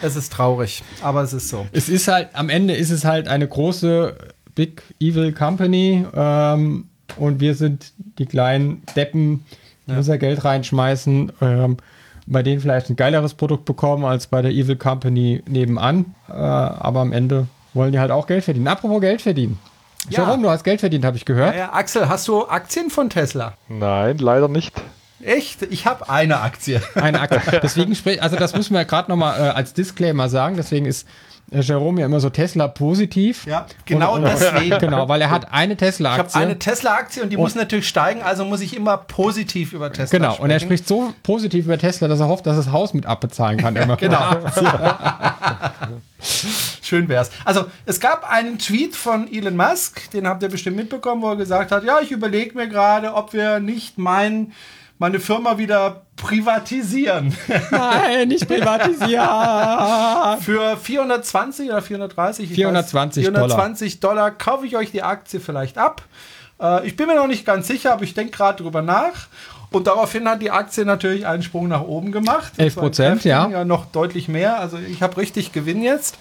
Es 0.01 0.15
ist 0.15 0.31
traurig, 0.31 0.83
aber 1.01 1.23
es 1.23 1.33
ist 1.33 1.49
so. 1.49 1.65
Es 1.71 1.89
ist 1.89 2.07
halt, 2.07 2.29
am 2.33 2.49
Ende 2.49 2.75
ist 2.75 2.91
es 2.91 3.03
halt 3.03 3.27
eine 3.27 3.47
große 3.47 4.15
Big 4.53 4.83
Evil 4.99 5.33
Company 5.33 6.05
ähm, 6.15 6.85
und 7.17 7.39
wir 7.39 7.55
sind 7.55 7.93
die 8.19 8.25
kleinen 8.27 8.83
Deppen, 8.95 9.43
die 9.87 9.93
unser 9.93 10.17
Geld 10.19 10.43
reinschmeißen, 10.45 11.31
ähm, 11.41 11.77
bei 12.27 12.43
denen 12.43 12.59
vielleicht 12.59 12.89
ein 12.89 12.95
geileres 12.95 13.33
Produkt 13.33 13.65
bekommen 13.65 14.05
als 14.05 14.27
bei 14.27 14.41
der 14.41 14.51
Evil 14.51 14.75
Company 14.75 15.41
nebenan. 15.47 16.13
Äh, 16.29 16.33
aber 16.33 16.99
am 16.99 17.11
Ende 17.11 17.47
wollen 17.73 17.91
die 17.91 17.99
halt 17.99 18.11
auch 18.11 18.27
Geld 18.27 18.43
verdienen. 18.43 18.67
Apropos 18.67 19.01
Geld 19.01 19.21
verdienen. 19.21 19.57
Ja. 20.09 20.23
Jerome, 20.23 20.43
du 20.43 20.49
hast 20.49 20.63
Geld 20.63 20.79
verdient, 20.79 21.03
habe 21.05 21.17
ich 21.17 21.25
gehört. 21.25 21.55
Ja, 21.55 21.73
Axel, 21.73 22.07
hast 22.07 22.27
du 22.27 22.47
Aktien 22.47 22.89
von 22.89 23.09
Tesla? 23.09 23.53
Nein, 23.67 24.17
leider 24.19 24.47
nicht. 24.47 24.73
Echt? 25.21 25.63
Ich 25.63 25.85
habe 25.85 26.09
eine 26.09 26.41
Aktie. 26.41 26.81
Eine 26.95 27.19
Aktie. 27.21 27.59
Deswegen 27.61 27.95
sprich, 27.95 28.21
also 28.21 28.35
das 28.35 28.55
müssen 28.55 28.73
wir 28.73 28.85
gerade 28.85 29.09
nochmal 29.09 29.39
äh, 29.39 29.49
als 29.49 29.73
Disclaimer 29.73 30.29
sagen. 30.29 30.55
Deswegen 30.55 30.85
ist 30.85 31.07
Jerome 31.51 32.01
ja 32.01 32.07
immer 32.07 32.19
so 32.19 32.29
Tesla 32.29 32.67
positiv. 32.67 33.45
Ja, 33.45 33.65
genau 33.85 34.15
Und- 34.15 34.23
und- 34.25 34.31
deswegen. 34.31 34.77
Genau, 34.79 35.07
weil 35.07 35.21
er 35.21 35.29
hat 35.29 35.51
eine 35.53 35.73
Ich 35.73 35.79
habe 35.79 35.85
Tesla-Aktie. 35.91 36.41
eine 36.41 36.59
Tesla-Aktie 36.59 37.23
und 37.23 37.29
die 37.29 37.37
muss 37.37 37.55
natürlich 37.55 37.87
steigen, 37.87 38.21
also 38.21 38.43
muss 38.45 38.59
ich 38.61 38.75
immer 38.75 38.97
positiv 38.97 39.71
über 39.73 39.91
Tesla 39.91 40.17
Genau, 40.17 40.31
sprechen. 40.33 40.43
und 40.43 40.49
er 40.51 40.59
spricht 40.59 40.87
so 40.87 41.13
positiv 41.23 41.65
über 41.65 41.77
Tesla, 41.77 42.07
dass 42.07 42.19
er 42.19 42.27
hofft, 42.27 42.45
dass 42.45 42.55
er 42.57 42.63
das 42.63 42.71
Haus 42.73 42.93
mit 42.93 43.05
abbezahlen 43.05 43.57
kann. 43.59 43.75
Immer. 43.75 43.95
Genau. 44.07 44.19
Schön 46.81 47.07
wär's. 47.09 47.31
Also, 47.45 47.65
es 47.85 47.99
gab 47.99 48.29
einen 48.29 48.57
Tweet 48.59 48.95
von 48.95 49.31
Elon 49.31 49.55
Musk, 49.55 50.09
den 50.11 50.27
habt 50.27 50.41
ihr 50.43 50.49
bestimmt 50.49 50.77
mitbekommen, 50.77 51.21
wo 51.21 51.29
er 51.29 51.35
gesagt 51.35 51.71
hat, 51.71 51.83
ja, 51.83 51.99
ich 52.01 52.11
überlege 52.11 52.55
mir 52.55 52.67
gerade, 52.67 53.13
ob 53.13 53.33
wir 53.33 53.59
nicht 53.59 53.97
mein, 53.97 54.51
meine 54.99 55.19
Firma 55.19 55.57
wieder 55.57 56.03
privatisieren. 56.15 57.35
Nein, 57.71 58.29
nicht 58.29 58.47
privatisieren. 58.47 60.41
Für 60.41 60.77
420 60.77 61.69
oder 61.69 61.81
430? 61.81 62.49
ich 62.49 62.55
420 62.55 63.23
weiß, 63.23 63.31
420 63.33 63.99
Dollar. 63.99 64.31
kaufe 64.31 64.65
ich 64.65 64.75
euch 64.75 64.91
die 64.91 65.03
Aktie 65.03 65.39
vielleicht 65.39 65.77
ab. 65.77 66.01
Äh, 66.61 66.87
ich 66.87 66.95
bin 66.95 67.07
mir 67.07 67.15
noch 67.15 67.27
nicht 67.27 67.45
ganz 67.45 67.67
sicher, 67.67 67.93
aber 67.93 68.03
ich 68.03 68.13
denke 68.13 68.31
gerade 68.31 68.63
drüber 68.63 68.81
nach. 68.81 69.27
Und 69.69 69.87
daraufhin 69.87 70.27
hat 70.29 70.41
die 70.41 70.49
Aktie 70.49 70.85
natürlich 70.85 71.27
einen 71.27 71.43
Sprung 71.43 71.67
nach 71.67 71.81
oben 71.81 72.11
gemacht. 72.11 72.53
11 72.57 72.73
Das 72.73 72.75
war 72.77 72.83
ein 72.83 72.87
Prozent, 72.87 73.23
ja. 73.25 73.49
Ja, 73.49 73.65
noch 73.65 73.85
deutlich 73.85 74.27
mehr. 74.29 74.59
Also 74.59 74.77
ich 74.77 75.01
habe 75.01 75.17
richtig 75.17 75.51
Gewinn 75.51 75.81
jetzt. 75.83 76.17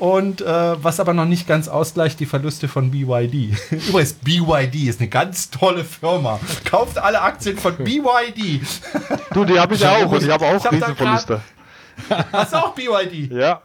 Und 0.00 0.40
äh, 0.40 0.82
was 0.82 0.98
aber 0.98 1.12
noch 1.12 1.26
nicht 1.26 1.46
ganz 1.46 1.68
ausgleicht, 1.68 2.18
die 2.20 2.26
Verluste 2.26 2.68
von 2.68 2.90
BYD. 2.90 3.54
Übrigens, 3.88 4.14
BYD 4.14 4.88
ist 4.88 4.98
eine 5.00 5.10
ganz 5.10 5.50
tolle 5.50 5.84
Firma. 5.84 6.40
Kauft 6.64 6.98
alle 6.98 7.20
Aktien 7.20 7.58
von 7.58 7.76
BYD. 7.76 8.62
Du, 9.34 9.44
die 9.44 9.60
habe 9.60 9.74
ich 9.74 9.86
auch 9.86 10.10
und 10.10 10.22
ich 10.22 10.30
habe 10.30 10.46
auch 10.46 10.56
Ich 10.56 10.64
hab 10.64 10.72
Riesenverluste. 10.72 11.42
Hast 12.32 12.52
du 12.54 12.56
auch 12.56 12.74
BYD? 12.74 13.30
Ja. 13.30 13.60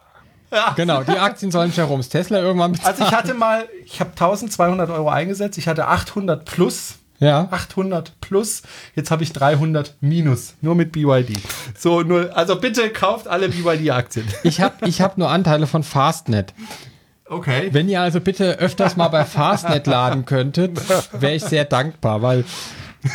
Genau, 0.76 1.04
die 1.04 1.18
Aktien 1.18 1.52
sollen 1.52 1.72
Jeroms 1.72 2.10
Tesla 2.10 2.40
irgendwann 2.40 2.74
bezahlen. 2.74 2.96
Also 2.96 3.06
ich 3.06 3.12
hatte 3.12 3.34
mal, 3.34 3.68
ich 3.86 4.00
habe 4.00 4.12
1200 4.12 4.90
Euro 4.90 5.10
eingesetzt, 5.10 5.58
ich 5.58 5.68
hatte 5.68 5.88
800 5.88 6.46
plus, 6.46 6.96
ja. 7.20 7.48
800 7.52 8.20
plus, 8.22 8.64
jetzt 8.96 9.12
habe 9.12 9.24
ich 9.24 9.34
300 9.34 9.96
minus, 10.02 10.56
nur 10.62 10.76
mit 10.76 10.92
BYD. 10.92 11.38
So, 11.78 12.02
nur, 12.02 12.36
also 12.36 12.58
bitte 12.58 12.90
kauft 12.90 13.28
alle 13.28 13.50
BYD-Aktien. 13.50 14.28
Ich 14.44 14.62
habe 14.62 14.88
ich 14.88 15.02
hab 15.02 15.18
nur 15.18 15.30
Anteile 15.30 15.68
von 15.68 15.84
Fastnet. 15.84 16.54
Okay. 17.28 17.70
Wenn 17.72 17.90
ihr 17.90 18.02
also 18.02 18.20
bitte 18.20 18.60
öfters 18.60 18.96
mal 18.96 19.08
bei 19.08 19.26
Fastnet 19.26 19.88
laden 19.88 20.26
könntet, 20.26 20.80
wäre 21.20 21.34
ich 21.34 21.44
sehr 21.44 21.66
dankbar, 21.66 22.22
weil 22.22 22.46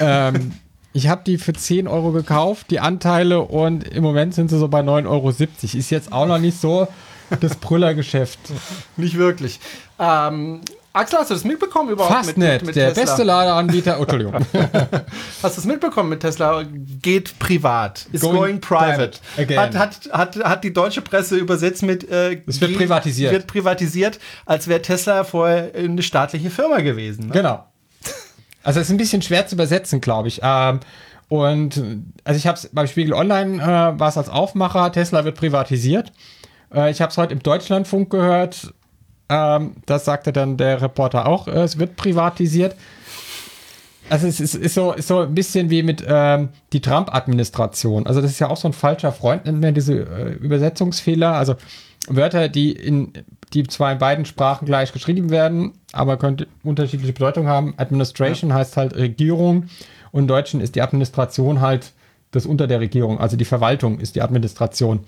ähm, 0.01 0.53
ich 0.93 1.09
habe 1.09 1.23
die 1.25 1.39
für 1.39 1.53
10 1.53 1.87
Euro 1.87 2.11
gekauft, 2.11 2.71
die 2.71 2.81
Anteile, 2.81 3.43
und 3.43 3.87
im 3.87 4.03
Moment 4.03 4.35
sind 4.35 4.51
sie 4.51 4.59
so 4.59 4.69
bei 4.69 4.81
9,70 4.81 5.07
Euro. 5.07 5.29
Ist 5.31 5.91
jetzt 5.91 6.13
auch 6.13 6.27
noch 6.27 6.39
nicht 6.39 6.61
so 6.61 6.89
das 7.41 7.57
Brüllergeschäft. 7.57 8.41
Nicht 8.97 9.17
wirklich. 9.17 9.61
Ähm, 9.99 10.63
Axel, 10.93 11.21
hast 11.21 11.31
du 11.31 11.35
das 11.35 11.45
mitbekommen 11.45 11.91
überhaupt? 11.91 12.13
Fastnet, 12.27 12.75
der 12.75 12.93
Tesla? 12.93 13.05
beste 13.05 13.23
Ladeanbieter. 13.23 13.99
Oh, 13.99 14.03
Entschuldigung. 14.03 14.35
Hast 15.43 15.57
du 15.57 15.61
es 15.61 15.65
mitbekommen 15.65 16.09
mit 16.09 16.21
Tesla? 16.21 16.65
Geht 17.01 17.39
privat. 17.39 18.07
Is 18.11 18.23
going, 18.23 18.37
Going 18.37 18.61
private. 18.61 19.13
private. 19.37 19.57
Hat, 19.61 19.77
hat, 19.77 20.11
hat, 20.13 20.37
hat 20.45 20.65
die 20.65 20.73
deutsche 20.73 21.01
Presse 21.01 21.37
übersetzt 21.37 21.85
mit. 21.85 22.11
Äh, 22.11 22.41
Es 22.47 22.61
wird 22.61 22.73
geht- 22.73 22.79
privatisiert. 22.79 23.33
Wird 23.33 23.47
privatisiert, 23.47 24.19
als 24.47 24.67
wäre 24.67 24.83
Tesla 24.83 25.23
vorher 25.23 25.71
eine 25.77 26.03
staatliche 26.03 26.51
Firma 26.51 26.81
gewesen. 26.81 27.27
Ne? 27.29 27.33
Genau. 27.35 27.65
Also 28.65 28.81
es 28.81 28.87
ist 28.89 28.91
ein 28.93 28.97
bisschen 28.99 29.23
schwer 29.23 29.47
zu 29.47 29.55
übersetzen, 29.55 30.01
glaube 30.01 30.27
ich. 30.27 30.41
Ähm, 30.43 30.81
und 31.29 31.81
also 32.25 32.37
ich 32.37 32.49
habe 32.49 32.59
es 32.59 32.69
beim 32.73 32.89
Spiegel 32.89 33.13
Online 33.15 33.63
äh, 33.63 33.99
war 34.01 34.09
es 34.09 34.19
als 34.19 34.29
Aufmacher, 34.29 34.91
Tesla 34.91 35.25
wird 35.25 35.37
privatisiert. 35.39 36.11
Äh, 36.75 36.91
ich 36.91 37.01
habe 37.01 37.11
es 37.13 37.17
heute 37.17 37.33
im 37.33 37.43
Deutschlandfunk 37.45 38.11
gehört. 38.11 38.75
Ähm, 39.31 39.77
das 39.87 40.05
sagte 40.05 40.33
dann 40.33 40.57
der 40.57 40.83
Reporter 40.83 41.27
auch, 41.27 41.49
äh, 41.49 41.63
es 41.63 41.79
wird 41.79 41.97
privatisiert. 41.97 42.75
Also 44.11 44.27
es 44.27 44.41
ist, 44.41 44.57
ist, 44.57 44.75
so, 44.75 44.93
ist 44.93 45.07
so 45.07 45.21
ein 45.21 45.35
bisschen 45.35 45.71
wie 45.71 45.85
mit 45.85 46.05
ähm, 46.07 46.49
die 46.73 46.81
Trump-Administration. 46.81 48.09
Also 48.09 48.21
das 48.21 48.33
ist 48.33 48.41
ja 48.41 48.51
auch 48.51 48.57
so 48.57 48.67
ein 48.67 48.73
falscher 48.73 49.13
Freund, 49.13 49.45
nennt 49.45 49.61
man 49.61 49.73
diese 49.73 49.95
äh, 49.95 50.33
Übersetzungsfehler. 50.33 51.33
Also 51.35 51.55
Wörter, 52.09 52.49
die 52.49 52.73
in 52.73 53.13
die 53.53 53.65
zwar 53.65 53.93
in 53.93 53.99
beiden 53.99 54.25
Sprachen 54.25 54.67
gleich 54.67 54.93
geschrieben 54.93 55.31
werden, 55.31 55.73
aber 55.93 56.17
könnte 56.17 56.47
unterschiedliche 56.63 57.13
Bedeutung 57.13 57.47
haben. 57.47 57.75
Administration 57.77 58.53
heißt 58.53 58.77
halt 58.77 58.97
Regierung 58.97 59.69
und 60.13 60.23
im 60.23 60.29
Deutschen 60.29 60.61
ist 60.61 60.75
die 60.75 60.83
Administration 60.83 61.61
halt 61.61 61.93
das 62.31 62.47
unter 62.47 62.69
der 62.69 62.81
Regierung, 62.81 63.19
also 63.19 63.37
die 63.37 63.45
Verwaltung 63.45 63.99
ist 63.99 64.15
die 64.15 64.23
Administration. 64.23 65.01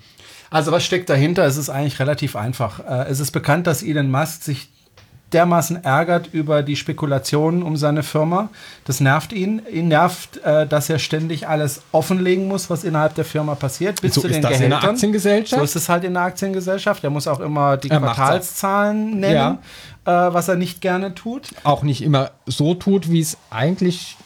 Also 0.53 0.71
was 0.71 0.85
steckt 0.85 1.09
dahinter? 1.11 1.45
Es 1.45 1.57
ist 1.57 1.71
eigentlich 1.71 1.99
relativ 1.99 2.37
einfach. 2.37 2.81
Äh, 2.81 3.11
es 3.11 3.21
ist 3.21 3.33
bekannt, 3.33 3.67
dass 3.67 3.83
Elon 3.83 4.11
Musk 4.11 4.43
sich 4.43 4.69
dermaßen 5.33 5.83
ärgert 5.83 6.29
über 6.33 6.62
die 6.62 6.77
Spekulationen 6.77 7.62
um 7.62 7.77
seine 7.79 8.03
Firma. 8.03 8.51
Das 8.85 9.01
nervt 9.01 9.33
ihn. 9.33 9.62
Ihn 9.73 9.88
nervt, 9.88 10.37
äh, 10.45 10.67
dass 10.67 10.91
er 10.91 10.99
ständig 10.99 11.49
alles 11.49 11.81
offenlegen 11.93 12.49
muss, 12.49 12.69
was 12.69 12.85
innerhalb 12.85 13.15
der 13.15 13.25
Firma 13.25 13.55
passiert, 13.55 14.03
bis 14.03 14.15
So 14.15 14.21
zu 14.21 14.29
ist 14.29 14.35
den 14.37 14.43
das 14.43 14.53
in 14.53 14.57
einer 14.57 14.69
Gehältern. 14.77 14.91
Aktiengesellschaft? 14.91 15.59
So 15.59 15.65
ist 15.65 15.77
es 15.77 15.88
halt 15.88 16.05
in 16.05 16.15
der 16.15 16.23
Aktiengesellschaft. 16.25 17.03
Er 17.03 17.11
muss 17.11 17.27
auch 17.27 17.41
immer 17.41 17.79
die 17.79 17.88
Er. 17.88 18.01
Quartalszahlen 18.01 19.21
nennen, 19.21 19.59
äh, 20.05 20.11
was 20.11 20.49
er 20.49 20.57
nicht 20.57 20.81
gerne 20.81 21.15
tut. 21.15 21.49
Auch 21.65 21.83
nicht 21.83 22.03
immer 22.03 22.33
so 22.47 22.75
tut, 22.75 23.11
wie 23.11 23.21
es 23.21 23.38
eigentlich 23.51 24.17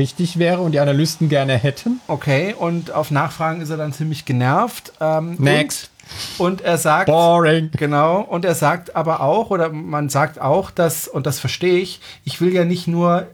richtig 0.00 0.38
wäre 0.38 0.60
und 0.60 0.72
die 0.72 0.80
Analysten 0.80 1.28
gerne 1.28 1.54
hätten. 1.56 2.00
Okay, 2.08 2.54
und 2.58 2.90
auf 2.90 3.10
Nachfragen 3.10 3.60
ist 3.60 3.70
er 3.70 3.76
dann 3.76 3.92
ziemlich 3.92 4.24
genervt. 4.24 4.92
Ähm, 5.00 5.36
Next. 5.38 5.90
Und, 6.38 6.46
und 6.52 6.60
er 6.62 6.76
sagt, 6.78 7.06
Boring. 7.06 7.70
Genau, 7.76 8.20
und 8.22 8.44
er 8.44 8.56
sagt 8.56 8.96
aber 8.96 9.20
auch, 9.20 9.50
oder 9.50 9.68
man 9.70 10.08
sagt 10.08 10.40
auch, 10.40 10.70
dass, 10.72 11.06
und 11.06 11.26
das 11.26 11.38
verstehe 11.38 11.78
ich, 11.78 12.00
ich 12.24 12.40
will 12.40 12.52
ja 12.52 12.64
nicht 12.64 12.88
nur 12.88 13.26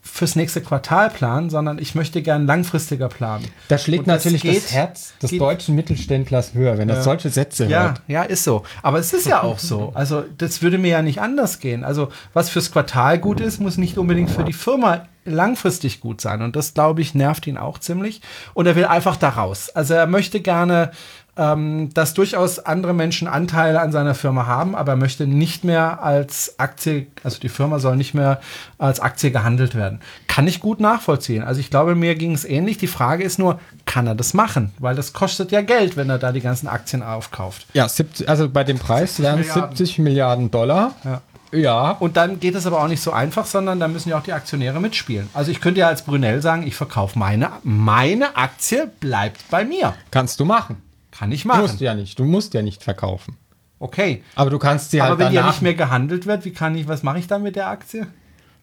fürs 0.00 0.36
nächste 0.36 0.62
Quartal 0.62 1.10
planen, 1.10 1.50
sondern 1.50 1.78
ich 1.78 1.94
möchte 1.94 2.22
gern 2.22 2.46
langfristiger 2.46 3.08
planen. 3.08 3.44
Da 3.68 3.76
schlägt 3.76 4.08
das 4.08 4.24
natürlich 4.24 4.40
geht- 4.40 4.64
das 4.64 4.72
Herz 4.72 5.12
des 5.20 5.30
geht- 5.32 5.40
deutschen 5.42 5.74
Mittelständlers 5.74 6.54
höher, 6.54 6.78
wenn 6.78 6.88
er 6.88 7.02
solche 7.02 7.28
Sätze 7.28 7.66
Ja, 7.66 7.82
hört. 7.82 8.02
ja, 8.08 8.22
ist 8.22 8.42
so. 8.42 8.62
Aber 8.82 8.98
es 9.00 9.12
ist 9.12 9.26
ja 9.26 9.42
auch 9.42 9.58
so. 9.58 9.92
Also, 9.94 10.24
das 10.38 10.62
würde 10.62 10.78
mir 10.78 10.88
ja 10.92 11.02
nicht 11.02 11.20
anders 11.20 11.60
gehen. 11.60 11.84
Also, 11.84 12.08
was 12.32 12.48
fürs 12.48 12.72
Quartal 12.72 13.18
gut 13.18 13.40
ist, 13.40 13.60
muss 13.60 13.76
nicht 13.76 13.98
unbedingt 13.98 14.30
für 14.30 14.44
die 14.44 14.54
Firma 14.54 15.02
langfristig 15.30 16.00
gut 16.00 16.20
sein. 16.20 16.42
Und 16.42 16.56
das, 16.56 16.74
glaube 16.74 17.00
ich, 17.00 17.14
nervt 17.14 17.46
ihn 17.46 17.58
auch 17.58 17.78
ziemlich. 17.78 18.20
Und 18.54 18.66
er 18.66 18.76
will 18.76 18.84
einfach 18.84 19.16
da 19.16 19.30
raus. 19.30 19.70
Also, 19.70 19.94
er 19.94 20.06
möchte 20.06 20.40
gerne, 20.40 20.90
ähm, 21.36 21.94
dass 21.94 22.14
durchaus 22.14 22.58
andere 22.58 22.94
Menschen 22.94 23.28
Anteile 23.28 23.80
an 23.80 23.92
seiner 23.92 24.14
Firma 24.14 24.46
haben, 24.46 24.74
aber 24.74 24.92
er 24.92 24.96
möchte 24.96 25.26
nicht 25.26 25.62
mehr 25.62 26.02
als 26.02 26.58
Aktie, 26.58 27.06
also 27.22 27.38
die 27.38 27.48
Firma 27.48 27.78
soll 27.78 27.96
nicht 27.96 28.12
mehr 28.12 28.40
als 28.76 28.98
Aktie 28.98 29.30
gehandelt 29.30 29.74
werden. 29.76 30.00
Kann 30.26 30.48
ich 30.48 30.60
gut 30.60 30.80
nachvollziehen. 30.80 31.42
Also, 31.44 31.60
ich 31.60 31.70
glaube, 31.70 31.94
mir 31.94 32.14
ging 32.14 32.32
es 32.32 32.44
ähnlich. 32.44 32.78
Die 32.78 32.86
Frage 32.88 33.24
ist 33.24 33.38
nur, 33.38 33.60
kann 33.84 34.06
er 34.06 34.14
das 34.14 34.34
machen? 34.34 34.72
Weil 34.78 34.96
das 34.96 35.12
kostet 35.12 35.52
ja 35.52 35.60
Geld, 35.60 35.96
wenn 35.96 36.10
er 36.10 36.18
da 36.18 36.32
die 36.32 36.40
ganzen 36.40 36.68
Aktien 36.68 37.02
aufkauft. 37.02 37.66
Ja, 37.72 37.88
70, 37.88 38.28
also 38.28 38.48
bei 38.48 38.64
dem 38.64 38.78
Preis 38.78 39.20
wären 39.20 39.40
es 39.40 39.48
Milliarden. 39.48 39.76
70 39.76 39.98
Milliarden 39.98 40.50
Dollar. 40.50 40.94
Ja. 41.04 41.22
Ja. 41.52 41.92
Und 41.92 42.16
dann 42.16 42.40
geht 42.40 42.54
es 42.54 42.66
aber 42.66 42.82
auch 42.82 42.88
nicht 42.88 43.00
so 43.00 43.12
einfach, 43.12 43.46
sondern 43.46 43.80
da 43.80 43.88
müssen 43.88 44.10
ja 44.10 44.18
auch 44.18 44.22
die 44.22 44.32
Aktionäre 44.32 44.80
mitspielen. 44.80 45.28
Also 45.34 45.50
ich 45.50 45.60
könnte 45.60 45.80
ja 45.80 45.88
als 45.88 46.02
Brunel 46.02 46.42
sagen, 46.42 46.66
ich 46.66 46.74
verkaufe 46.74 47.18
meine, 47.18 47.50
meine 47.62 48.36
Aktie 48.36 48.90
bleibt 49.00 49.48
bei 49.50 49.64
mir. 49.64 49.94
Kannst 50.10 50.40
du 50.40 50.44
machen. 50.44 50.82
Kann 51.10 51.32
ich 51.32 51.42
Du 51.42 51.48
musst 51.48 51.60
machen. 51.74 51.78
ja 51.82 51.94
nicht. 51.94 52.18
Du 52.18 52.24
musst 52.24 52.54
ja 52.54 52.62
nicht 52.62 52.82
verkaufen. 52.82 53.36
Okay. 53.80 54.22
Aber 54.34 54.50
du 54.50 54.58
kannst 54.58 54.90
sie 54.90 55.00
Aber 55.00 55.10
halt 55.10 55.18
wenn 55.20 55.28
die 55.28 55.34
ja 55.36 55.40
danach, 55.42 55.54
nicht 55.54 55.62
mehr 55.62 55.74
gehandelt 55.74 56.26
wird, 56.26 56.44
wie 56.44 56.52
kann 56.52 56.74
ich, 56.76 56.88
was 56.88 57.02
mache 57.02 57.18
ich 57.18 57.26
dann 57.26 57.42
mit 57.42 57.56
der 57.56 57.68
Aktie? 57.68 58.06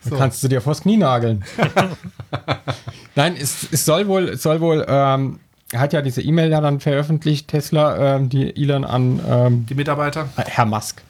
So. 0.02 0.16
kannst 0.18 0.44
du 0.44 0.48
dir 0.48 0.62
vors 0.62 0.82
Knie 0.82 0.98
nageln. 0.98 1.44
Nein, 3.16 3.36
es, 3.40 3.68
es 3.72 3.86
soll 3.86 4.08
wohl, 4.08 4.30
es 4.30 4.44
soll 4.44 4.62
wohl, 4.62 4.86
ähm, 4.88 5.40
er 5.72 5.80
hat 5.80 5.94
ja 5.94 6.02
diese 6.02 6.22
E-Mail 6.22 6.52
ja 6.52 6.62
dann 6.62 6.80
veröffentlicht, 6.80 7.48
Tesla, 7.48 8.16
ähm, 8.18 8.30
die 8.30 8.56
Elon 8.56 8.84
an 8.84 9.20
ähm, 9.28 9.66
Die 9.66 9.74
Mitarbeiter? 9.74 10.30
Herr 10.36 10.66
Musk. 10.66 11.02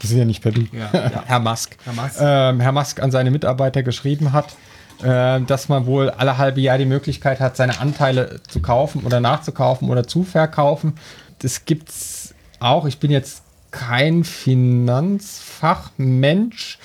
Das 0.00 0.10
ist 0.10 0.16
ja 0.16 0.24
nicht 0.24 0.42
per 0.42 0.50
Du. 0.52 0.62
Ja, 0.72 0.88
ja. 0.92 1.24
Herr 1.26 1.40
Musk. 1.40 1.76
Herr 1.84 1.92
Musk. 1.92 2.16
Ähm, 2.20 2.60
Herr 2.60 2.72
Musk 2.72 3.02
an 3.02 3.10
seine 3.10 3.30
Mitarbeiter 3.30 3.82
geschrieben 3.82 4.32
hat, 4.32 4.56
äh, 5.02 5.42
dass 5.42 5.68
man 5.68 5.84
wohl 5.86 6.08
alle 6.10 6.38
halbe 6.38 6.60
Jahr 6.60 6.78
die 6.78 6.86
Möglichkeit 6.86 7.40
hat, 7.40 7.56
seine 7.56 7.80
Anteile 7.80 8.40
zu 8.48 8.60
kaufen 8.60 9.04
oder 9.04 9.20
nachzukaufen 9.20 9.90
oder 9.90 10.06
zu 10.06 10.22
verkaufen. 10.24 10.94
Das 11.40 11.66
gibt's 11.66 12.34
auch. 12.60 12.86
Ich 12.86 12.98
bin 12.98 13.10
jetzt 13.10 13.42
kein 13.70 14.24
Finanzfachmensch, 14.24 16.78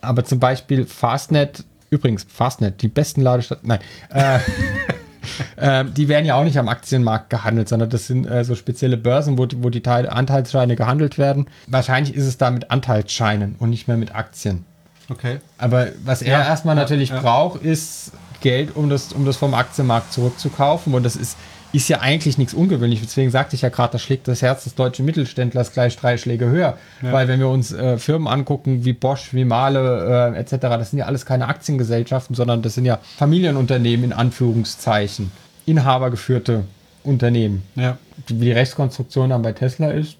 aber 0.00 0.24
zum 0.24 0.38
Beispiel 0.40 0.86
Fastnet, 0.86 1.64
übrigens 1.90 2.26
Fastnet, 2.28 2.82
die 2.82 2.88
besten 2.88 3.22
Ladestadt, 3.22 3.64
nein, 3.64 3.80
äh, 4.10 4.38
ähm, 5.58 5.92
die 5.94 6.08
werden 6.08 6.24
ja 6.26 6.34
auch 6.36 6.44
nicht 6.44 6.58
am 6.58 6.68
Aktienmarkt 6.68 7.30
gehandelt, 7.30 7.68
sondern 7.68 7.90
das 7.90 8.06
sind 8.06 8.26
äh, 8.26 8.44
so 8.44 8.54
spezielle 8.54 8.96
Börsen, 8.96 9.38
wo, 9.38 9.46
die- 9.46 9.62
wo 9.62 9.70
die 9.70 9.80
Teile, 9.82 10.10
Anteilsscheine 10.12 10.76
gehandelt 10.76 11.18
werden. 11.18 11.46
Wahrscheinlich 11.66 12.14
ist 12.14 12.26
es 12.26 12.38
da 12.38 12.50
mit 12.50 12.70
Anteilsscheinen 12.70 13.56
und 13.58 13.70
nicht 13.70 13.88
mehr 13.88 13.96
mit 13.96 14.14
Aktien. 14.14 14.64
Okay. 15.08 15.38
Aber 15.58 15.88
was 16.04 16.22
er 16.22 16.32
Ja, 16.38 16.44
erstmal 16.44 16.76
ja, 16.76 16.82
natürlich 16.82 17.10
ja. 17.10 17.20
braucht, 17.20 17.62
ist 17.62 18.12
Geld, 18.40 18.74
um 18.74 18.88
das, 18.90 19.12
um 19.12 19.24
das 19.24 19.36
vom 19.36 19.54
Aktienmarkt 19.54 20.12
zurückzukaufen. 20.12 20.94
Und 20.94 21.02
das 21.04 21.16
ist, 21.16 21.36
ist 21.72 21.88
ja 21.88 22.00
eigentlich 22.00 22.38
nichts 22.38 22.54
Ungewöhnliches. 22.54 23.06
Deswegen 23.08 23.30
sagte 23.30 23.56
ich 23.56 23.62
ja 23.62 23.68
gerade, 23.70 23.92
da 23.92 23.98
schlägt 23.98 24.28
das 24.28 24.42
Herz 24.42 24.64
des 24.64 24.74
deutschen 24.74 25.04
Mittelständlers 25.04 25.72
gleich 25.72 25.96
drei 25.96 26.18
Schläge 26.18 26.46
höher. 26.46 26.76
Weil 27.00 27.28
wenn 27.28 27.40
wir 27.40 27.48
uns 27.48 27.72
äh, 27.72 27.98
Firmen 27.98 28.28
angucken 28.28 28.84
wie 28.84 28.92
Bosch, 28.92 29.32
wie 29.32 29.44
Mahle 29.44 30.34
äh, 30.34 30.38
etc., 30.38 30.56
das 30.60 30.90
sind 30.90 30.98
ja 30.98 31.06
alles 31.06 31.24
keine 31.24 31.48
Aktiengesellschaften, 31.48 32.36
sondern 32.36 32.62
das 32.62 32.74
sind 32.74 32.84
ja 32.84 32.98
Familienunternehmen 33.16 34.04
in 34.04 34.12
Anführungszeichen. 34.12 35.32
Inhabergeführte 35.64 36.64
Unternehmen. 37.04 37.62
Ja. 37.74 37.98
Wie 38.26 38.44
die 38.44 38.52
Rechtskonstruktion 38.52 39.30
dann 39.30 39.42
bei 39.42 39.52
Tesla 39.52 39.90
ist. 39.90 40.16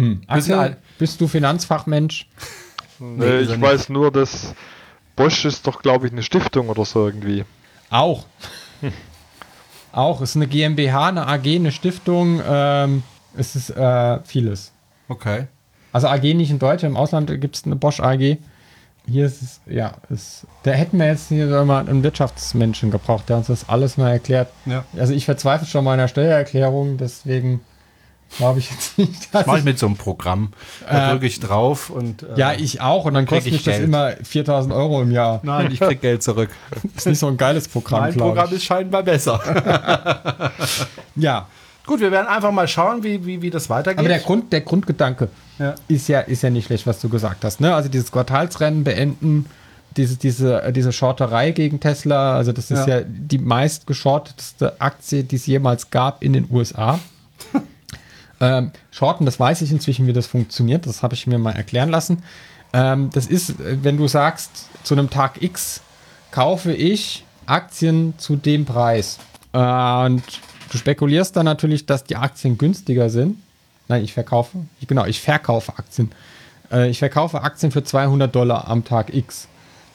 Hm. 0.00 0.22
Axel, 0.28 0.54
alt. 0.54 0.76
bist 0.98 1.20
du 1.20 1.28
Finanzfachmensch? 1.28 2.26
Nee, 3.02 3.38
ich 3.38 3.48
nicht. 3.48 3.62
weiß 3.62 3.88
nur, 3.88 4.10
dass 4.12 4.54
Bosch 5.16 5.46
ist 5.46 5.66
doch, 5.66 5.80
glaube 5.80 6.06
ich, 6.06 6.12
eine 6.12 6.22
Stiftung 6.22 6.68
oder 6.68 6.84
so 6.84 7.06
irgendwie. 7.06 7.46
Auch. 7.88 8.26
Auch. 9.92 10.20
Es 10.20 10.30
ist 10.30 10.36
eine 10.36 10.46
GmbH, 10.46 11.08
eine 11.08 11.26
AG, 11.26 11.46
eine 11.46 11.72
Stiftung. 11.72 12.40
Ähm, 12.46 13.02
es 13.36 13.56
ist 13.56 13.70
äh, 13.70 14.20
vieles. 14.24 14.72
Okay. 15.08 15.46
Also 15.92 16.08
AG 16.08 16.22
nicht 16.22 16.50
in 16.50 16.58
Deutschland, 16.58 16.94
im 16.94 16.96
Ausland 16.96 17.28
gibt 17.40 17.56
es 17.56 17.64
eine 17.64 17.76
Bosch 17.76 18.00
AG. 18.00 18.38
Hier 19.06 19.26
ist 19.26 19.42
es, 19.42 19.60
ja, 19.66 19.94
es, 20.08 20.46
da 20.62 20.70
hätten 20.70 20.98
wir 20.98 21.06
jetzt 21.06 21.28
hier 21.28 21.46
mal 21.64 21.88
einen 21.88 22.02
Wirtschaftsmenschen 22.02 22.90
gebraucht, 22.90 23.28
der 23.28 23.38
uns 23.38 23.48
das 23.48 23.68
alles 23.68 23.96
mal 23.96 24.10
erklärt. 24.10 24.48
Ja. 24.66 24.84
Also 24.96 25.14
ich 25.14 25.24
verzweifle 25.24 25.66
schon 25.66 25.84
mal 25.84 25.94
in 25.94 26.00
der 26.00 26.08
Steuererklärung, 26.08 26.96
deswegen 26.96 27.60
glaube 28.36 28.58
ich 28.60 28.70
jetzt 28.70 28.96
nicht, 28.98 29.34
dass 29.34 29.46
Mach 29.46 29.58
ich 29.58 29.64
mit 29.64 29.78
so 29.78 29.86
einem 29.86 29.96
Programm. 29.96 30.52
Da 30.88 31.08
Äh, 31.08 31.10
drücke 31.12 31.26
ich 31.26 31.40
drauf 31.40 31.90
und. 31.90 32.22
äh, 32.22 32.26
Ja, 32.36 32.52
ich 32.52 32.80
auch 32.80 33.04
und 33.04 33.14
dann 33.14 33.26
kostet 33.26 33.46
ich 33.48 33.52
mich 33.54 33.62
das 33.64 33.74
Geld. 33.76 33.84
immer 33.86 34.12
4000 34.22 34.72
Euro 34.74 35.02
im 35.02 35.10
Jahr. 35.10 35.40
Nein, 35.42 35.70
ich 35.72 35.80
krieg 35.80 36.00
Geld 36.00 36.22
zurück. 36.22 36.50
ist 36.96 37.06
nicht 37.06 37.18
so 37.18 37.26
ein 37.26 37.36
geiles 37.36 37.68
Programm, 37.68 38.00
mein 38.00 38.14
Programm 38.16 38.52
ist 38.52 38.64
scheinbar 38.64 39.02
besser. 39.02 39.40
Ja, 41.16 41.46
Gut, 41.86 42.00
wir 42.00 42.12
werden 42.12 42.28
einfach 42.28 42.52
mal 42.52 42.68
schauen, 42.68 43.02
wie, 43.02 43.24
wie, 43.26 43.42
wie 43.42 43.50
das 43.50 43.68
weitergeht. 43.68 43.98
aber 43.98 44.08
der, 44.08 44.20
Grund, 44.20 44.52
der 44.52 44.60
Grundgedanke 44.60 45.28
Ja. 45.58 45.74
ist, 45.88 46.08
ja, 46.08 46.20
ist 46.20 46.42
ja 46.42 46.50
nicht 46.50 46.66
schlecht, 46.66 46.86
was 46.86 47.00
du 47.00 47.08
gesagt 47.08 47.44
hast. 47.44 47.60
Ne? 47.60 47.74
Also 47.74 47.88
dieses 47.88 48.12
Quartalsrennen 48.12 48.84
beenden, 48.84 49.46
diese, 49.96 50.16
diese, 50.16 50.62
äh, 50.62 50.72
diese 50.72 50.92
Shorterei 50.92 51.50
gegen 51.50 51.80
Tesla, 51.80 52.36
also 52.36 52.52
das 52.52 52.70
ist 52.70 52.86
Ja. 52.86 52.98
ja, 52.98 53.04
die 53.04 53.38
meist 53.38 53.88
geschortetste 53.88 54.80
Aktie, 54.80 55.24
die 55.24 55.34
es 55.36 55.46
jemals 55.46 55.90
gab 55.90 56.22
in 56.22 56.32
den 56.32 56.46
USA. 56.50 57.00
Ähm, 58.40 58.72
Shorten, 58.90 59.26
das 59.26 59.38
weiß 59.38 59.62
ich 59.62 59.70
inzwischen, 59.70 60.06
wie 60.06 60.12
das 60.12 60.26
funktioniert. 60.26 60.86
Das 60.86 61.02
habe 61.02 61.14
ich 61.14 61.26
mir 61.26 61.38
mal 61.38 61.52
erklären 61.52 61.90
lassen. 61.90 62.22
Ähm, 62.72 63.10
das 63.12 63.26
ist, 63.26 63.60
äh, 63.60 63.82
wenn 63.82 63.96
du 63.96 64.08
sagst, 64.08 64.68
zu 64.82 64.94
einem 64.94 65.10
Tag 65.10 65.42
X 65.42 65.82
kaufe 66.30 66.72
ich 66.72 67.24
Aktien 67.46 68.14
zu 68.16 68.36
dem 68.36 68.64
Preis. 68.64 69.18
Äh, 69.52 69.58
und 69.58 70.22
du 70.70 70.78
spekulierst 70.78 71.36
dann 71.36 71.44
natürlich, 71.44 71.86
dass 71.86 72.04
die 72.04 72.16
Aktien 72.16 72.56
günstiger 72.56 73.10
sind. 73.10 73.36
Nein, 73.88 74.04
ich 74.04 74.14
verkaufe. 74.14 74.58
Genau, 74.86 75.04
ich 75.04 75.20
verkaufe 75.20 75.72
Aktien. 75.76 76.12
Äh, 76.70 76.88
ich 76.88 76.98
verkaufe 76.98 77.42
Aktien 77.42 77.72
für 77.72 77.82
200 77.84 78.34
Dollar 78.34 78.68
am 78.68 78.84
Tag 78.84 79.12
X. 79.12 79.48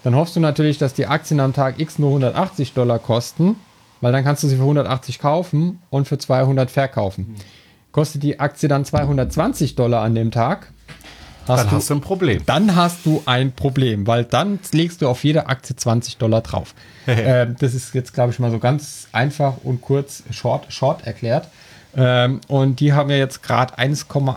Dann 0.04 0.16
hoffst 0.16 0.36
du 0.36 0.40
natürlich, 0.40 0.78
dass 0.78 0.94
die 0.94 1.08
Aktien 1.08 1.40
am 1.40 1.54
Tag 1.54 1.80
X 1.80 1.98
nur 1.98 2.10
180 2.10 2.74
Dollar 2.74 3.00
kosten, 3.00 3.56
weil 4.02 4.12
dann 4.12 4.24
kannst 4.24 4.44
du 4.44 4.48
sie 4.48 4.58
für 4.58 4.62
180 4.62 5.18
kaufen 5.18 5.82
und 5.90 6.08
für 6.08 6.20
200 6.20 6.70
verkaufen. 6.70 7.36
Kostet 7.96 8.24
die 8.24 8.42
Aktie 8.42 8.68
dann 8.68 8.84
220 8.84 9.76
Dollar 9.76 10.04
an 10.04 10.16
dem 10.16 10.30
Tag, 10.30 10.68
hast 11.48 11.62
Dann 11.62 11.70
du, 11.70 11.76
hast 11.78 11.90
du 11.90 11.94
ein 11.94 12.02
Problem. 12.02 12.42
dann 12.46 12.76
hast 12.76 13.06
du 13.06 13.24
ein 13.26 13.54
Problem, 13.54 14.06
weil 14.06 14.26
dann 14.26 14.60
legst 14.74 15.02
du 15.02 15.08
auf 15.08 15.24
jede 15.24 15.48
Aktie 15.48 15.78
20 15.78 16.18
Dollar 16.18 16.42
drauf. 16.42 16.76
ähm, 17.08 17.56
das 17.58 17.74
ist 17.74 17.96
jetzt, 17.96 18.14
glaube 18.14 18.34
ich, 18.34 18.40
mal 18.40 18.52
so 18.52 18.60
ganz 18.60 19.08
einfach 19.14 19.54
und 19.64 19.80
kurz 19.80 20.24
short, 20.32 20.74
short 20.74 21.08
erklärt. 21.08 21.48
Ähm, 21.96 22.42
und 22.50 22.82
die 22.82 22.92
haben 22.92 23.10
ja 23.10 23.16
jetzt 23.16 23.42
gerade 23.44 23.80
1,8 23.80 24.36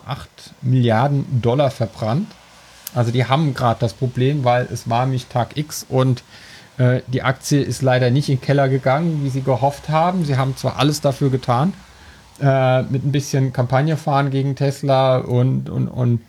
Milliarden 0.63 1.43
Dollar 1.43 1.73
verbrannt. 1.73 2.29
Also 2.95 3.11
die 3.11 3.25
haben 3.25 3.55
gerade 3.55 3.81
das 3.81 3.93
Problem, 3.93 4.45
weil 4.45 4.69
es 4.73 4.89
war 4.89 5.05
nämlich 5.05 5.27
Tag 5.27 5.57
X 5.57 5.85
und 5.89 6.23
äh, 6.79 7.01
die 7.09 7.23
Aktie 7.23 7.61
ist 7.61 7.83
leider 7.83 8.13
nicht 8.13 8.29
in 8.29 8.37
den 8.37 8.41
Keller 8.41 8.69
gegangen, 8.69 9.25
wie 9.25 9.31
sie 9.31 9.43
gehofft 9.43 9.89
haben. 9.89 10.25
Sie 10.25 10.37
haben 10.37 10.57
zwar 10.57 10.79
alles 10.79 11.01
dafür 11.01 11.31
getan, 11.31 11.73
äh, 12.41 12.83
mit 12.83 13.05
ein 13.05 13.13
bisschen 13.13 13.53
Kampagne 13.53 13.97
fahren 13.97 14.31
gegen 14.31 14.57
Tesla 14.57 15.19
und, 15.19 15.69
und, 15.69 15.89
und 15.89 16.21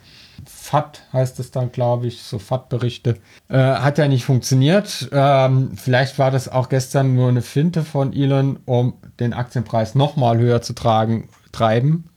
FAT 0.46 1.02
heißt 1.14 1.40
es 1.40 1.52
dann, 1.52 1.72
glaube 1.72 2.08
ich, 2.08 2.22
so 2.22 2.40
FAT-Berichte. 2.40 3.18
Äh, 3.50 3.58
hat 3.58 3.98
ja 3.98 4.08
nicht 4.08 4.26
funktioniert. 4.26 5.10
Ähm, 5.12 5.72
vielleicht 5.76 6.20
war 6.20 6.32
das 6.32 6.50
auch 6.50 6.70
gestern 6.70 7.16
nur 7.16 7.30
eine 7.30 7.42
Finte 7.42 7.84
von 7.84 8.14
Elon, 8.14 8.60
um 8.66 8.94
den 9.20 9.34
Aktienpreis 9.34 9.96
nochmal 9.96 10.38
höher 10.38 10.62
zu 10.62 10.74
tragen, 10.74 11.30
treiben, 11.52 12.10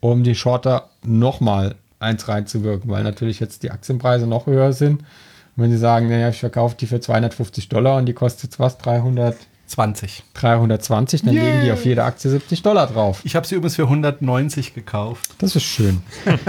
um 0.00 0.24
die 0.24 0.34
Shorter 0.34 0.90
nochmal 1.04 1.76
eins 2.00 2.28
reinzuwirken, 2.28 2.90
weil 2.90 3.04
natürlich 3.04 3.40
jetzt 3.40 3.62
die 3.62 3.70
Aktienpreise 3.70 4.26
noch 4.26 4.46
höher 4.46 4.72
sind. 4.72 5.04
Wenn 5.56 5.70
sie 5.70 5.78
sagen, 5.78 6.08
naja, 6.08 6.30
ich 6.30 6.40
verkaufe 6.40 6.76
die 6.76 6.86
für 6.86 7.00
250 7.00 7.68
Dollar 7.68 7.98
und 7.98 8.06
die 8.06 8.14
kostet 8.14 8.44
jetzt 8.44 8.58
was, 8.58 8.78
300, 8.78 9.36
20. 9.70 10.24
320, 10.34 11.22
dann 11.22 11.34
legen 11.34 11.60
die 11.60 11.66
Yay. 11.68 11.72
auf 11.72 11.84
jede 11.84 12.02
Aktie 12.04 12.28
70 12.30 12.62
Dollar 12.62 12.86
drauf. 12.88 13.20
Ich 13.24 13.36
habe 13.36 13.46
sie 13.46 13.54
übrigens 13.54 13.76
für 13.76 13.84
190 13.84 14.74
gekauft. 14.74 15.30
Das 15.38 15.54
ist 15.56 15.62
schön. 15.62 16.02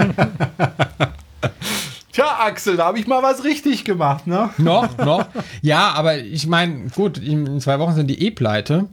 Tja, 2.12 2.26
Axel, 2.40 2.76
da 2.76 2.86
habe 2.86 2.98
ich 2.98 3.06
mal 3.06 3.22
was 3.22 3.42
richtig 3.44 3.84
gemacht, 3.84 4.26
ne? 4.26 4.50
noch, 4.58 4.98
noch. 4.98 5.24
Ja, 5.62 5.92
aber 5.92 6.18
ich 6.18 6.46
meine, 6.46 6.88
gut, 6.90 7.16
in 7.18 7.58
zwei 7.60 7.78
Wochen 7.78 7.94
sind 7.94 8.08
die 8.08 8.26
eh 8.26 8.30
pleite. 8.30 8.86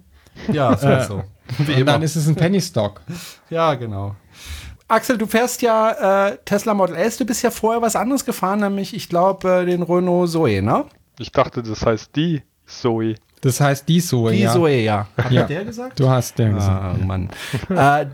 Ja, 0.52 0.78
so, 0.78 0.88
Äh, 0.88 1.04
so. 1.06 1.24
Wie 1.58 1.64
Und 1.74 1.80
immer. 1.80 1.92
dann 1.94 2.02
ist 2.04 2.16
es 2.16 2.28
ein 2.28 2.36
Penny 2.36 2.62
Stock. 2.62 3.02
Ja, 3.50 3.74
genau. 3.74 4.16
Axel, 4.88 5.18
du 5.18 5.26
fährst 5.28 5.62
ja 5.62 6.28
äh, 6.30 6.38
Tesla 6.46 6.74
Model 6.74 6.96
S. 6.96 7.18
Du 7.18 7.26
bist 7.26 7.42
ja 7.44 7.52
vorher 7.52 7.82
was 7.82 7.96
anderes 7.98 8.24
gefahren, 8.24 8.60
nämlich, 8.62 8.96
ich 8.96 9.10
glaube, 9.10 9.50
äh, 9.62 9.66
den 9.66 9.84
Renault 9.84 10.30
Zoe, 10.30 10.62
ne? 10.62 10.86
Ich 11.18 11.32
dachte, 11.32 11.62
das 11.62 11.86
heißt 11.86 12.16
die 12.16 12.42
Zoe. 12.66 13.16
Das 13.42 13.62
heißt 13.62 13.88
die 13.88 14.02
Zoe, 14.02 14.32
Die 14.34 14.40
ja. 14.40 14.52
Zoe, 14.54 14.82
ja. 14.82 15.08
Hat 15.18 15.32
Ja. 15.32 15.44
der 15.44 15.64
gesagt? 15.66 16.00
Du 16.00 16.10
hast 16.10 16.38
den 16.38 16.56
gesagt. 16.56 16.98
Ah, 17.02 17.06
Mann. 17.06 17.30
äh, 17.70 18.06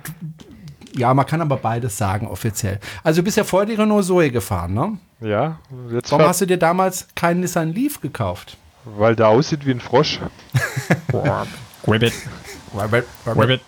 ja, 0.98 1.14
man 1.14 1.26
kann 1.26 1.42
aber 1.42 1.58
beides 1.58 1.98
sagen, 1.98 2.28
offiziell. 2.28 2.80
Also, 3.04 3.22
du 3.22 3.26
bist 3.26 3.36
ja 3.38 3.44
vorher 3.44 3.66
die 3.68 3.74
Renault 3.76 4.06
Zoe 4.06 4.30
gefahren, 4.32 4.74
ne? 4.74 4.98
Ja, 5.22 5.60
jetzt 5.92 6.12
Warum 6.12 6.26
hast 6.28 6.42
du 6.42 6.46
dir 6.46 6.58
damals 6.58 7.08
keinen 7.16 7.40
Nissan 7.42 7.74
Leaf 7.74 8.00
gekauft? 8.02 8.58
weil 8.98 9.16
der 9.16 9.30
aussieht 9.30 9.66
wie 9.66 9.72
ein 9.72 9.80
Frosch. 9.80 10.20
Ribbit. 11.88 12.14
Ribbit. 13.26 13.62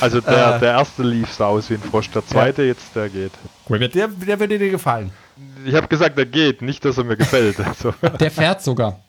Also 0.00 0.20
der, 0.22 0.58
der 0.58 0.72
erste 0.72 1.02
Leaf 1.02 1.30
sah 1.32 1.46
aus 1.48 1.68
wie 1.68 1.74
ein 1.74 1.82
Frosch, 1.82 2.10
der 2.10 2.24
zweite 2.26 2.62
jetzt, 2.62 2.94
der 2.96 3.08
geht. 3.10 3.32
Ribbit. 3.68 3.94
Der, 3.94 4.08
der 4.08 4.40
würde 4.40 4.58
dir 4.58 4.70
gefallen. 4.70 5.10
Ich 5.66 5.74
habe 5.74 5.86
gesagt, 5.88 6.16
der 6.16 6.24
geht, 6.26 6.62
nicht, 6.62 6.82
dass 6.84 6.96
er 6.96 7.04
mir 7.04 7.16
gefällt. 7.16 7.56
Also, 7.66 7.92
Der 8.20 8.30
fährt 8.30 8.62
sogar. 8.62 9.00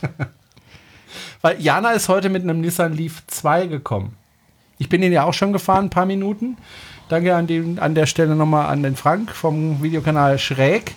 Weil 1.42 1.60
Jana 1.60 1.92
ist 1.92 2.08
heute 2.08 2.28
mit 2.28 2.42
einem 2.42 2.60
Nissan 2.60 2.92
Leaf 2.94 3.22
2 3.26 3.66
gekommen. 3.66 4.16
Ich 4.78 4.88
bin 4.88 5.00
den 5.00 5.12
ja 5.12 5.24
auch 5.24 5.34
schon 5.34 5.52
gefahren, 5.52 5.86
ein 5.86 5.90
paar 5.90 6.06
Minuten. 6.06 6.56
Danke 7.08 7.34
an, 7.34 7.46
den, 7.46 7.78
an 7.78 7.94
der 7.94 8.06
Stelle 8.06 8.34
nochmal 8.36 8.66
an 8.66 8.82
den 8.82 8.96
Frank 8.96 9.30
vom 9.30 9.82
Videokanal 9.82 10.38
Schräg. 10.38 10.94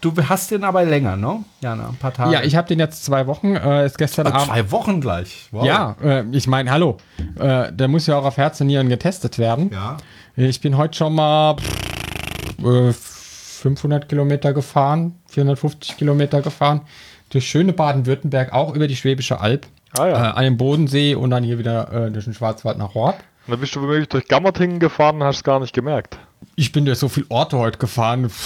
Du 0.00 0.12
hast 0.28 0.50
den 0.50 0.64
aber 0.64 0.84
länger, 0.84 1.16
ne? 1.16 1.42
Jana, 1.62 1.88
ein 1.88 1.96
paar 1.96 2.12
Tage. 2.12 2.30
Ja, 2.32 2.42
ich 2.42 2.54
habe 2.56 2.68
den 2.68 2.78
jetzt 2.78 3.04
zwei 3.06 3.26
Wochen. 3.26 3.56
Äh, 3.56 3.86
ist 3.86 3.96
gestern 3.96 4.26
Ah, 4.26 4.32
Abend. 4.32 4.46
zwei 4.46 4.70
Wochen 4.70 5.00
gleich. 5.00 5.48
Wow. 5.50 5.64
Ja, 5.64 5.96
äh, 6.02 6.24
ich 6.32 6.46
meine, 6.46 6.70
hallo. 6.70 6.98
Äh, 7.38 7.72
der 7.72 7.88
muss 7.88 8.06
ja 8.06 8.18
auch 8.18 8.24
auf 8.26 8.36
Herz 8.36 8.60
und 8.60 8.66
Nieren 8.66 8.90
getestet 8.90 9.38
werden. 9.38 9.70
Ja. 9.72 9.96
Ich 10.36 10.60
bin 10.60 10.76
heute 10.76 10.94
schon 10.98 11.14
mal 11.14 11.56
pff, 11.56 12.64
äh, 12.64 12.92
500 12.92 14.06
Kilometer 14.08 14.52
gefahren, 14.52 15.14
450 15.28 15.96
Kilometer 15.96 16.42
gefahren. 16.42 16.82
Durch 17.30 17.48
schöne 17.48 17.72
Baden-Württemberg, 17.72 18.52
auch 18.52 18.74
über 18.74 18.86
die 18.86 18.96
Schwäbische 18.96 19.40
Alb. 19.40 19.66
Ah 19.98 20.08
ja. 20.08 20.30
Äh, 20.30 20.32
an 20.34 20.44
den 20.44 20.56
Bodensee 20.56 21.14
und 21.14 21.30
dann 21.30 21.44
hier 21.44 21.58
wieder 21.58 21.92
äh, 21.92 22.10
durch 22.10 22.24
den 22.24 22.34
Schwarzwald 22.34 22.78
nach 22.78 22.94
Horb. 22.94 23.22
dann 23.46 23.60
bist 23.60 23.74
du 23.76 23.82
womöglich 23.82 24.08
durch 24.08 24.26
Gammertingen 24.28 24.80
gefahren 24.80 25.16
und 25.16 25.24
hast 25.24 25.36
es 25.36 25.44
gar 25.44 25.60
nicht 25.60 25.74
gemerkt. 25.74 26.18
Ich 26.56 26.72
bin 26.72 26.84
durch 26.84 26.98
so 26.98 27.08
viele 27.08 27.26
Orte 27.30 27.58
heute 27.58 27.78
gefahren. 27.78 28.30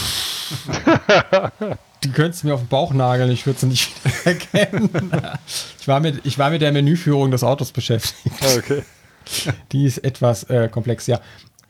Die 2.05 2.13
könntest 2.13 2.43
du 2.43 2.49
mir 2.49 2.55
auf 2.55 2.61
den 2.61 2.69
Bauch 2.69 2.93
nageln, 2.93 3.31
ich 3.31 3.47
würde 3.47 3.59
sie 3.59 3.67
nicht 3.67 4.05
wieder 4.05 4.15
erkennen. 4.27 4.91
Ich 5.81 5.89
war, 5.89 6.01
mit, 6.01 6.25
ich 6.25 6.39
war 6.39 6.51
mit 6.51 6.63
der 6.63 6.73
Menüführung 6.73 7.31
des 7.31 7.43
Autos 7.43 7.73
beschäftigt. 7.73 8.37
Ah, 8.43 8.59
Okay. 8.59 8.83
Die 9.73 9.85
ist 9.85 9.99
etwas 9.99 10.45
äh, 10.45 10.69
komplex, 10.69 11.07
ja. 11.07 11.21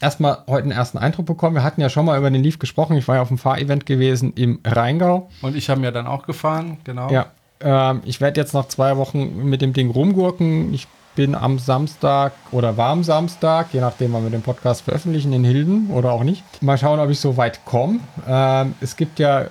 Erstmal 0.00 0.44
heute 0.46 0.62
einen 0.62 0.70
ersten 0.70 0.96
Eindruck 0.96 1.26
bekommen. 1.26 1.56
Wir 1.56 1.64
hatten 1.64 1.80
ja 1.80 1.90
schon 1.90 2.04
mal 2.04 2.16
über 2.16 2.30
den 2.30 2.40
Leaf 2.40 2.60
gesprochen. 2.60 2.96
Ich 2.96 3.08
war 3.08 3.16
ja 3.16 3.22
auf 3.22 3.28
dem 3.28 3.38
Fahrevent 3.38 3.84
gewesen 3.84 4.32
im 4.34 4.60
Rheingau. 4.64 5.28
Und 5.42 5.56
ich 5.56 5.68
habe 5.68 5.80
mir 5.80 5.90
dann 5.90 6.06
auch 6.06 6.24
gefahren, 6.24 6.78
genau. 6.84 7.10
Ja. 7.10 7.32
Ähm, 7.60 8.02
ich 8.04 8.20
werde 8.20 8.40
jetzt 8.40 8.54
noch 8.54 8.68
zwei 8.68 8.96
Wochen 8.96 9.48
mit 9.48 9.62
dem 9.62 9.72
Ding 9.72 9.90
rumgurken. 9.90 10.72
Ich 10.72 10.86
bin 11.18 11.34
am 11.34 11.58
Samstag 11.58 12.32
oder 12.52 12.76
war 12.76 12.90
am 12.90 13.02
Samstag, 13.02 13.68
je 13.72 13.80
nachdem, 13.80 14.12
wann 14.12 14.22
wir 14.22 14.30
den 14.30 14.42
Podcast 14.42 14.82
veröffentlichen, 14.82 15.32
in 15.32 15.42
Hilden 15.42 15.90
oder 15.90 16.12
auch 16.12 16.22
nicht. 16.22 16.44
Mal 16.62 16.78
schauen, 16.78 17.00
ob 17.00 17.10
ich 17.10 17.18
so 17.18 17.36
weit 17.36 17.64
komme. 17.64 17.98
Ähm, 18.28 18.74
es 18.80 18.96
gibt 18.96 19.18
ja 19.18 19.42
äh, 19.42 19.48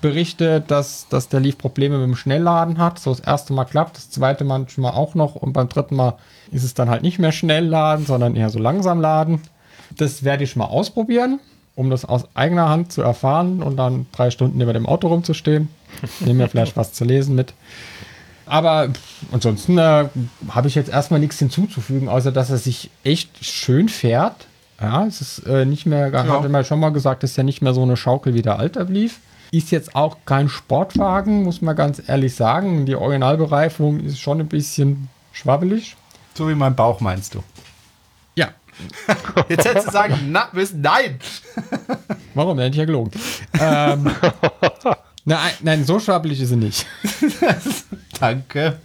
Berichte, 0.00 0.62
dass, 0.66 1.06
dass 1.08 1.28
der 1.28 1.40
Leaf 1.40 1.58
Probleme 1.58 1.98
mit 1.98 2.06
dem 2.06 2.16
Schnellladen 2.16 2.78
hat. 2.78 2.98
So 2.98 3.10
das 3.10 3.20
erste 3.20 3.52
Mal 3.52 3.64
klappt, 3.66 3.98
das 3.98 4.10
zweite 4.10 4.44
manchmal 4.44 4.92
auch 4.92 5.14
noch 5.14 5.34
und 5.34 5.52
beim 5.52 5.68
dritten 5.68 5.96
Mal 5.96 6.16
ist 6.50 6.64
es 6.64 6.72
dann 6.72 6.88
halt 6.88 7.02
nicht 7.02 7.18
mehr 7.18 7.32
schnell 7.32 7.66
laden, 7.66 8.06
sondern 8.06 8.34
eher 8.34 8.48
so 8.48 8.58
langsam 8.58 9.00
laden. 9.00 9.42
Das 9.96 10.24
werde 10.24 10.44
ich 10.44 10.56
mal 10.56 10.64
ausprobieren, 10.64 11.38
um 11.76 11.90
das 11.90 12.04
aus 12.04 12.24
eigener 12.34 12.68
Hand 12.68 12.92
zu 12.92 13.02
erfahren 13.02 13.62
und 13.62 13.76
dann 13.76 14.06
drei 14.12 14.30
Stunden 14.30 14.60
über 14.60 14.72
dem 14.72 14.86
Auto 14.86 15.08
rumzustehen. 15.08 15.68
Nehme 16.20 16.44
mir 16.44 16.48
vielleicht 16.48 16.76
was 16.76 16.92
zu 16.92 17.04
lesen 17.04 17.34
mit. 17.34 17.54
Aber 18.46 18.88
ansonsten 19.32 19.78
äh, 19.78 20.08
habe 20.50 20.68
ich 20.68 20.74
jetzt 20.74 20.90
erstmal 20.90 21.20
nichts 21.20 21.38
hinzuzufügen, 21.38 22.08
außer 22.08 22.30
dass 22.30 22.50
er 22.50 22.58
sich 22.58 22.90
echt 23.02 23.44
schön 23.44 23.88
fährt. 23.88 24.46
Ja, 24.80 25.06
es 25.06 25.20
ist 25.20 25.46
äh, 25.46 25.64
nicht 25.64 25.86
mehr, 25.86 26.10
ja. 26.10 26.26
hatte 26.26 26.48
mal 26.48 26.64
schon 26.64 26.80
mal 26.80 26.90
gesagt, 26.90 27.24
ist 27.24 27.36
ja 27.36 27.42
nicht 27.42 27.62
mehr 27.62 27.72
so 27.74 27.82
eine 27.82 27.96
Schaukel 27.96 28.34
wie 28.34 28.42
der 28.42 28.58
alte 28.58 28.82
lief. 28.84 29.20
Ist 29.50 29.70
jetzt 29.70 29.94
auch 29.94 30.18
kein 30.26 30.48
Sportwagen, 30.48 31.44
muss 31.44 31.62
man 31.62 31.76
ganz 31.76 32.02
ehrlich 32.06 32.34
sagen. 32.34 32.86
Die 32.86 32.96
Originalbereifung 32.96 34.00
ist 34.00 34.18
schon 34.18 34.40
ein 34.40 34.48
bisschen 34.48 35.08
schwabbelig. 35.32 35.96
So 36.34 36.48
wie 36.48 36.54
mein 36.54 36.74
Bauch 36.74 37.00
meinst 37.00 37.34
du. 37.34 37.42
Jetzt 39.48 39.64
hättest 39.66 39.88
du 39.88 39.92
sagen, 39.92 40.28
na, 40.30 40.48
müssen, 40.52 40.80
nein. 40.80 41.18
warum? 42.34 42.56
Der 42.56 42.66
hätte 42.66 42.74
ich 42.74 42.78
ja 42.80 42.84
gelogen. 42.84 43.10
ähm, 43.60 44.10
nein, 45.24 45.52
nein, 45.60 45.84
so 45.84 45.98
schwabbelig 46.00 46.40
ist 46.40 46.48
sie 46.50 46.56
nicht. 46.56 46.86
Danke. 48.20 48.78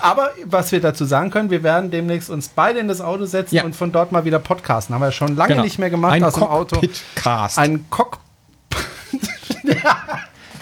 Aber 0.00 0.30
was 0.44 0.72
wir 0.72 0.80
dazu 0.80 1.04
sagen 1.04 1.30
können, 1.30 1.50
wir 1.50 1.62
werden 1.62 1.90
demnächst 1.90 2.30
uns 2.30 2.48
beide 2.48 2.78
in 2.80 2.88
das 2.88 3.00
Auto 3.00 3.24
setzen 3.26 3.54
Ja. 3.56 3.64
und 3.64 3.74
von 3.76 3.92
dort 3.92 4.12
mal 4.12 4.24
wieder 4.24 4.38
podcasten. 4.38 4.94
Haben 4.94 5.02
wir 5.02 5.12
schon 5.12 5.36
lange 5.36 5.60
nicht 5.62 5.78
mehr 5.78 5.90
gemacht 5.90 6.14
Genau. 6.14 6.26
Ein 6.26 6.28
aus 6.28 6.34
dem 6.34 6.42
Auto. 6.44 6.76
Cockpit-Cast. 6.76 7.58
Ein 7.58 7.84
Cock. 7.90 8.18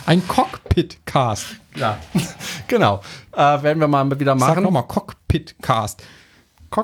Ein 0.07 0.27
Cockpit-Cast. 0.27 1.47
Ja, 1.77 1.99
genau. 2.67 3.01
Äh, 3.33 3.63
werden 3.63 3.79
wir 3.81 3.89
mal 3.89 4.09
wieder 4.19 4.39
Sag 4.39 4.49
machen. 4.51 4.63
nochmal 4.65 4.83
Cockpit-Cast. 4.87 6.03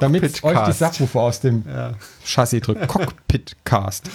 Damit 0.01 0.45
euch 0.45 0.59
die. 0.65 0.73
Subwoofer 0.73 1.21
aus 1.21 1.41
dem 1.41 1.65
Chassis 2.25 2.61
drückt. 2.61 2.87
Cockpit-Cast. 2.89 4.11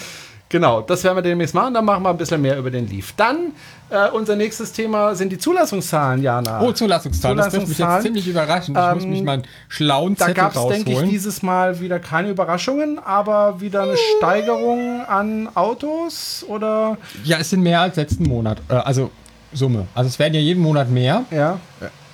Genau, 0.53 0.81
das 0.81 1.03
werden 1.03 1.15
wir 1.17 1.23
demnächst 1.23 1.55
machen. 1.55 1.73
Dann 1.73 1.83
machen 1.83 2.03
wir 2.03 2.11
ein 2.11 2.17
bisschen 2.17 2.39
mehr 2.39 2.55
über 2.59 2.69
den 2.69 2.87
Leaf. 2.87 3.13
Dann 3.17 3.53
äh, 3.89 4.09
unser 4.11 4.35
nächstes 4.35 4.71
Thema 4.71 5.15
sind 5.15 5.31
die 5.31 5.39
Zulassungszahlen, 5.39 6.21
Jana. 6.21 6.61
Oh, 6.61 6.71
Zulassungszahlen. 6.71 7.37
Das 7.37 7.51
wird 7.53 7.67
mich 7.67 7.79
jetzt 7.79 8.01
ziemlich 8.03 8.27
überraschen. 8.27 8.75
Ich 8.77 8.93
muss 8.93 9.03
Ähm, 9.03 9.09
mich 9.09 9.23
meinen 9.23 9.43
schlauen 9.67 10.13
Da 10.13 10.27
Zettel 10.27 10.43
gab 10.43 10.55
es, 10.55 10.67
denke 10.67 10.91
ich, 10.91 11.09
dieses 11.09 11.41
Mal 11.41 11.79
wieder 11.79 11.99
keine 11.99 12.29
Überraschungen, 12.29 12.99
aber 12.99 13.61
wieder 13.61 13.81
eine 13.81 13.95
Steigerung 14.17 15.01
an 15.07 15.49
Autos 15.55 16.45
oder 16.47 16.97
ja, 17.23 17.39
es 17.39 17.49
sind 17.49 17.63
mehr 17.63 17.81
als 17.81 17.95
letzten 17.95 18.25
Monat. 18.25 18.61
Äh, 18.69 18.75
also 18.75 19.09
Summe. 19.53 19.87
Also 19.95 20.07
es 20.07 20.19
werden 20.19 20.35
ja 20.35 20.39
jeden 20.39 20.61
Monat 20.61 20.87
mehr, 20.87 21.23
ja. 21.31 21.59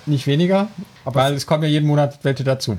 nicht 0.06 0.26
weniger. 0.26 0.68
weil 1.04 1.34
es 1.34 1.44
kommen 1.44 1.64
ja 1.64 1.68
jeden 1.68 1.86
Monat 1.86 2.18
welche 2.22 2.42
dazu. 2.44 2.78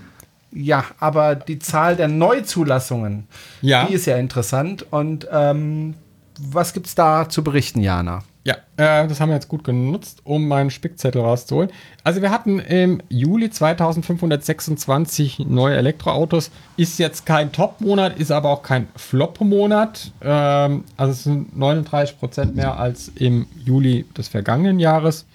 Ja, 0.54 0.84
aber 1.00 1.36
die 1.36 1.60
Zahl 1.60 1.96
der 1.96 2.08
Neuzulassungen, 2.08 3.28
Ja. 3.62 3.86
die 3.86 3.94
ist 3.94 4.06
ja 4.06 4.18
interessant. 4.18 4.86
Und 4.92 5.28
ähm, 5.32 5.94
was 6.40 6.74
gibt's 6.74 6.96
da 6.96 7.30
zu 7.30 7.44
berichten, 7.44 7.82
Jana? 7.82 8.24
Ja, 8.44 8.56
äh, 8.76 9.08
das 9.08 9.22
haben 9.22 9.30
wir 9.30 9.36
jetzt 9.36 9.48
gut 9.50 9.64
genutzt, 9.64 10.22
um 10.24 10.48
meinen 10.48 10.72
Spickzettel 10.72 11.22
rauszuholen. 11.22 11.70
Also 12.04 12.24
wir 12.24 12.32
hatten 12.32 12.58
im 12.60 13.02
Juli 13.08 13.52
2526 13.52 15.40
neue 15.48 15.76
Elektroautos. 15.78 16.52
Ist 16.78 16.98
jetzt 17.00 17.26
kein 17.26 17.52
Top-Monat, 17.52 18.18
ist 18.18 18.32
aber 18.32 18.50
auch 18.50 18.64
kein 18.64 18.88
Flop-Monat. 18.96 20.12
Ähm, 20.22 20.84
also 20.98 21.12
es 21.12 21.24
sind 21.24 21.56
39 21.58 22.20
Prozent 22.20 22.56
mehr 22.56 22.78
als 22.80 23.10
im 23.16 23.46
Juli 23.64 24.06
des 24.18 24.28
vergangenen 24.28 24.80
Jahres. 24.80 25.26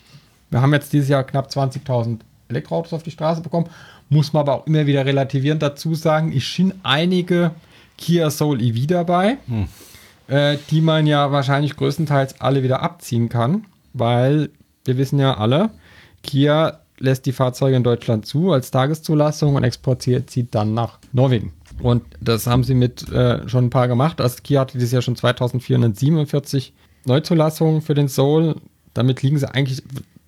Wir 0.50 0.60
haben 0.60 0.72
jetzt 0.72 0.92
dieses 0.92 1.08
Jahr 1.08 1.24
knapp 1.24 1.48
20.000 1.48 2.18
Elektroautos 2.48 2.92
auf 2.92 3.02
die 3.02 3.10
Straße 3.10 3.40
bekommen. 3.40 3.66
Muss 4.08 4.32
man 4.32 4.42
aber 4.42 4.54
auch 4.54 4.66
immer 4.66 4.86
wieder 4.86 5.04
relativierend 5.04 5.62
dazu 5.62 5.94
sagen, 5.94 6.32
es 6.34 6.42
schien 6.42 6.74
einige 6.82 7.52
Kia 7.96 8.30
Soul 8.30 8.62
EV 8.62 8.86
dabei 8.86 9.38
äh, 10.28 10.58
die 10.70 10.80
man 10.80 11.06
ja 11.06 11.30
wahrscheinlich 11.32 11.76
größtenteils 11.76 12.40
alle 12.40 12.62
wieder 12.62 12.82
abziehen 12.82 13.28
kann, 13.28 13.66
weil 13.92 14.50
wir 14.84 14.98
wissen 14.98 15.18
ja 15.18 15.36
alle, 15.36 15.70
Kia 16.22 16.80
lässt 16.98 17.26
die 17.26 17.32
Fahrzeuge 17.32 17.76
in 17.76 17.82
Deutschland 17.82 18.26
zu 18.26 18.52
als 18.52 18.70
Tageszulassung 18.70 19.54
und 19.54 19.64
exportiert 19.64 20.30
sie 20.30 20.50
dann 20.50 20.74
nach 20.74 20.98
Norwegen. 21.12 21.52
Und 21.82 22.02
das 22.20 22.46
haben 22.46 22.64
sie 22.64 22.74
mit 22.74 23.10
äh, 23.12 23.46
schon 23.48 23.66
ein 23.66 23.70
paar 23.70 23.86
gemacht. 23.86 24.20
Also 24.20 24.38
Kia 24.42 24.60
hatte 24.60 24.78
dieses 24.78 24.92
Jahr 24.92 25.02
schon 25.02 25.16
2447 25.16 26.72
Neuzulassungen 27.04 27.82
für 27.82 27.94
den 27.94 28.08
Soul. 28.08 28.56
Damit 28.94 29.22
liegen 29.22 29.38
sie 29.38 29.52
eigentlich, 29.52 29.82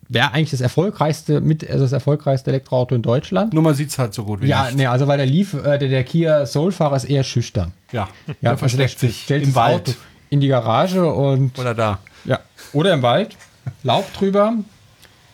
wäre 0.09 0.33
eigentlich 0.33 0.51
das 0.51 0.61
erfolgreichste, 0.61 1.41
mit 1.41 1.69
also 1.69 1.85
das 1.85 1.93
erfolgreichste 1.93 2.51
Elektroauto 2.51 2.95
in 2.95 3.03
Deutschland. 3.03 3.53
Nur 3.53 3.63
man 3.63 3.75
sieht's 3.75 3.99
halt 3.99 4.15
so 4.15 4.25
gut 4.25 4.43
wie 4.43 4.47
Ja, 4.47 4.65
nicht. 4.67 4.77
nee, 4.77 4.87
also 4.87 5.07
weil 5.07 5.19
der 5.19 5.27
Leaf, 5.27 5.55
äh, 5.55 5.79
der, 5.79 5.89
der 5.89 6.05
Kia 6.05 6.47
Soul-Fahrer 6.47 6.97
ist 6.97 7.05
eher 7.05 7.25
schüchtern. 7.25 7.73
Ja, 7.93 8.09
Ja, 8.27 8.35
der 8.51 8.59
versteckt 8.59 8.91
also 8.95 9.01
der 9.07 9.11
sich 9.11 9.23
stellt 9.25 9.45
im 9.45 9.55
Wald 9.55 9.89
Auto 9.89 9.93
in 10.31 10.41
die 10.41 10.49
Garage 10.49 11.07
und 11.13 11.59
oder 11.59 11.75
da. 11.75 11.99
ja, 12.25 12.39
oder 12.73 12.93
im 12.95 13.03
Wald. 13.03 13.37
Lauf 13.83 14.11
drüber. 14.13 14.55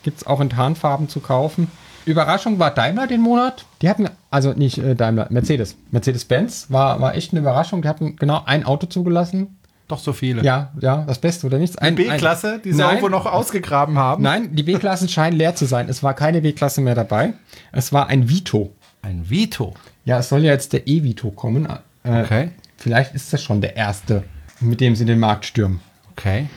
Gibt 0.03 0.19
es 0.19 0.27
auch 0.27 0.41
in 0.41 0.51
Tarnfarben 0.51 1.09
zu 1.09 1.21
kaufen. 1.21 1.71
Überraschung 2.05 2.59
war 2.59 2.71
Daimler 2.73 3.07
den 3.07 3.21
Monat. 3.23 3.65
Die 3.81 3.89
hatten, 3.89 4.11
also 4.31 4.53
nicht 4.53 4.77
äh, 4.79 4.95
Daimler, 4.95 5.29
Mercedes. 5.31 5.77
Mercedes-Benz 5.91 6.67
war, 6.69 7.01
war 7.01 7.15
echt 7.15 7.33
eine 7.33 7.41
Überraschung. 7.41 7.81
Die 7.83 7.89
hatten 7.89 8.17
genau 8.17 8.43
ein 8.45 8.65
Auto 8.67 8.87
zugelassen. 8.87 9.57
Doch 9.89 9.99
so 9.99 10.13
viele. 10.15 10.43
Ja, 10.43 10.73
ja, 10.81 11.05
das 11.07 11.19
Beste 11.19 11.47
oder 11.47 11.59
nichts. 11.59 11.77
Ein, 11.77 11.95
B-Klasse, 11.95 12.61
die 12.65 12.73
sie 12.73 12.79
Nein. 12.79 12.89
irgendwo 12.97 13.09
noch 13.11 13.27
ausgegraben 13.27 13.99
haben. 13.99 14.23
Nein, 14.23 14.55
die 14.55 14.63
B-Klassen 14.63 15.09
scheinen 15.09 15.37
leer 15.37 15.55
zu 15.55 15.67
sein. 15.67 15.89
Es 15.89 16.03
war 16.03 16.15
keine 16.15 16.41
B-Klasse 16.41 16.81
mehr 16.81 16.95
dabei. 16.95 17.35
Es 17.71 17.93
war 17.93 18.07
ein 18.07 18.29
Vito. 18.29 18.73
Ein 19.03 19.29
Vito. 19.29 19.75
Ja, 20.07 20.19
es 20.21 20.31
soll 20.31 20.43
ja 20.45 20.53
jetzt 20.53 20.73
der 20.73 20.87
E-Vito 20.87 21.31
kommen. 21.31 21.67
Äh, 21.67 21.79
Okay. 22.07 22.51
Vielleicht 22.77 23.15
ist 23.15 23.33
das 23.33 23.43
schon 23.43 23.63
der 23.63 23.77
erste, 23.77 24.25
mit 24.61 24.81
dem 24.81 24.95
sie 24.95 25.07
den 25.07 25.19
Markt 25.19 25.47
stürmen. 25.47 25.81
Okay. 26.13 26.49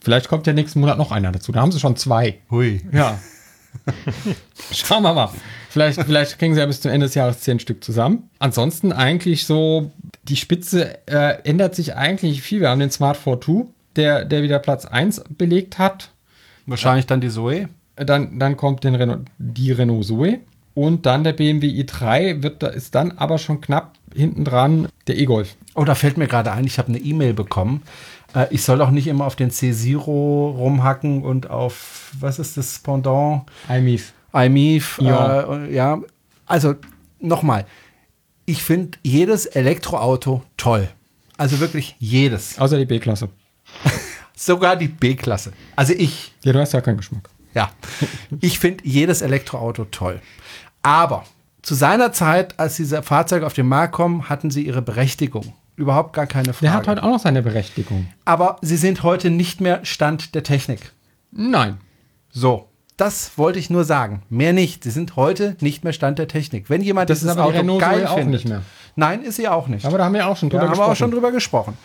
Vielleicht 0.00 0.28
kommt 0.28 0.46
ja 0.46 0.52
nächsten 0.54 0.80
Monat 0.80 0.96
noch 0.96 1.12
einer 1.12 1.30
dazu. 1.30 1.52
Da 1.52 1.60
haben 1.60 1.72
sie 1.72 1.80
schon 1.80 1.96
zwei. 1.96 2.38
Hui. 2.50 2.80
Ja. 2.92 3.18
Schauen 4.72 5.02
wir 5.02 5.12
mal. 5.14 5.30
Vielleicht, 5.68 6.00
vielleicht 6.02 6.38
kriegen 6.38 6.54
sie 6.54 6.60
ja 6.60 6.66
bis 6.66 6.80
zum 6.80 6.90
Ende 6.90 7.06
des 7.06 7.14
Jahres 7.14 7.40
zehn 7.40 7.58
Stück 7.58 7.82
zusammen. 7.84 8.30
Ansonsten 8.38 8.92
eigentlich 8.92 9.44
so, 9.46 9.90
die 10.28 10.36
Spitze 10.36 11.06
äh, 11.06 11.42
ändert 11.44 11.74
sich 11.74 11.94
eigentlich 11.94 12.32
nicht 12.32 12.42
viel. 12.42 12.60
Wir 12.60 12.70
haben 12.70 12.80
den 12.80 12.90
Smart 12.90 13.18
42, 13.22 13.72
der, 13.96 14.24
der 14.24 14.42
wieder 14.42 14.58
Platz 14.58 14.86
1 14.86 15.24
belegt 15.30 15.78
hat. 15.78 16.10
Wahrscheinlich 16.66 17.06
dann 17.06 17.20
die 17.20 17.28
Zoe. 17.28 17.68
Dann, 17.96 18.38
dann 18.38 18.56
kommt 18.56 18.84
den 18.84 18.94
Renault, 18.94 19.26
die 19.38 19.72
Renault 19.72 20.06
Zoe. 20.06 20.40
Und 20.74 21.06
dann 21.06 21.22
der 21.22 21.34
BMW 21.34 21.68
i3 21.68 22.42
wird, 22.42 22.62
da 22.62 22.66
ist 22.66 22.94
dann 22.94 23.12
aber 23.12 23.38
schon 23.38 23.60
knapp 23.60 23.92
hinten 24.12 24.44
dran 24.44 24.88
der 25.06 25.16
E-Golf. 25.18 25.56
Oh, 25.74 25.84
da 25.84 25.94
fällt 25.94 26.16
mir 26.16 26.26
gerade 26.26 26.52
ein, 26.52 26.64
ich 26.64 26.78
habe 26.78 26.88
eine 26.88 26.98
E-Mail 26.98 27.34
bekommen. 27.34 27.82
Äh, 28.34 28.46
ich 28.50 28.62
soll 28.62 28.78
doch 28.78 28.90
nicht 28.90 29.06
immer 29.06 29.26
auf 29.26 29.36
den 29.36 29.50
C0 29.50 29.96
rumhacken 29.98 31.22
und 31.22 31.50
auf, 31.50 32.10
was 32.18 32.38
ist 32.38 32.56
das 32.56 32.80
Pendant? 32.80 33.42
iMIF. 33.68 34.12
iMIF. 34.32 34.98
Ja. 35.00 35.42
Äh, 35.42 35.74
ja. 35.74 36.00
Also 36.46 36.74
nochmal, 37.20 37.66
ich 38.46 38.62
finde 38.62 38.98
jedes 39.02 39.46
Elektroauto 39.46 40.42
toll. 40.56 40.88
Also 41.36 41.60
wirklich 41.60 41.96
jedes. 41.98 42.58
Außer 42.58 42.78
die 42.78 42.84
B-Klasse. 42.84 43.28
Sogar 44.36 44.76
die 44.76 44.88
B-Klasse. 44.88 45.52
Also 45.76 45.92
ich, 45.96 46.32
Ja, 46.44 46.52
du 46.52 46.60
hast 46.60 46.72
ja 46.72 46.80
keinen 46.80 46.96
Geschmack. 46.98 47.28
ja, 47.54 47.70
ich 48.40 48.58
finde 48.58 48.84
jedes 48.84 49.22
Elektroauto 49.22 49.84
toll. 49.86 50.20
Aber 50.82 51.24
zu 51.62 51.74
seiner 51.74 52.12
Zeit, 52.12 52.58
als 52.58 52.76
diese 52.76 53.02
Fahrzeuge 53.02 53.46
auf 53.46 53.54
den 53.54 53.66
Markt 53.68 53.94
kommen, 53.94 54.28
hatten 54.28 54.50
sie 54.50 54.66
ihre 54.66 54.82
Berechtigung. 54.82 55.54
Überhaupt 55.76 56.12
gar 56.12 56.26
keine 56.26 56.52
Frage. 56.52 56.60
Der 56.66 56.72
hat 56.74 56.86
heute 56.88 57.02
auch 57.02 57.08
noch 57.10 57.20
seine 57.20 57.42
Berechtigung. 57.42 58.06
Aber 58.24 58.58
sie 58.62 58.76
sind 58.76 59.02
heute 59.02 59.30
nicht 59.30 59.60
mehr 59.60 59.84
Stand 59.84 60.34
der 60.34 60.42
Technik. 60.42 60.92
Nein. 61.32 61.78
So, 62.30 62.68
das 62.96 63.36
wollte 63.36 63.58
ich 63.58 63.70
nur 63.70 63.84
sagen. 63.84 64.22
Mehr 64.30 64.52
nicht. 64.52 64.84
Sie 64.84 64.90
sind 64.90 65.16
heute 65.16 65.56
nicht 65.60 65.82
mehr 65.82 65.92
Stand 65.92 66.18
der 66.18 66.28
Technik. 66.28 66.70
Wenn 66.70 66.80
jemand 66.80 67.10
Das 67.10 67.18
ist 67.18 67.24
dieses 67.24 67.38
Auto 67.38 67.58
Renault 67.58 67.80
geil 67.80 68.06
auch 68.06 68.16
findet, 68.16 68.32
nicht 68.32 68.48
mehr. 68.48 68.62
Nein, 68.96 69.22
ist 69.22 69.36
sie 69.36 69.48
auch 69.48 69.66
nicht. 69.66 69.84
Aber 69.84 69.98
da 69.98 70.04
haben 70.04 70.14
wir 70.14 70.28
auch 70.28 70.36
schon 70.36 70.50
da 70.50 70.58
drüber 70.58 70.70
haben 70.70 70.78
wir 70.78 70.84
auch 70.84 70.90
gesprochen. 70.90 70.96
schon 70.96 71.10
drüber 71.10 71.32
gesprochen. 71.32 71.78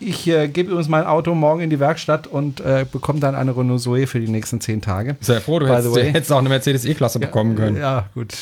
Ich 0.00 0.26
äh, 0.28 0.48
gebe 0.48 0.70
übrigens 0.70 0.88
mein 0.88 1.04
Auto 1.04 1.34
morgen 1.34 1.60
in 1.60 1.70
die 1.70 1.80
Werkstatt 1.80 2.26
und 2.26 2.60
äh, 2.60 2.84
bekomme 2.90 3.20
dann 3.20 3.34
eine 3.34 3.56
Renault 3.56 3.80
Zoe 3.80 4.06
für 4.06 4.20
die 4.20 4.28
nächsten 4.28 4.60
zehn 4.60 4.82
Tage. 4.82 5.16
Sehr 5.20 5.40
froh, 5.40 5.58
du 5.58 5.68
hättest, 5.68 5.96
hättest 5.96 6.32
auch 6.32 6.38
eine 6.38 6.48
Mercedes 6.48 6.84
E-Klasse 6.84 7.18
bekommen 7.18 7.54
können. 7.56 7.76
Ja, 7.76 8.06
gut. 8.14 8.34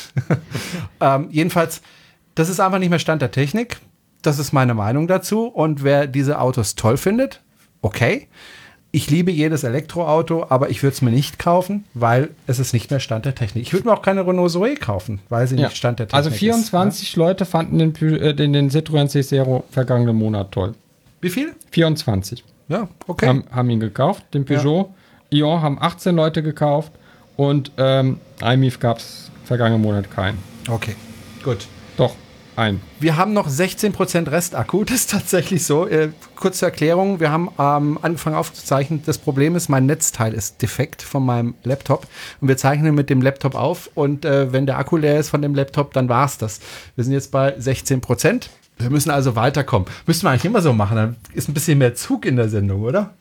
ähm, 0.99 1.27
jedenfalls, 1.31 1.81
das 2.33 2.49
ist 2.49 2.59
einfach 2.59 2.79
nicht 2.79 2.89
mehr 2.89 2.99
Stand 2.99 3.21
der 3.21 3.31
Technik. 3.31 3.77
Das 4.21 4.39
ist 4.39 4.51
meine 4.51 4.73
Meinung 4.73 5.07
dazu. 5.07 5.45
Und 5.45 5.83
wer 5.83 6.07
diese 6.07 6.39
Autos 6.39 6.75
toll 6.75 6.97
findet, 6.97 7.41
okay. 7.81 8.27
Ich 8.95 9.09
liebe 9.09 9.29
jedes 9.29 9.65
Elektroauto, 9.65 10.45
aber 10.47 10.69
ich 10.69 10.81
würde 10.81 10.93
es 10.93 11.01
mir 11.01 11.11
nicht 11.11 11.37
kaufen, 11.37 11.83
weil 11.93 12.29
es 12.47 12.59
ist 12.59 12.71
nicht 12.71 12.89
mehr 12.91 13.01
Stand 13.01 13.25
der 13.25 13.35
Technik. 13.35 13.63
Ich 13.63 13.73
würde 13.73 13.87
mir 13.89 13.93
auch 13.93 14.01
keine 14.01 14.25
Renault 14.25 14.51
Zoe 14.51 14.75
kaufen, 14.75 15.19
weil 15.27 15.45
sie 15.47 15.57
Ja. 15.57 15.67
nicht 15.67 15.75
Stand 15.75 15.99
der 15.99 16.07
Technik 16.07 16.17
Also 16.17 16.29
ist. 16.29 16.37
24 16.37 17.15
Leute 17.17 17.43
fanden 17.45 17.77
den, 17.79 17.93
äh, 18.21 18.33
den, 18.33 18.53
den 18.53 18.69
Citroën 18.69 19.07
C0 19.11 19.63
vergangenen 19.69 20.15
Monat 20.15 20.53
toll. 20.53 20.75
Wie 21.19 21.29
viel? 21.29 21.53
24 21.71 22.45
Ja, 22.69 22.87
okay. 23.07 23.27
haben, 23.27 23.43
haben 23.51 23.69
ihn 23.69 23.81
gekauft. 23.81 24.23
Den 24.33 24.45
Peugeot 24.45 24.93
Ion 25.29 25.61
haben 25.61 25.77
18 25.81 26.15
Leute 26.15 26.41
gekauft 26.41 26.93
und 27.35 27.71
ähm, 27.77 28.19
iMIF 28.41 28.79
gab 28.79 28.99
es 28.99 29.29
vergangenen 29.43 29.81
Monat 29.81 30.09
keinen. 30.09 30.37
okay, 30.69 30.95
gut. 31.43 31.67
Ein. 32.55 32.81
Wir 33.01 33.17
haben 33.17 33.33
noch 33.33 33.49
16% 33.49 34.31
Restakku. 34.31 34.85
Das 34.85 34.95
ist 34.95 35.11
tatsächlich 35.11 35.65
so. 35.65 35.87
Äh, 35.87 36.09
kurze 36.35 36.65
Erklärung. 36.65 37.19
Wir 37.19 37.29
haben 37.29 37.49
ähm, 37.59 37.99
angefangen 38.01 38.37
aufzuzeichnen. 38.37 39.01
Das 39.05 39.17
Problem 39.17 39.55
ist, 39.55 39.67
mein 39.67 39.85
Netzteil 39.85 40.33
ist 40.33 40.61
defekt 40.61 41.01
von 41.01 41.25
meinem 41.25 41.55
Laptop. 41.63 42.07
Und 42.39 42.47
wir 42.47 42.55
zeichnen 42.55 42.95
mit 42.95 43.09
dem 43.09 43.21
Laptop 43.21 43.55
auf. 43.55 43.89
Und 43.93 44.23
äh, 44.23 44.53
wenn 44.53 44.65
der 44.65 44.77
Akku 44.77 44.95
leer 44.95 45.19
ist 45.19 45.29
von 45.29 45.41
dem 45.41 45.53
Laptop, 45.53 45.93
dann 45.93 46.07
war 46.07 46.25
es 46.25 46.37
das. 46.37 46.61
Wir 46.95 47.03
sind 47.03 47.13
jetzt 47.13 47.31
bei 47.31 47.57
16%. 47.57 48.47
Wir 48.77 48.89
müssen 48.89 49.09
also 49.09 49.35
weiterkommen. 49.35 49.87
Müssten 50.05 50.25
wir 50.25 50.31
eigentlich 50.31 50.45
immer 50.45 50.61
so 50.61 50.71
machen. 50.71 50.95
Dann 50.95 51.15
ist 51.33 51.49
ein 51.49 51.53
bisschen 51.53 51.77
mehr 51.77 51.95
Zug 51.95 52.25
in 52.25 52.37
der 52.37 52.49
Sendung, 52.49 52.83
oder? 52.83 53.13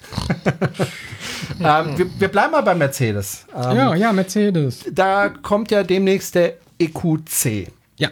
ähm, 1.61 1.99
wir, 1.99 2.07
wir 2.19 2.29
bleiben 2.29 2.53
mal 2.53 2.63
bei 2.63 2.75
Mercedes. 2.75 3.47
Ähm, 3.55 3.77
ja, 3.77 3.95
ja, 3.95 4.13
Mercedes. 4.13 4.85
Da 4.93 5.29
kommt 5.29 5.71
ja 5.71 5.83
demnächst 5.83 6.35
der 6.35 6.55
EQC. 6.79 7.69
Ja. 7.97 8.11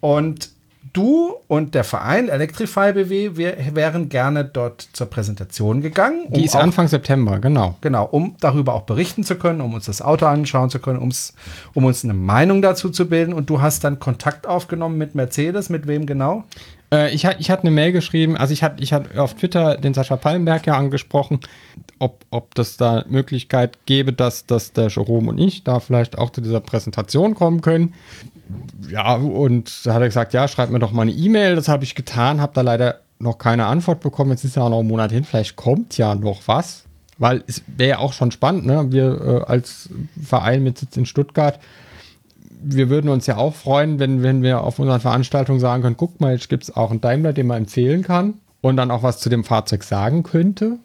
Und 0.00 0.55
du 0.96 1.34
und 1.48 1.74
der 1.74 1.84
Verein 1.84 2.28
Electrify 2.28 2.92
BW, 2.92 3.36
wir 3.36 3.56
wären 3.74 4.08
gerne 4.08 4.44
dort 4.44 4.88
zur 4.92 5.06
Präsentation 5.08 5.82
gegangen. 5.82 6.26
Die 6.30 6.44
ist 6.44 6.56
auch, 6.56 6.60
Anfang 6.60 6.88
September, 6.88 7.38
genau. 7.38 7.76
Genau, 7.80 8.04
um 8.06 8.36
darüber 8.40 8.74
auch 8.74 8.82
berichten 8.82 9.22
zu 9.24 9.36
können, 9.36 9.60
um 9.60 9.74
uns 9.74 9.86
das 9.86 10.00
Auto 10.00 10.26
anschauen 10.26 10.70
zu 10.70 10.78
können, 10.78 10.98
um's, 10.98 11.34
um 11.74 11.84
uns 11.84 12.02
eine 12.04 12.14
Meinung 12.14 12.62
dazu 12.62 12.88
zu 12.90 13.08
bilden. 13.08 13.32
Und 13.32 13.50
du 13.50 13.60
hast 13.60 13.84
dann 13.84 13.98
Kontakt 13.98 14.46
aufgenommen 14.46 14.96
mit 14.98 15.14
Mercedes. 15.14 15.68
Mit 15.68 15.86
wem 15.86 16.06
genau? 16.06 16.44
Äh, 16.92 17.12
ich, 17.14 17.26
hat- 17.26 17.36
ich 17.40 17.50
hatte 17.50 17.62
eine 17.62 17.72
Mail 17.72 17.92
geschrieben, 17.92 18.36
also 18.36 18.52
ich 18.52 18.62
hatte 18.62 18.82
ich 18.82 18.92
hatte 18.92 19.20
auf 19.20 19.34
Twitter 19.34 19.76
den 19.76 19.92
Sascha 19.92 20.16
Pallenberg 20.16 20.66
ja 20.66 20.76
angesprochen, 20.76 21.40
ob, 21.98 22.24
ob 22.30 22.54
das 22.54 22.76
da 22.76 23.04
Möglichkeit 23.08 23.78
gäbe, 23.86 24.12
dass, 24.12 24.46
dass 24.46 24.72
der 24.72 24.88
Jerome 24.88 25.30
und 25.30 25.38
ich 25.38 25.64
da 25.64 25.80
vielleicht 25.80 26.16
auch 26.16 26.30
zu 26.30 26.40
dieser 26.40 26.60
Präsentation 26.60 27.34
kommen 27.34 27.60
können. 27.60 27.94
Ja, 28.88 29.14
und 29.14 29.86
da 29.86 29.94
hat 29.94 30.02
er 30.02 30.08
gesagt, 30.08 30.32
ja, 30.32 30.46
schreib 30.48 30.70
mir 30.70 30.78
doch 30.78 30.92
mal 30.92 31.02
eine 31.02 31.12
E-Mail. 31.12 31.56
Das 31.56 31.68
habe 31.68 31.84
ich 31.84 31.94
getan, 31.94 32.40
habe 32.40 32.52
da 32.54 32.60
leider 32.60 33.00
noch 33.18 33.38
keine 33.38 33.66
Antwort 33.66 34.00
bekommen. 34.00 34.30
Jetzt 34.30 34.44
ist 34.44 34.56
ja 34.56 34.62
auch 34.62 34.70
noch 34.70 34.80
ein 34.80 34.86
Monat 34.86 35.12
hin. 35.12 35.24
Vielleicht 35.24 35.56
kommt 35.56 35.96
ja 35.98 36.14
noch 36.14 36.42
was. 36.46 36.84
Weil 37.18 37.42
es 37.46 37.62
wäre 37.66 37.90
ja 37.90 37.98
auch 37.98 38.12
schon 38.12 38.30
spannend, 38.30 38.66
ne? 38.66 38.92
Wir 38.92 39.20
äh, 39.46 39.50
als 39.50 39.88
Verein 40.22 40.62
mit 40.62 40.78
Sitz 40.78 40.98
in 40.98 41.06
Stuttgart, 41.06 41.58
wir 42.62 42.90
würden 42.90 43.08
uns 43.08 43.26
ja 43.26 43.36
auch 43.36 43.54
freuen, 43.54 43.98
wenn, 43.98 44.22
wenn 44.22 44.42
wir 44.42 44.62
auf 44.62 44.78
unseren 44.78 45.00
Veranstaltungen 45.00 45.60
sagen 45.60 45.82
können, 45.82 45.96
guck 45.96 46.20
mal, 46.20 46.32
jetzt 46.32 46.48
gibt 46.48 46.64
es 46.64 46.76
auch 46.76 46.90
einen 46.90 47.00
Daimler, 47.00 47.32
den 47.32 47.46
man 47.46 47.58
empfehlen 47.58 48.02
kann 48.02 48.34
und 48.60 48.76
dann 48.76 48.90
auch 48.90 49.02
was 49.02 49.18
zu 49.18 49.28
dem 49.28 49.44
Fahrzeug 49.44 49.84
sagen 49.84 50.22
könnte 50.22 50.78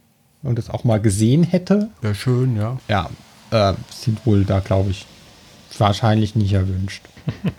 und 0.43 0.59
es 0.59 0.69
auch 0.69 0.83
mal 0.83 0.99
gesehen 0.99 1.43
hätte. 1.43 1.89
Ja, 2.01 2.13
schön, 2.13 2.55
ja. 2.55 2.77
Ja, 2.87 3.09
äh, 3.51 3.73
sind 3.89 4.25
wohl 4.25 4.45
da, 4.45 4.59
glaube 4.59 4.91
ich, 4.91 5.05
wahrscheinlich 5.77 6.35
nicht 6.35 6.53
erwünscht. 6.53 7.03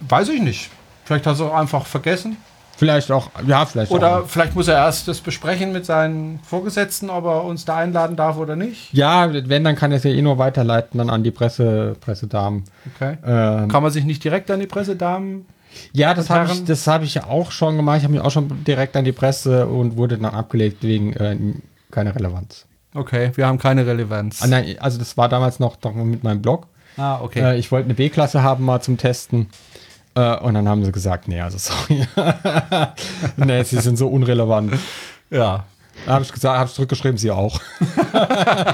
Weiß 0.09 0.29
ich 0.29 0.41
nicht. 0.41 0.71
Vielleicht 1.05 1.27
hast 1.27 1.41
du 1.41 1.47
auch 1.47 1.55
einfach 1.55 1.87
vergessen. 1.87 2.37
Vielleicht 2.77 3.13
auch, 3.13 3.31
ja, 3.47 3.65
vielleicht 3.67 3.93
Oder 3.93 4.21
auch. 4.21 4.27
vielleicht 4.27 4.57
muss 4.57 4.67
er 4.67 4.77
erst 4.77 5.07
das 5.07 5.21
besprechen 5.21 5.73
mit 5.73 5.87
seinen 5.87 6.41
Vorgesetzten, 6.43 7.11
ob 7.11 7.27
er 7.27 7.45
uns 7.45 7.65
da 7.65 7.77
einladen 7.77 8.17
darf 8.17 8.39
oder 8.39 8.57
nicht. 8.57 8.93
Ja, 8.93 9.33
wenn, 9.33 9.63
dann 9.63 9.77
kann 9.77 9.93
er 9.93 9.99
es 9.99 10.05
ja 10.05 10.11
eh 10.11 10.23
nur 10.23 10.39
weiterleiten 10.39 10.99
dann 10.99 11.11
an 11.11 11.23
die 11.23 11.31
Presse, 11.31 11.95
Pressedamen. 12.01 12.65
Okay. 12.97 13.19
Ähm, 13.25 13.69
Kann 13.69 13.83
man 13.83 13.93
sich 13.93 14.05
nicht 14.05 14.25
direkt 14.25 14.51
an 14.51 14.59
die 14.59 14.67
Pressedamen? 14.67 15.47
ja, 15.93 16.13
das 16.15 16.29
habe 16.29 16.51
ich, 16.53 16.65
das 16.65 16.87
hab 16.87 17.03
ich 17.03 17.15
ja 17.15 17.25
auch 17.25 17.51
schon 17.51 17.77
gemacht. 17.77 17.99
Ich 17.99 18.05
habe 18.05 18.15
mich 18.15 18.23
auch 18.23 18.31
schon 18.31 18.65
direkt 18.65 18.97
an 18.97 19.05
die 19.05 19.13
Presse 19.13 19.67
und 19.67 19.97
wurde 19.97 20.19
dann 20.19 20.35
abgelegt 20.35 20.83
wegen 20.83 21.13
äh, 21.13 21.37
keiner 21.91 22.15
Relevanz. 22.15 22.67
Okay, 22.95 23.31
wir 23.35 23.47
haben 23.47 23.59
keine 23.59 23.87
Relevanz. 23.87 24.43
Ah, 24.43 24.49
nein, 24.49 24.77
also 24.81 24.99
das 24.99 25.17
war 25.17 25.29
damals 25.29 25.61
noch, 25.61 25.81
noch 25.83 25.95
mit 25.95 26.25
meinem 26.25 26.43
Blog. 26.43 26.67
Ah, 26.97 27.20
okay. 27.20 27.40
Äh, 27.40 27.59
ich 27.59 27.70
wollte 27.72 27.86
eine 27.86 27.95
B-Klasse 27.95 28.43
haben 28.43 28.64
mal 28.64 28.80
zum 28.80 28.97
Testen. 28.99 29.49
Äh, 30.14 30.36
und 30.38 30.55
dann 30.55 30.68
haben 30.68 30.84
sie 30.84 30.93
gesagt, 30.93 31.26
nee, 31.28 31.40
also 31.40 31.57
sorry. 31.59 32.07
nee, 33.36 33.62
sie 33.62 33.80
sind 33.80 33.97
so 33.97 34.09
unrelevant. 34.09 34.74
ja, 35.30 35.64
Da 36.05 36.12
habe 36.12 36.24
ich 36.24 36.32
gesagt, 36.32 36.59
habe 36.59 36.68
ich 36.68 36.74
zurückgeschrieben, 36.74 37.16
sie 37.16 37.30
auch. 37.30 37.59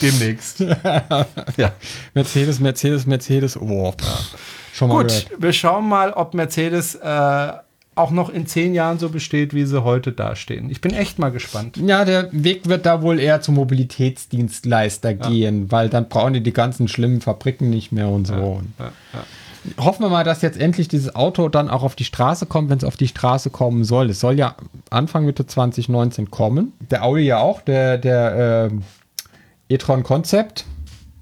demnächst. 0.00 0.60
ja. 1.56 1.72
Mercedes, 2.14 2.60
Mercedes, 2.60 3.06
Mercedes. 3.06 3.56
Oh, 3.56 3.94
schon 4.72 4.88
mal 4.88 5.02
Gut, 5.02 5.08
gehört. 5.08 5.30
wir 5.38 5.52
schauen 5.52 5.88
mal, 5.88 6.12
ob 6.12 6.34
Mercedes 6.34 6.94
äh, 6.96 7.52
auch 7.96 8.10
noch 8.10 8.28
in 8.28 8.46
zehn 8.46 8.74
Jahren 8.74 8.98
so 8.98 9.08
besteht, 9.08 9.54
wie 9.54 9.64
sie 9.64 9.82
heute 9.82 10.12
dastehen. 10.12 10.70
Ich 10.70 10.80
bin 10.82 10.92
echt 10.92 11.18
mal 11.18 11.30
gespannt. 11.30 11.78
Ja, 11.78 12.04
der 12.04 12.28
Weg 12.30 12.68
wird 12.68 12.84
da 12.86 13.02
wohl 13.02 13.18
eher 13.18 13.40
zum 13.40 13.54
Mobilitätsdienstleister 13.54 15.14
gehen, 15.14 15.72
weil 15.72 15.88
dann 15.88 16.08
brauchen 16.08 16.34
die 16.34 16.42
die 16.42 16.52
ganzen 16.52 16.88
schlimmen 16.88 17.22
Fabriken 17.22 17.70
nicht 17.70 17.92
mehr 17.92 18.08
und 18.08 18.26
so. 18.26 18.62
Ja, 18.78 18.92
ja. 19.14 19.82
Hoffen 19.82 20.02
wir 20.02 20.10
mal, 20.10 20.24
dass 20.24 20.42
jetzt 20.42 20.60
endlich 20.60 20.88
dieses 20.88 21.16
Auto 21.16 21.48
dann 21.48 21.68
auch 21.70 21.82
auf 21.82 21.96
die 21.96 22.04
Straße 22.04 22.46
kommt, 22.46 22.70
wenn 22.70 22.78
es 22.78 22.84
auf 22.84 22.96
die 22.96 23.08
Straße 23.08 23.50
kommen 23.50 23.82
soll. 23.82 24.10
Es 24.10 24.20
soll 24.20 24.38
ja 24.38 24.54
Anfang 24.90 25.24
Mitte 25.24 25.46
2019 25.46 26.30
kommen. 26.30 26.72
Der 26.90 27.02
Audi 27.02 27.22
ja 27.22 27.38
auch, 27.38 27.62
der, 27.62 27.98
der 27.98 28.68
ähm, 28.70 28.82
e-tron 29.68 30.02
Concept. 30.02 30.66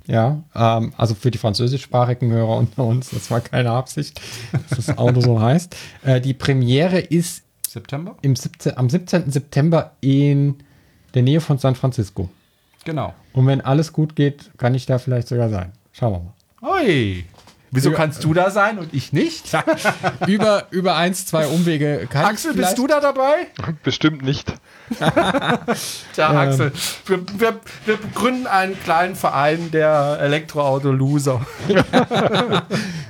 Ja, 0.06 0.42
ähm, 0.54 0.92
also 0.96 1.14
für 1.14 1.30
die 1.30 1.38
französischsprachigen 1.38 2.30
Hörer 2.30 2.56
unter 2.56 2.84
uns, 2.84 3.10
das 3.10 3.30
war 3.30 3.40
keine 3.40 3.70
Absicht, 3.70 4.20
dass 4.52 4.86
das 4.86 4.98
Auto 4.98 5.20
so 5.20 5.40
heißt. 5.40 5.74
Äh, 6.02 6.20
die 6.20 6.34
Premiere 6.34 6.98
ist 7.00 7.44
September? 7.66 8.16
im 8.22 8.36
17, 8.36 8.76
am 8.76 8.90
17. 8.90 9.30
September 9.30 9.92
in 10.00 10.56
der 11.14 11.22
Nähe 11.22 11.40
von 11.40 11.58
San 11.58 11.74
Francisco. 11.74 12.28
Genau. 12.84 13.14
Und 13.32 13.46
wenn 13.46 13.62
alles 13.62 13.92
gut 13.92 14.14
geht, 14.14 14.50
kann 14.58 14.74
ich 14.74 14.84
da 14.84 14.98
vielleicht 14.98 15.28
sogar 15.28 15.48
sein. 15.48 15.72
Schauen 15.92 16.12
wir 16.12 16.20
mal. 16.20 16.82
Ui. 16.82 17.24
Wieso 17.70 17.90
kannst 17.90 18.22
du 18.22 18.32
da 18.34 18.50
sein 18.50 18.78
und 18.78 18.94
ich 18.94 19.12
nicht? 19.12 19.46
über, 20.28 20.68
über 20.70 20.96
eins, 20.96 21.26
zwei 21.26 21.48
Umwege 21.48 22.06
kann 22.08 22.26
Axel, 22.26 22.52
ich 22.52 22.56
bist 22.56 22.78
du 22.78 22.86
da 22.86 23.00
dabei? 23.00 23.48
Bestimmt 23.82 24.22
nicht. 24.22 24.54
Tja, 26.14 26.30
Axel, 26.30 26.72
wir, 27.06 27.20
wir, 27.38 27.60
wir 27.86 27.98
gründen 28.14 28.46
einen 28.46 28.78
kleinen 28.80 29.14
Verein 29.16 29.70
der 29.70 30.18
Elektroauto-Loser. 30.20 31.44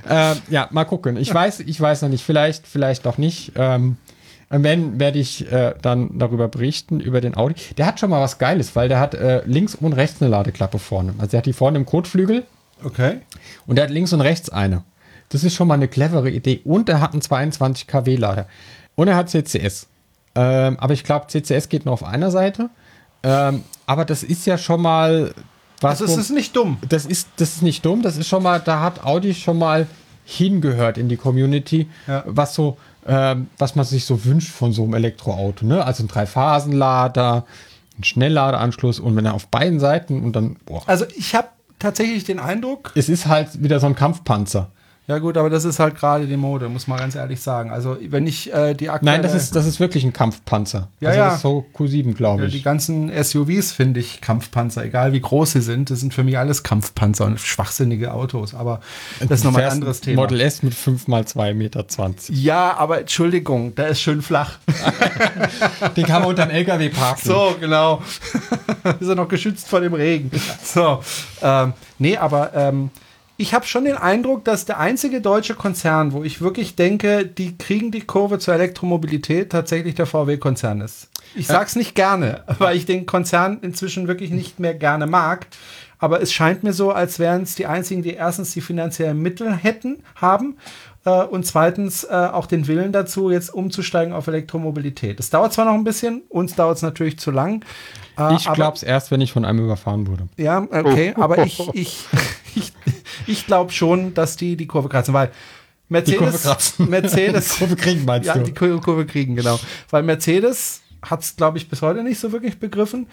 Äh, 0.07 0.35
ja, 0.51 0.69
mal 0.71 0.85
gucken. 0.85 1.17
Ich 1.17 1.33
weiß, 1.33 1.61
ich 1.61 1.81
weiß 1.81 2.03
noch 2.03 2.11
nicht. 2.11 2.23
Vielleicht, 2.23 2.67
vielleicht 2.67 3.07
auch 3.07 3.17
nicht. 3.17 3.53
Ähm, 3.57 3.97
wenn, 4.51 5.01
werde 5.01 5.19
ich 5.19 5.51
äh, 5.51 5.75
dann 5.81 6.19
darüber 6.19 6.49
berichten, 6.49 7.01
über 7.01 7.23
den 7.23 7.37
Audi. 7.37 7.55
Der 7.79 7.87
hat 7.87 8.01
schon 8.01 8.11
mal 8.11 8.21
was 8.21 8.39
Geiles, 8.39 8.77
weil 8.77 8.91
der 8.91 9.01
hat 9.01 9.15
äh, 9.15 9.43
links 9.47 9.75
und 9.75 9.95
rechts 9.95 10.21
eine 10.21 10.31
Ladeklappe 10.31 10.79
vorne. 10.79 11.15
Also 11.19 11.37
er 11.37 11.39
hat 11.39 11.47
die 11.47 11.55
vorne 11.55 11.79
im 11.79 11.87
Kotflügel 11.87 12.45
Okay. 12.85 13.21
und 13.67 13.79
er 13.79 13.85
hat 13.85 13.91
links 13.91 14.13
und 14.13 14.21
rechts 14.21 14.51
eine. 14.51 14.85
Das 15.31 15.43
ist 15.43 15.55
schon 15.55 15.69
mal 15.69 15.75
eine 15.75 15.89
clevere 15.89 16.31
Idee. 16.31 16.61
Und 16.65 16.89
er 16.91 17.01
hat 17.01 17.13
einen 17.13 17.23
22 17.23 17.87
kW 17.87 18.17
Lader. 18.17 18.47
Und 18.95 19.09
er 19.09 19.17
hat 19.17 19.31
CCS. 19.31 19.87
Ähm, 20.35 20.77
aber 20.81 20.93
ich 20.95 21.05
glaube, 21.05 21.27
CCS 21.29 21.69
geht 21.69 21.85
nur 21.85 21.95
auf 21.95 22.05
einer 22.05 22.31
Seite. 22.31 22.71
Ähm, 23.23 23.63
aber 23.87 24.05
das 24.05 24.23
ist 24.23 24.47
ja 24.47 24.59
schon 24.59 24.83
mal 24.83 25.33
was. 25.81 26.01
Also 26.01 26.05
es 26.05 26.17
wo- 26.17 26.21
ist 26.21 26.31
nicht 26.31 26.55
dumm. 26.57 26.79
das 26.89 27.07
ist, 27.07 27.29
das 27.37 27.57
ist 27.57 27.63
nicht 27.63 27.85
dumm, 27.85 28.03
das 28.03 28.17
ist 28.17 28.29
schon 28.29 28.43
mal, 28.43 28.61
da 28.61 28.81
hat 28.81 29.05
Audi 29.05 29.35
schon 29.35 29.59
mal 29.59 29.87
hingehört 30.25 30.99
in 30.99 31.09
die 31.09 31.17
Community, 31.17 31.89
Ja. 32.07 32.23
was 32.27 32.55
so, 32.55 32.77
ähm, 33.07 33.49
was 33.59 33.77
man 33.77 33.85
sich 33.85 34.05
so 34.07 34.25
wünscht 34.25 34.51
von 34.51 34.73
so 34.73 34.83
einem 34.85 34.95
Elektroauto, 34.95 35.67
ne? 35.67 35.85
Also 35.85 36.03
ein 36.05 36.09
Dreiphasenlader, 36.09 37.45
ein 37.99 38.05
Schnellladeanschluss 38.05 39.01
und 39.01 39.17
wenn 39.17 39.27
er 39.27 39.35
auf 39.35 39.47
beiden 39.49 39.81
Seiten 39.81 40.23
und 40.25 40.35
dann, 40.35 40.57
boah, 40.67 40.83
Also 40.87 41.05
ich 41.17 41.35
habe 41.35 41.49
tatsächlich 41.79 42.25
den 42.25 42.39
Eindruck, 42.41 42.93
es 42.95 43.09
ist 43.09 43.27
halt 43.27 43.63
wieder 43.63 43.79
so 43.81 43.87
ein 43.87 43.95
Kampfpanzer. 43.95 44.71
Ja 45.07 45.19
gut, 45.19 45.37
aber 45.37 45.51
das 45.51 45.65
ist 45.65 45.79
halt 45.79 45.97
gerade 45.97 46.27
die 46.27 46.37
Mode, 46.37 46.69
muss 46.69 46.87
man 46.87 46.99
ganz 46.99 47.15
ehrlich 47.15 47.41
sagen. 47.41 47.71
Also 47.71 47.97
wenn 48.09 48.27
ich 48.27 48.53
äh, 48.53 48.73
die 48.75 48.89
aktuelle, 48.89 49.19
Nein, 49.19 49.23
das 49.23 49.35
ist, 49.35 49.55
das 49.55 49.67
ist 49.67 49.79
wirklich 49.79 50.03
ein 50.05 50.13
Kampfpanzer. 50.15 50.89
Ja, 51.01 51.09
also 51.11 51.19
ja. 51.21 51.27
Das 51.27 51.35
ist 51.37 51.43
so 51.43 51.67
Q7, 51.77 52.15
glaube 52.15 52.45
Ja, 52.45 52.49
die 52.49 52.57
ich. 52.57 52.65
ganzen 52.65 53.11
SUVs 53.23 53.73
finde 53.73 54.01
ich 54.01 54.21
Kampfpanzer, 54.23 54.85
egal 54.85 55.13
wie 55.13 55.21
groß 55.21 55.53
sie 55.53 55.61
sind. 55.61 55.91
Das 55.91 56.01
sind 56.01 56.15
für 56.15 56.25
mich 56.25 56.39
alles 56.39 56.63
Kampfpanzer 56.63 57.27
und 57.27 57.39
schwachsinnige 57.39 58.15
Autos. 58.15 58.55
Aber 58.55 58.81
das 59.21 59.41
ist 59.41 59.45
nochmal 59.45 59.65
ein 59.65 59.73
anderes 59.73 60.01
Thema. 60.01 60.23
Model 60.23 60.41
S 60.41 60.63
mit 60.63 60.75
5 60.75 61.07
mal 61.09 61.23
2,20 61.23 61.55
Meter. 61.55 61.85
Ja, 62.31 62.77
aber 62.77 63.01
Entschuldigung, 63.01 63.75
der 63.75 63.89
ist 63.89 64.01
schön 64.01 64.23
flach. 64.23 64.59
Den 65.97 66.07
kann 66.07 66.23
man 66.23 66.31
unter 66.31 66.47
dem 66.47 66.51
LKW 66.55 66.89
parken. 66.89 67.21
So, 67.29 67.57
genau. 67.61 68.03
ist 69.01 69.09
er 69.09 69.15
noch 69.15 69.29
geschützt 69.29 69.69
vor 69.69 69.81
dem 69.81 69.95
Regen. 69.95 70.31
So, 70.63 71.01
ähm, 71.43 71.73
nee, 71.99 72.17
aber 72.17 72.55
ähm, 72.55 72.91
ich 73.37 73.55
habe 73.55 73.67
schon 73.67 73.85
den 73.85 73.97
Eindruck, 73.97 74.45
dass 74.45 74.65
der 74.65 74.79
einzige 74.79 75.21
deutsche 75.21 75.55
Konzern, 75.55 76.13
wo 76.13 76.23
ich 76.23 76.41
wirklich 76.41 76.77
denke, 76.77 77.27
die 77.27 77.59
kriegen 77.59 77.91
die 77.91 78.03
Kurve 78.03 78.39
zur 78.39 78.55
Elektromobilität, 78.55 79.51
tatsächlich 79.51 79.95
der 79.95 80.07
VW-Konzern 80.07 80.81
ist. 80.81 81.09
Ich 81.35 81.49
sag's 81.49 81.75
nicht 81.75 81.95
gerne, 81.95 82.45
weil 82.59 82.77
ich 82.77 82.87
den 82.87 83.07
Konzern 83.07 83.59
inzwischen 83.63 84.07
wirklich 84.07 84.31
nicht 84.31 84.61
mehr 84.61 84.75
gerne 84.75 85.07
mag. 85.07 85.47
Aber 85.99 86.21
es 86.21 86.33
scheint 86.33 86.63
mir 86.63 86.73
so, 86.73 86.93
als 86.93 87.19
wären 87.19 87.43
es 87.43 87.55
die 87.55 87.67
einzigen, 87.67 88.03
die 88.03 88.15
erstens 88.15 88.53
die 88.53 88.61
finanziellen 88.61 89.21
Mittel 89.21 89.53
hätten, 89.55 90.03
haben 90.17 90.57
äh, 91.05 91.23
und 91.23 91.47
zweitens 91.47 92.05
äh, 92.05 92.09
auch 92.13 92.47
den 92.47 92.67
Willen 92.67 92.93
dazu, 92.93 93.31
jetzt 93.31 93.53
umzusteigen 93.53 94.13
auf 94.13 94.27
Elektromobilität. 94.27 95.19
Es 95.19 95.31
dauert 95.31 95.53
zwar 95.53 95.65
noch 95.65 95.75
ein 95.75 95.85
bisschen, 95.85 96.23
uns 96.29 96.55
dauert 96.55 96.77
es 96.77 96.83
natürlich 96.83 97.19
zu 97.19 97.31
lang. 97.31 97.65
äh, 98.19 98.35
Ich 98.35 98.53
glaube 98.53 98.77
es 98.77 98.83
erst, 98.83 99.11
wenn 99.11 99.21
ich 99.21 99.33
von 99.33 99.45
einem 99.45 99.65
überfahren 99.65 100.07
wurde. 100.07 100.29
ja, 100.37 100.67
okay, 100.71 101.15
aber 101.19 101.45
ich, 101.45 101.61
ich, 101.75 102.05
ich, 102.57 102.73
ich 103.27 103.47
glaube 103.47 103.73
schon, 103.73 104.15
dass 104.15 104.37
die 104.37 104.57
die 104.57 104.67
Kurve 104.67 104.89
kratzen, 104.89 105.15
weil 105.15 105.31
Mercedes, 105.89 106.19
Kurve 106.19 106.39
kratzen. 106.39 106.91
Mercedes, 106.91 107.49
Kurve 107.59 107.77
kriegen, 107.77 108.05
meinst 108.05 108.27
ja, 108.27 108.35
du? 108.35 108.45
die 108.45 108.53
Kur- 108.55 108.81
Kurve 108.81 109.07
kriegen, 109.07 109.37
genau, 109.37 109.59
weil 109.91 110.03
Mercedes 110.03 110.81
hat 111.03 111.23
es, 111.23 111.37
glaube 111.37 111.59
ich, 111.59 111.69
bis 111.69 111.83
heute 111.83 112.03
nicht 112.03 112.19
so 112.19 112.33
wirklich 112.33 112.59
begriffen. 112.59 113.07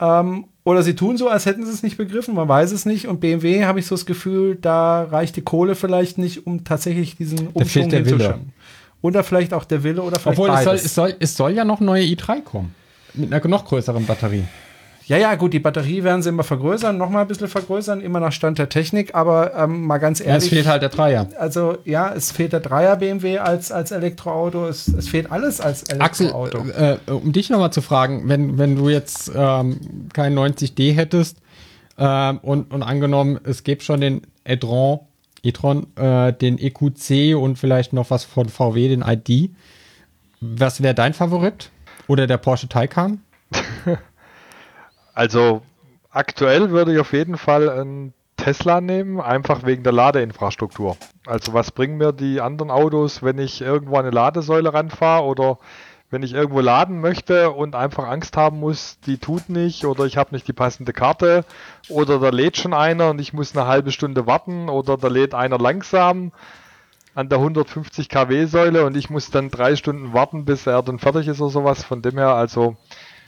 Ähm, 0.00 0.46
oder 0.64 0.82
sie 0.82 0.96
tun 0.96 1.16
so, 1.18 1.28
als 1.28 1.46
hätten 1.46 1.64
sie 1.66 1.70
es 1.72 1.82
nicht 1.82 1.96
begriffen, 1.98 2.34
man 2.34 2.48
weiß 2.48 2.72
es 2.72 2.86
nicht. 2.86 3.06
Und 3.06 3.20
BMW 3.20 3.64
habe 3.64 3.78
ich 3.80 3.86
so 3.86 3.94
das 3.94 4.06
Gefühl, 4.06 4.56
da 4.56 5.04
reicht 5.04 5.36
die 5.36 5.42
Kohle 5.42 5.74
vielleicht 5.74 6.16
nicht, 6.18 6.46
um 6.46 6.64
tatsächlich 6.64 7.16
diesen 7.16 7.48
Umschwung 7.48 7.90
hinzuschauen. 7.90 8.52
Oder 9.02 9.22
vielleicht 9.22 9.52
auch 9.52 9.64
der 9.66 9.82
Wille 9.84 10.00
oder 10.02 10.18
vielleicht 10.18 10.38
Obwohl, 10.38 10.48
es 10.48 10.64
soll, 10.64 10.72
beides. 10.72 10.84
es, 10.86 10.94
soll, 10.94 11.14
es 11.20 11.36
soll 11.36 11.52
ja 11.52 11.64
noch 11.64 11.80
neue 11.80 12.02
i3 12.04 12.40
kommen. 12.42 12.74
Mit 13.12 13.32
einer 13.32 13.46
noch 13.46 13.66
größeren 13.66 14.06
Batterie. 14.06 14.44
Ja, 15.06 15.18
ja, 15.18 15.34
gut, 15.34 15.52
die 15.52 15.58
Batterie 15.58 16.02
werden 16.02 16.22
sie 16.22 16.30
immer 16.30 16.44
vergrößern, 16.44 16.96
noch 16.96 17.10
mal 17.10 17.20
ein 17.22 17.26
bisschen 17.28 17.48
vergrößern, 17.48 18.00
immer 18.00 18.20
nach 18.20 18.32
Stand 18.32 18.58
der 18.58 18.70
Technik, 18.70 19.14
aber 19.14 19.54
ähm, 19.54 19.86
mal 19.86 19.98
ganz 19.98 20.18
Ja, 20.20 20.26
ehrlich. 20.26 20.44
es 20.44 20.48
fehlt 20.48 20.66
halt 20.66 20.80
der 20.82 20.88
Dreier. 20.88 21.28
also 21.38 21.76
ja, 21.84 22.12
es 22.14 22.32
fehlt 22.32 22.54
der 22.54 22.60
Dreier 22.60 22.96
BMW 22.96 23.38
als, 23.38 23.70
als 23.70 23.90
Elektroauto, 23.90 24.66
es, 24.66 24.88
es 24.88 25.08
fehlt 25.08 25.30
alles 25.30 25.60
als 25.60 25.90
Axel, 26.00 26.28
Elektroauto. 26.28 26.64
äh, 26.70 26.96
um 27.10 27.32
dich 27.32 27.50
nochmal 27.50 27.70
zu 27.72 27.82
fragen, 27.82 28.28
wenn, 28.28 28.56
wenn 28.56 28.76
du 28.76 28.88
jetzt 28.88 29.30
ähm, 29.34 29.78
kein 30.14 30.34
90D 30.38 30.94
hättest 30.94 31.36
ähm, 31.98 32.38
und, 32.38 32.72
und 32.72 32.82
angenommen, 32.82 33.38
es 33.44 33.62
gäbe 33.62 33.82
schon 33.82 34.00
den 34.00 34.22
e-tron, 34.46 35.00
e-tron 35.42 35.86
äh, 35.96 36.32
den 36.32 36.56
EQC 36.58 37.36
und 37.36 37.58
vielleicht 37.58 37.92
noch 37.92 38.08
was 38.10 38.24
von 38.24 38.48
VW, 38.48 38.88
den 38.88 39.02
ID, 39.06 39.50
was 40.40 40.82
wäre 40.82 40.94
dein 40.94 41.12
Favorit? 41.12 41.70
Oder 42.06 42.26
der 42.26 42.38
Porsche 42.38 42.68
Taycan? 42.68 43.20
Also 45.14 45.62
aktuell 46.10 46.70
würde 46.70 46.92
ich 46.92 46.98
auf 46.98 47.12
jeden 47.12 47.38
Fall 47.38 47.68
einen 47.70 48.12
Tesla 48.36 48.80
nehmen, 48.80 49.20
einfach 49.20 49.64
wegen 49.64 49.84
der 49.84 49.92
Ladeinfrastruktur. 49.92 50.96
Also 51.24 51.54
was 51.54 51.70
bringen 51.70 51.96
mir 51.96 52.12
die 52.12 52.40
anderen 52.40 52.70
Autos, 52.70 53.22
wenn 53.22 53.38
ich 53.38 53.60
irgendwo 53.60 53.96
an 53.96 54.06
eine 54.06 54.10
Ladesäule 54.10 54.74
ranfahre 54.74 55.24
oder 55.24 55.58
wenn 56.10 56.22
ich 56.22 56.34
irgendwo 56.34 56.60
laden 56.60 57.00
möchte 57.00 57.50
und 57.50 57.74
einfach 57.74 58.06
Angst 58.06 58.36
haben 58.36 58.60
muss, 58.60 59.00
die 59.00 59.18
tut 59.18 59.48
nicht 59.48 59.84
oder 59.84 60.04
ich 60.04 60.16
habe 60.16 60.34
nicht 60.34 60.46
die 60.46 60.52
passende 60.52 60.92
Karte 60.92 61.44
oder 61.88 62.18
da 62.18 62.28
lädt 62.28 62.56
schon 62.56 62.74
einer 62.74 63.10
und 63.10 63.20
ich 63.20 63.32
muss 63.32 63.56
eine 63.56 63.66
halbe 63.66 63.90
Stunde 63.90 64.26
warten 64.26 64.68
oder 64.68 64.96
da 64.96 65.08
lädt 65.08 65.34
einer 65.34 65.58
langsam 65.58 66.32
an 67.14 67.28
der 67.28 67.38
150 67.38 68.08
kW 68.08 68.44
Säule 68.46 68.84
und 68.84 68.96
ich 68.96 69.10
muss 69.10 69.30
dann 69.30 69.50
drei 69.50 69.76
Stunden 69.76 70.12
warten, 70.12 70.44
bis 70.44 70.66
er 70.66 70.82
dann 70.82 70.98
fertig 70.98 71.28
ist 71.28 71.40
oder 71.40 71.50
sowas. 71.50 71.84
Von 71.84 72.02
dem 72.02 72.18
her 72.18 72.34
also 72.34 72.76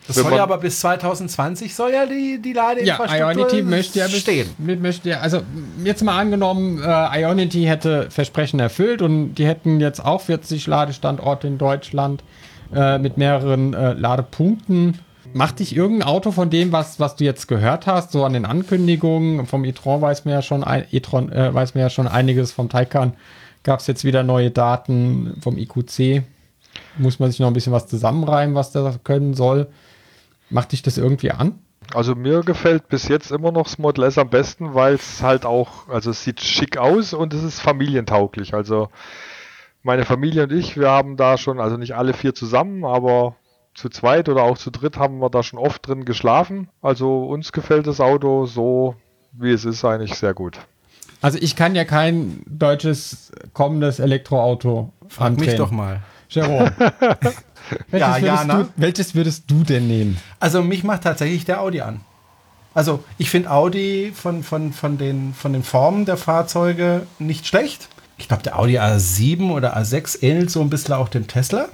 Das 0.07 0.17
Wenn 0.17 0.23
soll 0.23 0.31
man- 0.31 0.37
ja 0.39 0.43
aber 0.45 0.59
bis 0.59 0.79
2020 0.81 1.75
soll 1.75 1.93
ja 1.93 2.07
die, 2.07 2.41
die 2.41 2.53
Ja, 2.55 2.69
Ladeinfrastruktur 2.69 3.17
Ionity 3.33 3.63
möchte 3.63 3.99
ja 3.99 4.07
bis- 4.07 4.19
stehen. 4.21 4.49
Mit, 4.59 4.81
möchte 4.81 5.09
ja, 5.11 5.21
also 5.21 5.43
jetzt 5.85 6.03
mal 6.05 6.19
angenommen, 6.19 6.81
äh, 6.83 7.21
Ionity 7.23 7.65
hätte 7.65 8.09
Versprechen 8.11 8.61
erfüllt 8.61 9.03
und 9.03 9.35
die 9.35 9.47
hätten 9.47 9.81
jetzt 9.81 10.05
auch 10.05 10.21
40 10.21 10.67
Ladestandorte 10.67 11.47
in 11.49 11.59
Deutschland 11.59 12.23
äh, 12.75 12.99
mit 12.99 13.17
mehreren 13.17 13.75
äh, 13.75 13.93
Ladepunkten. 13.95 14.99
Macht 15.33 15.59
dich 15.59 15.75
irgendein 15.77 16.09
Auto 16.09 16.31
von 16.31 16.51
dem, 16.51 16.73
was, 16.73 16.99
was 17.01 17.17
du 17.17 17.25
jetzt 17.25 17.49
gehört 17.49 17.87
hast, 17.87 18.13
so 18.13 18.25
an 18.25 18.33
den 18.33 18.45
Ankündigungen 18.47 19.47
vom 19.47 19.65
e-tron 19.65 20.01
weiß 20.01 20.25
mir 20.25 20.33
ja 20.33 20.43
schon, 20.43 20.65
e-tron, 20.93 21.31
äh, 21.33 21.53
weiß 21.53 21.75
mir 21.75 21.81
ja 21.83 21.91
schon 21.91 22.07
einiges 22.09 22.53
vom 22.53 22.69
Taycan. 22.69 23.15
Gab 23.65 23.81
es 23.81 23.87
jetzt 23.89 24.05
wieder 24.05 24.23
neue 24.23 24.51
Daten 24.53 25.37
vom 25.43 25.59
IQC. 25.59 26.23
Muss 26.99 27.19
man 27.19 27.31
sich 27.31 27.41
noch 27.41 27.49
ein 27.49 27.53
bisschen 27.53 27.73
was 27.73 27.87
zusammenreimen, 27.89 28.55
was 28.55 28.71
das 28.71 29.03
können 29.03 29.35
soll. 29.35 29.67
Macht 30.51 30.73
dich 30.73 30.83
das 30.83 30.99
irgendwie 30.99 31.31
an? 31.31 31.59
Also 31.95 32.15
mir 32.15 32.41
gefällt 32.41 32.89
bis 32.89 33.09
jetzt 33.09 33.31
immer 33.31 33.53
noch 33.53 33.65
das 33.65 33.79
Model 33.79 34.05
S 34.05 34.19
am 34.19 34.29
besten, 34.29 34.75
weil 34.75 34.95
es 34.95 35.23
halt 35.23 35.45
auch, 35.45 35.89
also 35.89 36.11
es 36.11 36.25
sieht 36.25 36.41
schick 36.41 36.79
aus 36.79 37.13
und 37.13 37.33
es 37.33 37.43
ist 37.43 37.61
familientauglich. 37.61 38.55
Also 38.55 38.89
meine 39.83 40.05
Familie 40.05 40.45
und 40.45 40.53
ich, 40.53 40.77
wir 40.77 40.91
haben 40.91 41.17
da 41.17 41.39
schon, 41.39 41.61
also 41.61 41.77
nicht 41.77 41.95
alle 41.95 42.13
vier 42.13 42.35
zusammen, 42.35 42.85
aber 42.85 43.37
zu 43.75 43.89
zweit 43.89 44.29
oder 44.29 44.43
auch 44.43 44.59
zu 44.59 44.71
dritt 44.71 44.97
haben 44.97 45.19
wir 45.19 45.31
da 45.31 45.43
schon 45.43 45.59
oft 45.59 45.87
drin 45.87 46.05
geschlafen. 46.05 46.69
Also 46.83 47.25
uns 47.25 47.53
gefällt 47.53 47.87
das 47.87 48.01
Auto 48.01 48.47
so, 48.47 48.97
wie 49.33 49.53
es 49.53 49.65
ist, 49.65 49.85
eigentlich 49.85 50.15
sehr 50.15 50.35
gut. 50.35 50.59
Also 51.23 51.39
ich 51.41 51.57
kann 51.57 51.75
ja 51.75 51.85
kein 51.85 52.43
deutsches 52.47 53.33
kommendes 53.53 54.01
Elektroauto 54.01 54.93
Frag 55.09 55.33
mich 55.33 55.41
andrehen. 55.41 55.59
doch 55.59 55.71
mal. 55.71 56.03
Jerome. 56.29 56.73
welches, 57.91 58.01
Ja, 58.01 58.09
würdest 58.21 58.23
Jana? 58.23 58.63
du, 58.63 58.69
welches 58.77 59.15
würdest 59.15 59.45
du 59.51 59.63
denn 59.65 59.87
nehmen? 59.87 60.19
Also 60.41 60.63
mich 60.63 60.85
macht 60.85 61.03
tatsächlich 61.03 61.45
der 61.45 61.61
Audi 61.61 61.81
an. 61.81 62.01
Also 62.75 63.03
ich 63.17 63.31
finde 63.31 63.51
Audi 63.51 64.13
von, 64.15 64.43
von, 64.43 64.73
von, 64.73 64.99
den, 64.99 65.33
von 65.35 65.53
den 65.53 65.63
Formen 65.63 66.05
der 66.05 66.17
Fahrzeuge 66.17 67.03
nicht 67.19 67.47
schlecht. 67.47 67.89
Ich 68.19 68.29
glaube, 68.29 68.43
der 68.43 68.59
Audi 68.59 68.79
A7 68.79 69.51
oder 69.51 69.77
A6 69.77 70.23
ähnelt 70.23 70.51
so 70.51 70.61
ein 70.61 70.71
bisschen 70.71 70.95
auch 70.95 71.09
dem 71.09 71.27
Tesla. 71.27 71.69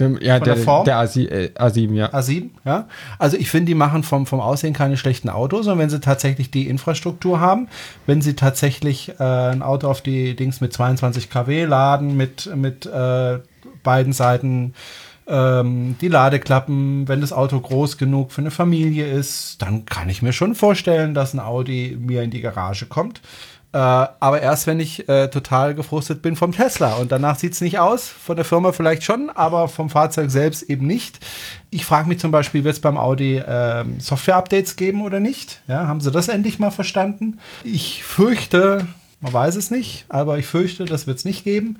Dem, 0.00 0.16
ja, 0.22 0.36
Von 0.36 0.44
der, 0.44 0.54
der 0.54 0.64
Form? 0.64 0.84
der 0.84 0.96
A7, 1.02 1.28
äh, 1.28 1.50
A7, 1.56 1.92
ja. 1.94 2.14
A7, 2.14 2.50
ja. 2.64 2.86
Also 3.18 3.36
ich 3.36 3.50
finde, 3.50 3.66
die 3.66 3.74
machen 3.74 4.04
vom, 4.04 4.26
vom 4.26 4.40
Aussehen 4.40 4.72
keine 4.72 4.96
schlechten 4.96 5.28
Autos, 5.28 5.64
sondern 5.64 5.80
wenn 5.80 5.90
sie 5.90 5.98
tatsächlich 5.98 6.52
die 6.52 6.68
Infrastruktur 6.68 7.40
haben, 7.40 7.68
wenn 8.06 8.22
sie 8.22 8.34
tatsächlich 8.34 9.10
äh, 9.18 9.22
ein 9.24 9.60
Auto 9.60 9.88
auf 9.88 10.00
die 10.00 10.36
Dings 10.36 10.60
mit 10.60 10.72
22 10.72 11.30
kW 11.30 11.64
laden, 11.64 12.16
mit, 12.16 12.48
mit 12.54 12.86
äh, 12.86 13.40
beiden 13.82 14.12
Seiten 14.12 14.74
ähm, 15.26 15.96
die 16.00 16.08
Ladeklappen, 16.08 17.06
wenn 17.06 17.20
das 17.20 17.32
Auto 17.32 17.60
groß 17.60 17.98
genug 17.98 18.32
für 18.32 18.40
eine 18.40 18.50
Familie 18.50 19.06
ist, 19.06 19.60
dann 19.60 19.84
kann 19.84 20.08
ich 20.08 20.22
mir 20.22 20.32
schon 20.32 20.54
vorstellen, 20.54 21.14
dass 21.14 21.34
ein 21.34 21.40
Audi 21.40 21.96
mir 22.00 22.22
in 22.22 22.30
die 22.30 22.40
Garage 22.40 22.86
kommt. 22.86 23.20
Äh, 23.70 23.76
aber 23.76 24.40
erst 24.40 24.66
wenn 24.66 24.80
ich 24.80 25.06
äh, 25.10 25.28
total 25.28 25.74
gefrustet 25.74 26.22
bin 26.22 26.36
vom 26.36 26.52
Tesla. 26.52 26.94
Und 26.94 27.12
danach 27.12 27.38
sieht 27.38 27.52
es 27.52 27.60
nicht 27.60 27.78
aus. 27.78 28.08
Von 28.08 28.36
der 28.36 28.46
Firma 28.46 28.72
vielleicht 28.72 29.02
schon, 29.02 29.28
aber 29.28 29.68
vom 29.68 29.90
Fahrzeug 29.90 30.30
selbst 30.30 30.62
eben 30.62 30.86
nicht. 30.86 31.18
Ich 31.68 31.84
frage 31.84 32.08
mich 32.08 32.18
zum 32.18 32.30
Beispiel, 32.30 32.64
wird 32.64 32.76
es 32.76 32.80
beim 32.80 32.96
Audi 32.96 33.42
ähm, 33.46 34.00
Software-Updates 34.00 34.76
geben 34.76 35.02
oder 35.02 35.20
nicht? 35.20 35.60
Ja, 35.68 35.86
haben 35.86 36.00
sie 36.00 36.10
das 36.10 36.28
endlich 36.28 36.58
mal 36.58 36.70
verstanden? 36.70 37.38
Ich 37.62 38.04
fürchte, 38.04 38.86
man 39.20 39.34
weiß 39.34 39.56
es 39.56 39.70
nicht, 39.70 40.06
aber 40.08 40.38
ich 40.38 40.46
fürchte, 40.46 40.86
das 40.86 41.06
wird 41.06 41.18
es 41.18 41.26
nicht 41.26 41.44
geben. 41.44 41.78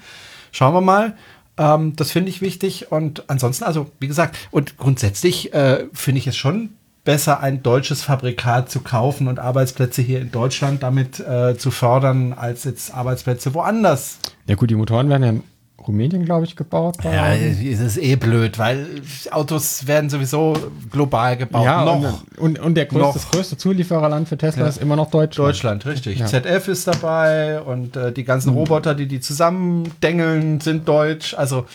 Schauen 0.52 0.74
wir 0.74 0.80
mal. 0.82 1.16
Ähm, 1.58 1.94
das 1.96 2.12
finde 2.12 2.30
ich 2.30 2.40
wichtig. 2.40 2.90
Und 2.90 3.24
ansonsten, 3.28 3.64
also 3.64 3.90
wie 4.00 4.08
gesagt, 4.08 4.36
und 4.50 4.78
grundsätzlich 4.78 5.52
äh, 5.52 5.86
finde 5.92 6.20
ich 6.20 6.26
es 6.26 6.36
schon 6.36 6.70
besser, 7.04 7.40
ein 7.40 7.62
deutsches 7.62 8.02
Fabrikat 8.02 8.70
zu 8.70 8.80
kaufen 8.80 9.28
und 9.28 9.38
Arbeitsplätze 9.38 10.02
hier 10.02 10.20
in 10.20 10.30
Deutschland 10.30 10.82
damit 10.82 11.20
äh, 11.20 11.56
zu 11.56 11.70
fördern, 11.70 12.34
als 12.34 12.64
jetzt 12.64 12.92
Arbeitsplätze 12.92 13.54
woanders. 13.54 14.18
Ja 14.46 14.56
gut, 14.56 14.70
die 14.70 14.74
Motoren 14.74 15.08
werden 15.08 15.22
ja 15.22 15.42
Rumänien, 15.88 16.24
glaube 16.24 16.44
ich, 16.44 16.54
gebaut. 16.54 16.98
Ja, 17.02 17.34
es 17.34 17.80
ist 17.80 17.96
eh 17.98 18.14
blöd, 18.16 18.58
weil 18.58 18.86
Autos 19.30 19.86
werden 19.86 20.10
sowieso 20.10 20.54
global 20.90 21.36
gebaut. 21.36 21.64
ja 21.64 21.84
noch. 21.84 22.22
und, 22.36 22.38
und, 22.38 22.58
und 22.60 22.74
der 22.74 22.86
größte, 22.86 23.14
das 23.18 23.30
größte 23.30 23.56
Zuliefererland 23.56 24.28
für 24.28 24.36
Tesla 24.38 24.62
Ja. 24.64 24.68
ist 24.68 24.78
immer 24.80 24.94
noch 24.96 25.10
Deutschland. 25.10 25.48
Deutschland, 25.48 25.86
richtig. 25.86 26.18
Ja. 26.18 26.26
ZF 26.26 26.68
ist 26.68 26.86
dabei 26.86 27.60
und 27.62 27.96
äh, 27.96 28.12
die 28.12 28.24
ganzen 28.24 28.50
Roboter, 28.52 28.94
die 28.94 29.08
die 29.08 29.20
zusammendengeln, 29.20 30.60
sind 30.60 30.86
deutsch. 30.86 31.34
Also 31.34 31.66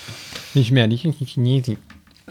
Nicht 0.54 0.72
mehr, 0.72 0.88
nicht 0.88 1.04
in 1.06 1.14
Chinesen. 1.14 1.78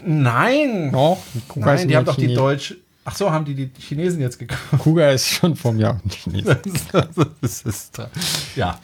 nein, 0.03 0.91
Doch, 0.91 1.17
nein, 1.55 1.75
ist 1.77 1.89
die 1.89 1.95
haben 1.97 2.05
doch 2.05 2.15
die 2.15 2.33
deutsch. 2.33 2.75
Ach 3.05 3.15
so, 3.15 3.29
haben 3.31 3.43
die 3.43 3.53
die 3.53 3.69
Chinesen 3.81 4.21
jetzt 4.21 4.39
gekauft? 4.39 4.61
Kuga 4.79 5.11
ist 5.11 5.27
schon 5.27 5.55
vom 5.57 5.77
Jahr 5.77 5.99
Chinesen. 6.09 6.55
das 7.41 7.61
ist 7.63 8.01
ja. 8.55 8.79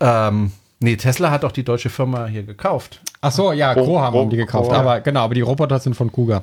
Ähm, 0.00 0.52
nee, 0.80 0.96
Tesla 0.96 1.30
hat 1.30 1.42
doch 1.42 1.52
die 1.52 1.64
deutsche 1.64 1.90
Firma 1.90 2.26
hier 2.26 2.42
gekauft. 2.42 3.00
Ach 3.20 3.32
so, 3.32 3.52
ja, 3.52 3.74
Gro- 3.74 3.84
Groham 3.84 4.14
haben 4.14 4.30
die 4.30 4.36
gekauft. 4.36 4.70
Groham. 4.70 4.80
Aber 4.80 5.00
genau, 5.00 5.20
aber 5.24 5.34
die 5.34 5.40
Roboter 5.40 5.78
sind 5.78 5.94
von 5.94 6.10
Kuga. 6.12 6.42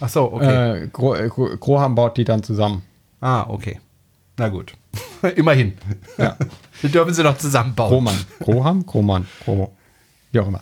Ach 0.00 0.08
so, 0.08 0.32
okay. 0.32 0.84
Äh, 0.84 0.88
Gro 0.88 1.14
äh, 1.14 1.28
Gro- 1.28 1.56
Groham 1.58 1.94
baut 1.94 2.16
die 2.16 2.24
dann 2.24 2.42
zusammen. 2.42 2.82
ah, 3.20 3.44
okay. 3.48 3.80
Na 4.38 4.48
gut. 4.48 4.72
Immerhin. 5.36 5.74
Ja. 6.18 6.36
Wir 6.80 6.90
dürfen 6.90 7.12
sie 7.14 7.22
noch 7.22 7.36
zusammenbauen. 7.38 7.90
Grohmann. 7.90 8.16
Groham? 8.40 8.86
Grohmann. 8.86 9.26
Gro 9.44 9.72
Wie 10.32 10.40
auch 10.40 10.48
immer. 10.48 10.60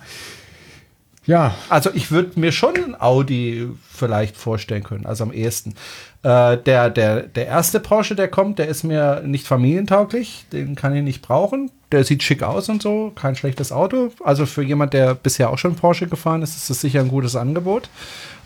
Ja, 1.26 1.54
Also 1.68 1.90
ich 1.94 2.10
würde 2.10 2.40
mir 2.40 2.50
schon 2.50 2.74
ein 2.76 3.00
Audi 3.00 3.68
vielleicht 3.92 4.36
vorstellen 4.36 4.82
können, 4.82 5.06
also 5.06 5.22
am 5.24 5.32
ehesten. 5.32 5.74
Äh, 6.22 6.56
der, 6.58 6.90
der, 6.90 7.22
der 7.22 7.46
erste 7.46 7.78
Porsche, 7.78 8.16
der 8.16 8.26
kommt, 8.28 8.58
der 8.58 8.66
ist 8.68 8.82
mir 8.82 9.22
nicht 9.24 9.46
familientauglich, 9.46 10.46
den 10.52 10.74
kann 10.74 10.94
ich 10.96 11.02
nicht 11.04 11.22
brauchen. 11.22 11.70
Der 11.92 12.04
sieht 12.04 12.22
schick 12.22 12.42
aus 12.42 12.68
und 12.68 12.82
so, 12.82 13.12
kein 13.14 13.34
schlechtes 13.34 13.72
Auto. 13.72 14.12
Also 14.22 14.46
für 14.46 14.62
jemand, 14.62 14.92
der 14.92 15.14
bisher 15.14 15.50
auch 15.50 15.58
schon 15.58 15.74
Porsche 15.74 16.06
gefahren 16.06 16.42
ist, 16.42 16.56
ist 16.56 16.70
das 16.70 16.80
sicher 16.80 17.00
ein 17.00 17.08
gutes 17.08 17.34
Angebot. 17.36 17.88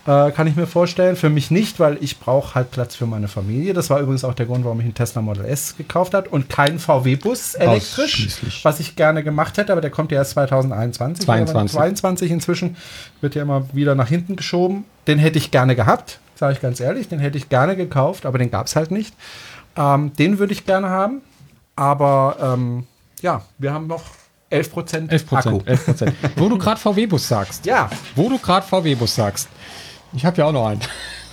Äh, 0.07 0.33
kann 0.33 0.47
ich 0.47 0.55
mir 0.55 0.67
vorstellen. 0.67 1.17
Für 1.17 1.31
mich 1.31 1.51
nicht, 1.51 1.81
weil 1.81 1.97
ich 2.03 2.21
brauche 2.21 2.55
halt 2.55 2.71
Platz 2.71 2.95
für 2.95 3.07
meine 3.07 3.27
Familie. 3.27 3.73
Das 3.73 3.89
war 3.89 4.01
übrigens 4.01 4.23
auch 4.25 4.35
der 4.35 4.45
Grund, 4.45 4.65
warum 4.65 4.79
ich 4.81 4.85
einen 4.85 4.95
Tesla 4.95 5.23
Model 5.23 5.47
S 5.47 5.77
gekauft 5.79 6.13
habe 6.13 6.29
und 6.29 6.51
keinen 6.51 6.79
VW-Bus 6.79 7.55
elektrisch, 7.55 8.29
was 8.63 8.81
ich 8.81 8.97
gerne 8.97 9.25
gemacht 9.25 9.57
hätte, 9.57 9.73
aber 9.73 9.81
der 9.81 9.91
kommt 9.91 10.13
ja 10.13 10.19
erst 10.19 10.33
2021. 10.33 11.25
22. 11.25 11.73
22 11.73 12.31
inzwischen 12.31 12.77
wird 13.23 13.35
ja 13.35 13.43
immer 13.43 13.67
wieder 13.73 13.95
nach 13.95 14.09
hinten 14.09 14.37
geschoben. 14.37 14.85
Den 15.07 15.19
hätte 15.19 15.39
ich 15.39 15.51
gerne 15.51 15.75
gehabt, 15.75 16.19
sage 16.35 16.53
ich 16.53 16.61
ganz 16.61 16.81
ehrlich. 16.81 17.09
Den 17.09 17.19
hätte 17.19 17.39
ich 17.39 17.49
gerne 17.49 17.75
gekauft, 17.75 18.27
aber 18.27 18.37
den 18.37 18.51
gab 18.51 18.67
es 18.67 18.77
halt 18.77 18.91
nicht. 18.91 19.15
Ähm, 19.77 20.13
den 20.19 20.39
würde 20.39 20.53
ich 20.53 20.67
gerne 20.67 20.91
haben, 20.91 21.23
aber 21.77 22.37
ähm, 22.43 22.87
ja, 23.25 23.43
wir 23.59 23.73
haben 23.73 23.87
noch 23.87 24.03
11 24.51 24.71
Prozent 24.71 25.11
11 25.13 25.33
Akku. 25.33 25.51
Prozent. 25.59 25.69
11 25.69 25.85
Prozent. 25.87 26.15
Wo 26.37 26.49
du 26.51 26.59
gerade 26.59 26.79
VW-Bus 26.79 27.27
sagst. 27.27 27.65
Ja, 27.65 27.89
Wo 28.15 28.29
du 28.29 28.39
gerade 28.39 28.67
VW-Bus 28.67 29.15
sagst. 29.15 29.49
Ich 30.13 30.25
habe 30.27 30.37
ja 30.37 30.45
auch 30.45 30.53
noch 30.53 30.67
einen. 30.69 30.81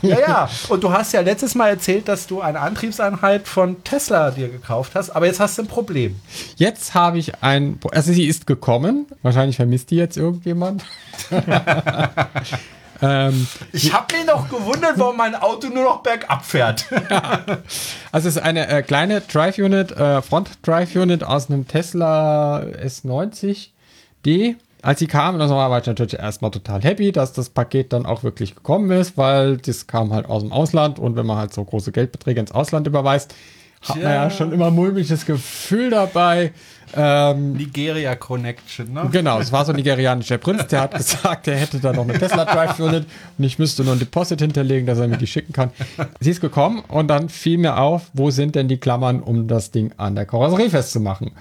ja, 0.01 0.19
ja. 0.19 0.49
Und 0.69 0.83
du 0.83 0.91
hast 0.91 1.11
ja 1.11 1.19
letztes 1.19 1.53
Mal 1.53 1.67
erzählt, 1.67 2.07
dass 2.07 2.25
du 2.27 2.39
eine 2.41 2.61
Antriebseinheit 2.61 3.45
von 3.47 3.83
Tesla 3.83 4.31
dir 4.31 4.47
gekauft 4.47 4.93
hast, 4.95 5.09
aber 5.09 5.25
jetzt 5.25 5.39
hast 5.41 5.57
du 5.57 5.63
ein 5.63 5.67
Problem. 5.67 6.19
Jetzt 6.55 6.93
habe 6.95 7.19
ich 7.19 7.43
ein. 7.43 7.77
Also 7.91 8.13
sie 8.13 8.25
ist 8.25 8.47
gekommen. 8.47 9.05
Wahrscheinlich 9.21 9.57
vermisst 9.57 9.91
die 9.91 9.97
jetzt 9.97 10.15
irgendjemand. 10.17 10.83
ähm, 13.01 13.47
Ich 13.71 13.93
habe 13.93 14.15
mich 14.15 14.25
noch 14.25 14.49
gewundert, 14.49 14.93
warum 14.97 15.17
mein 15.17 15.35
Auto 15.35 15.67
nur 15.67 15.83
noch 15.83 16.03
bergab 16.03 16.45
fährt. 16.45 16.85
also 18.11 18.29
es 18.29 18.35
ist 18.35 18.41
eine 18.41 18.67
äh, 18.67 18.81
kleine 18.83 19.21
Drive-Unit, 19.21 19.91
äh, 19.91 20.21
Front-Drive-Unit 20.21 21.23
aus 21.23 21.49
einem 21.49 21.67
Tesla 21.67 22.61
S90D. 22.61 24.55
Als 24.83 24.99
sie 24.99 25.07
kam, 25.07 25.37
das 25.37 25.51
war 25.51 25.77
ich 25.79 25.85
natürlich 25.85 26.17
erstmal 26.17 26.49
total 26.49 26.81
happy, 26.81 27.11
dass 27.11 27.33
das 27.33 27.49
Paket 27.49 27.93
dann 27.93 28.07
auch 28.07 28.23
wirklich 28.23 28.55
gekommen 28.55 28.89
ist, 28.91 29.15
weil 29.15 29.57
das 29.57 29.85
kam 29.85 30.11
halt 30.11 30.25
aus 30.25 30.41
dem 30.41 30.51
Ausland 30.51 30.97
und 30.97 31.15
wenn 31.15 31.25
man 31.25 31.37
halt 31.37 31.53
so 31.53 31.63
große 31.63 31.91
Geldbeträge 31.91 32.39
ins 32.39 32.51
Ausland 32.51 32.87
überweist, 32.87 33.35
hat 33.81 33.97
man 33.97 34.11
ja 34.11 34.29
schon 34.29 34.51
immer 34.51 34.71
mulmiges 34.71 35.25
Gefühl 35.25 35.89
dabei. 35.89 36.53
Ähm, 36.95 37.53
Nigeria 37.53 38.15
Connection, 38.15 38.93
ne? 38.93 39.09
Genau, 39.11 39.39
es 39.39 39.51
war 39.51 39.65
so 39.65 39.71
ein 39.71 39.77
nigerianischer 39.77 40.37
Prinz, 40.37 40.67
der 40.67 40.81
hat 40.81 40.91
gesagt, 40.97 41.47
er 41.47 41.55
hätte 41.55 41.79
da 41.79 41.93
noch 41.93 42.03
eine 42.03 42.17
Tesla 42.17 42.45
Drive 42.45 42.79
Unit 42.79 43.05
und 43.37 43.43
ich 43.43 43.59
müsste 43.59 43.83
nur 43.83 43.93
ein 43.93 43.99
Deposit 43.99 44.41
hinterlegen, 44.41 44.85
dass 44.85 44.99
er 44.99 45.07
mir 45.07 45.17
die 45.17 45.27
schicken 45.27 45.53
kann. 45.53 45.71
Sie 46.19 46.31
ist 46.31 46.41
gekommen 46.41 46.83
und 46.87 47.07
dann 47.07 47.29
fiel 47.29 47.57
mir 47.57 47.77
auf, 47.77 48.09
wo 48.13 48.31
sind 48.31 48.55
denn 48.55 48.67
die 48.67 48.77
Klammern, 48.77 49.21
um 49.21 49.47
das 49.47 49.71
Ding 49.71 49.93
an 49.97 50.15
der 50.15 50.25
Karosserie 50.25 50.69
festzumachen? 50.69 51.31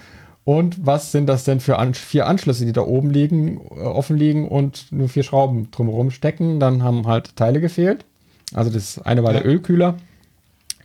Und 0.43 0.85
was 0.85 1.11
sind 1.11 1.27
das 1.27 1.43
denn 1.43 1.59
für 1.59 1.77
an 1.77 1.93
vier 1.93 2.27
Anschlüsse, 2.27 2.65
die 2.65 2.73
da 2.73 2.81
oben 2.81 3.11
liegen, 3.11 3.61
äh, 3.75 3.81
offen 3.81 4.17
liegen 4.17 4.47
und 4.47 4.91
nur 4.91 5.07
vier 5.07 5.23
Schrauben 5.23 5.69
drumherum 5.71 6.11
stecken? 6.11 6.59
Dann 6.59 6.83
haben 6.83 7.07
halt 7.07 7.35
Teile 7.35 7.61
gefehlt. 7.61 8.05
Also 8.53 8.71
das 8.71 8.99
eine 8.99 9.23
war 9.23 9.33
der 9.33 9.45
Ölkühler, 9.45 9.95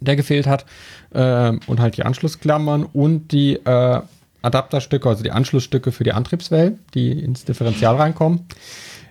der 0.01 0.17
gefehlt 0.17 0.47
hat. 0.47 0.67
Ähm, 1.14 1.61
und 1.67 1.81
halt 1.81 1.97
die 1.97 2.05
Anschlussklammern 2.05 2.85
und 2.85 3.33
die 3.33 3.55
äh, 3.55 4.01
Adapterstücke, 4.47 5.09
also 5.09 5.23
die 5.23 5.33
Anschlussstücke 5.33 5.93
für 5.93 6.05
die 6.05 6.13
Antriebswellen, 6.13 6.79
die 6.95 7.13
ins 7.13 7.45
Differential 7.45 7.97
reinkommen. 7.97 8.47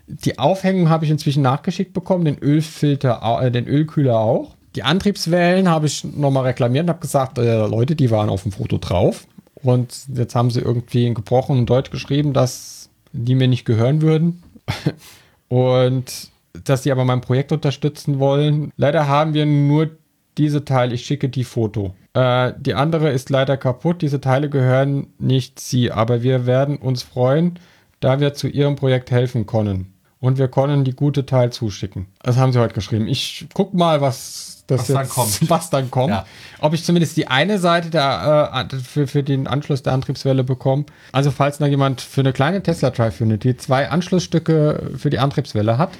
Die 0.07 0.39
Aufhängung 0.39 0.89
habe 0.89 1.05
ich 1.05 1.11
inzwischen 1.11 1.41
nachgeschickt 1.43 1.93
bekommen, 1.93 2.25
den 2.25 2.37
Ölfilter, 2.39 3.21
äh, 3.41 3.51
den 3.51 3.67
Ölkühler 3.67 4.19
auch. 4.19 4.55
Die 4.75 4.83
Antriebswellen 4.83 5.69
habe 5.69 5.87
ich 5.87 6.03
nochmal 6.03 6.43
reklamiert 6.43 6.83
und 6.83 6.89
habe 6.89 6.99
gesagt, 6.99 7.37
äh, 7.37 7.65
Leute, 7.65 7.95
die 7.95 8.11
waren 8.11 8.29
auf 8.29 8.43
dem 8.43 8.51
Foto 8.51 8.77
drauf. 8.77 9.27
Und 9.63 9.95
jetzt 10.13 10.35
haben 10.35 10.51
sie 10.51 10.59
irgendwie 10.59 11.07
in 11.07 11.13
gebrochenem 11.13 11.65
Deutsch 11.65 11.89
geschrieben, 11.89 12.33
dass 12.33 12.89
die 13.13 13.35
mir 13.35 13.47
nicht 13.47 13.65
gehören 13.65 14.01
würden. 14.01 14.43
und 15.47 16.29
dass 16.63 16.83
sie 16.83 16.91
aber 16.91 17.05
mein 17.05 17.21
Projekt 17.21 17.51
unterstützen 17.51 18.19
wollen. 18.19 18.71
Leider 18.77 19.07
haben 19.07 19.33
wir 19.33 19.45
nur 19.45 19.89
diese 20.37 20.65
Teile. 20.65 20.93
Ich 20.93 21.05
schicke 21.05 21.29
die 21.29 21.43
Foto. 21.43 21.93
Äh, 22.13 22.53
die 22.57 22.73
andere 22.73 23.09
ist 23.09 23.29
leider 23.29 23.57
kaputt. 23.57 24.01
Diese 24.01 24.21
Teile 24.21 24.49
gehören 24.49 25.07
nicht 25.19 25.59
sie, 25.59 25.91
aber 25.91 26.23
wir 26.23 26.45
werden 26.45 26.77
uns 26.77 27.03
freuen, 27.03 27.59
da 27.99 28.19
wir 28.19 28.33
zu 28.33 28.47
ihrem 28.47 28.75
Projekt 28.75 29.11
helfen 29.11 29.45
können. 29.45 29.93
Und 30.19 30.37
wir 30.37 30.47
können 30.47 30.83
die 30.85 30.95
gute 30.95 31.25
Teil 31.25 31.51
zuschicken. 31.51 32.07
Das 32.23 32.37
haben 32.37 32.51
sie 32.51 32.59
heute 32.59 32.73
geschrieben. 32.73 33.07
Ich 33.07 33.47
guck 33.53 33.73
mal, 33.73 34.01
was 34.01 34.63
das 34.67 34.81
Was 34.81 34.87
dann 34.87 35.09
kommt. 35.09 35.39
was 35.49 35.69
dann 35.69 35.91
kommt. 35.91 36.09
Ja. 36.09 36.25
Ob 36.59 36.73
ich 36.73 36.83
zumindest 36.83 37.17
die 37.17 37.27
eine 37.27 37.59
Seite 37.59 37.89
der, 37.89 38.67
äh, 38.71 38.75
für, 38.77 39.07
für 39.07 39.23
den 39.23 39.47
Anschluss 39.47 39.83
der 39.83 39.93
Antriebswelle 39.93 40.43
bekomme. 40.43 40.85
Also 41.11 41.31
falls 41.31 41.59
noch 41.59 41.67
jemand 41.67 42.01
für 42.01 42.21
eine 42.21 42.33
kleine 42.33 42.63
Tesla 42.63 42.89
Trifunity 42.89 43.57
zwei 43.57 43.89
Anschlussstücke 43.89 44.91
für 44.97 45.09
die 45.09 45.19
Antriebswelle 45.19 45.77
hat 45.77 45.91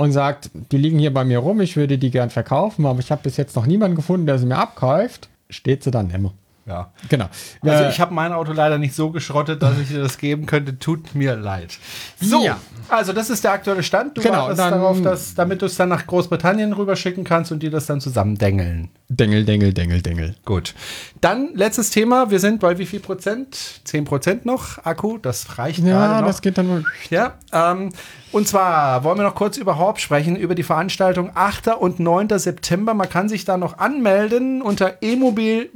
und 0.00 0.12
sagt, 0.12 0.50
die 0.72 0.78
liegen 0.78 0.98
hier 0.98 1.12
bei 1.12 1.24
mir 1.26 1.38
rum, 1.40 1.60
ich 1.60 1.76
würde 1.76 1.98
die 1.98 2.10
gern 2.10 2.30
verkaufen, 2.30 2.86
aber 2.86 3.00
ich 3.00 3.10
habe 3.12 3.22
bis 3.22 3.36
jetzt 3.36 3.54
noch 3.54 3.66
niemanden 3.66 3.96
gefunden, 3.96 4.24
der 4.24 4.38
sie 4.38 4.46
mir 4.46 4.56
abkauft, 4.56 5.28
steht 5.50 5.84
sie 5.84 5.90
dann 5.90 6.08
immer. 6.10 6.32
Ja. 6.64 6.90
Genau. 7.10 7.26
Also 7.60 7.84
Äh, 7.84 7.90
ich 7.90 8.00
habe 8.00 8.14
mein 8.14 8.32
Auto 8.32 8.52
leider 8.52 8.78
nicht 8.78 8.94
so 8.94 9.10
geschrottet, 9.10 9.62
dass 9.62 9.78
ich 9.78 9.88
dir 9.88 10.00
das 10.00 10.16
geben 10.16 10.46
könnte. 10.46 10.78
Tut 10.78 11.14
mir 11.14 11.36
leid. 11.36 11.78
So, 12.20 12.42
Ja. 12.44 12.58
also 12.88 13.12
das 13.12 13.28
ist 13.28 13.44
der 13.44 13.52
aktuelle 13.52 13.82
Stand. 13.82 14.16
Du 14.16 14.22
Genau, 14.22 14.42
wartest 14.44 14.60
darauf, 14.60 15.02
dass, 15.02 15.34
damit 15.34 15.60
du 15.60 15.66
es 15.66 15.76
dann 15.76 15.88
nach 15.90 16.06
Großbritannien 16.06 16.72
rüberschicken 16.72 17.24
kannst 17.24 17.52
und 17.52 17.62
die 17.62 17.68
das 17.70 17.84
dann 17.86 18.00
zusammendengeln. 18.00 18.88
Dengel, 19.12 19.44
Dengel, 19.44 19.72
Dengel, 19.74 20.02
Dengel. 20.02 20.36
Gut. 20.44 20.72
Dann 21.20 21.50
letztes 21.54 21.90
Thema. 21.90 22.30
Wir 22.30 22.38
sind 22.38 22.60
bei 22.60 22.78
wie 22.78 22.86
viel 22.86 23.00
Prozent? 23.00 23.80
10 23.84 24.04
Prozent 24.04 24.46
noch 24.46 24.78
Akku. 24.84 25.18
Das 25.18 25.58
reicht 25.58 25.80
Ja, 25.80 25.84
gerade 26.06 26.20
noch. 26.20 26.26
das 26.28 26.42
geht 26.42 26.56
dann 26.56 26.68
wohl. 26.68 26.84
Ja, 27.10 27.34
ähm, 27.52 27.90
und 28.30 28.46
zwar 28.46 29.02
wollen 29.02 29.18
wir 29.18 29.24
noch 29.24 29.34
kurz 29.34 29.56
über 29.56 29.76
Horb 29.78 29.98
sprechen, 29.98 30.36
über 30.36 30.54
die 30.54 30.62
Veranstaltung 30.62 31.32
8. 31.34 31.74
und 31.80 31.98
9. 31.98 32.28
September. 32.38 32.94
Man 32.94 33.08
kann 33.08 33.28
sich 33.28 33.44
da 33.44 33.56
noch 33.56 33.78
anmelden 33.78 34.62
unter 34.62 34.98
emobil. 35.02 35.68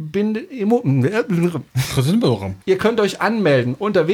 Emo, 0.50 0.82
Ihr 2.66 2.78
könnt 2.78 3.00
euch 3.00 3.20
anmelden 3.20 3.74
unter 3.76 4.06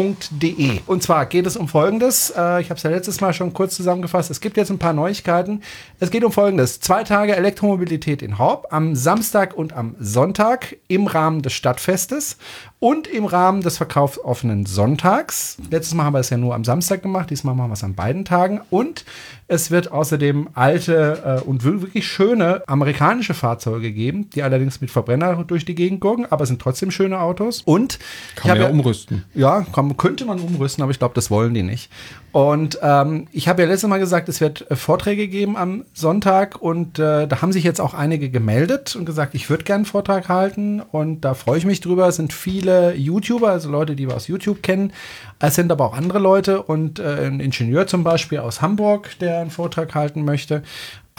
www.emobiltreffen-horb.de. 0.00 0.80
Und 0.86 1.02
zwar 1.02 1.26
geht 1.26 1.46
es 1.46 1.56
um 1.56 1.68
Folgendes. 1.68 2.30
Äh, 2.30 2.60
ich 2.60 2.70
habe 2.70 2.76
es 2.76 2.82
ja 2.82 2.90
letztes 2.90 3.20
Mal 3.20 3.32
schon 3.32 3.52
kurz 3.52 3.76
zusammengefasst. 3.76 4.30
Es 4.30 4.40
gibt 4.40 4.56
jetzt 4.56 4.70
ein 4.70 4.78
paar 4.78 4.92
Neuigkeiten. 4.92 5.62
Es 5.98 6.10
geht 6.10 6.24
um 6.24 6.32
Folgendes. 6.32 6.80
Zwei 6.80 7.04
Tage 7.04 7.36
Elektromobilität 7.36 8.22
in 8.22 8.38
Horb 8.38 8.68
am 8.70 8.94
Samstag 8.94 9.54
und 9.54 9.72
am 9.72 9.94
Sonntag 9.98 10.76
im 10.88 11.06
Rahmen 11.06 11.42
des 11.42 11.52
Stadtfestes 11.52 12.36
und 12.78 13.06
im 13.06 13.26
Rahmen 13.26 13.60
des 13.60 13.76
verkaufsoffenen 13.76 14.66
Sonntags. 14.66 15.58
Letztes 15.70 15.94
Mal 15.94 16.04
haben 16.04 16.14
wir 16.14 16.20
es 16.20 16.30
ja 16.30 16.36
nur 16.36 16.54
am 16.54 16.64
Samstag 16.64 17.02
gemacht. 17.02 17.30
Diesmal 17.30 17.54
machen 17.54 17.70
wir 17.70 17.74
es 17.74 17.84
an 17.84 17.94
beiden 17.94 18.24
Tagen. 18.24 18.60
Und 18.70 19.04
es 19.50 19.72
wird 19.72 19.90
außerdem 19.90 20.50
alte 20.54 21.40
äh, 21.42 21.44
und 21.44 21.64
wirklich 21.64 22.06
schöne 22.06 22.62
amerikanische 22.68 23.34
Fahrzeuge 23.34 23.90
geben, 23.90 24.30
die 24.30 24.44
allerdings 24.44 24.80
mit 24.80 24.92
Verbrenner 24.92 25.42
durch 25.44 25.64
die 25.64 25.74
Gegend 25.74 26.00
gurken, 26.00 26.24
aber 26.30 26.44
es 26.44 26.48
sind 26.48 26.62
trotzdem 26.62 26.92
schöne 26.92 27.18
Autos. 27.18 27.62
Und 27.64 27.98
Kann 28.36 28.50
man 28.50 28.60
ja 28.60 28.68
umrüsten. 28.68 29.24
ja, 29.34 29.66
kann, 29.72 29.96
könnte 29.96 30.24
man 30.24 30.38
umrüsten, 30.38 30.82
aber 30.82 30.92
ich 30.92 31.00
glaube, 31.00 31.14
das 31.14 31.32
wollen 31.32 31.52
die 31.52 31.64
nicht. 31.64 31.90
Und 32.32 32.78
ähm, 32.80 33.26
ich 33.32 33.48
habe 33.48 33.62
ja 33.62 33.68
letztes 33.68 33.90
Mal 33.90 33.98
gesagt, 33.98 34.28
es 34.28 34.40
wird 34.40 34.70
äh, 34.70 34.76
Vorträge 34.76 35.26
geben 35.26 35.56
am 35.56 35.84
Sonntag 35.94 36.62
und 36.62 37.00
äh, 37.00 37.26
da 37.26 37.42
haben 37.42 37.50
sich 37.50 37.64
jetzt 37.64 37.80
auch 37.80 37.92
einige 37.92 38.30
gemeldet 38.30 38.94
und 38.94 39.04
gesagt, 39.04 39.34
ich 39.34 39.50
würde 39.50 39.64
gerne 39.64 39.80
einen 39.80 39.86
Vortrag 39.86 40.28
halten 40.28 40.80
und 40.80 41.22
da 41.22 41.34
freue 41.34 41.58
ich 41.58 41.66
mich 41.66 41.80
drüber. 41.80 42.06
Es 42.06 42.16
sind 42.16 42.32
viele 42.32 42.94
YouTuber, 42.94 43.48
also 43.48 43.68
Leute, 43.68 43.96
die 43.96 44.06
wir 44.06 44.14
aus 44.14 44.28
YouTube 44.28 44.62
kennen. 44.62 44.92
Es 45.40 45.56
sind 45.56 45.72
aber 45.72 45.86
auch 45.86 45.96
andere 45.96 46.20
Leute 46.20 46.62
und 46.62 47.00
äh, 47.00 47.26
ein 47.26 47.40
Ingenieur 47.40 47.88
zum 47.88 48.04
Beispiel 48.04 48.38
aus 48.38 48.62
Hamburg, 48.62 49.18
der 49.18 49.39
einen 49.40 49.50
Vortrag 49.50 49.94
halten 49.94 50.24
möchte. 50.24 50.62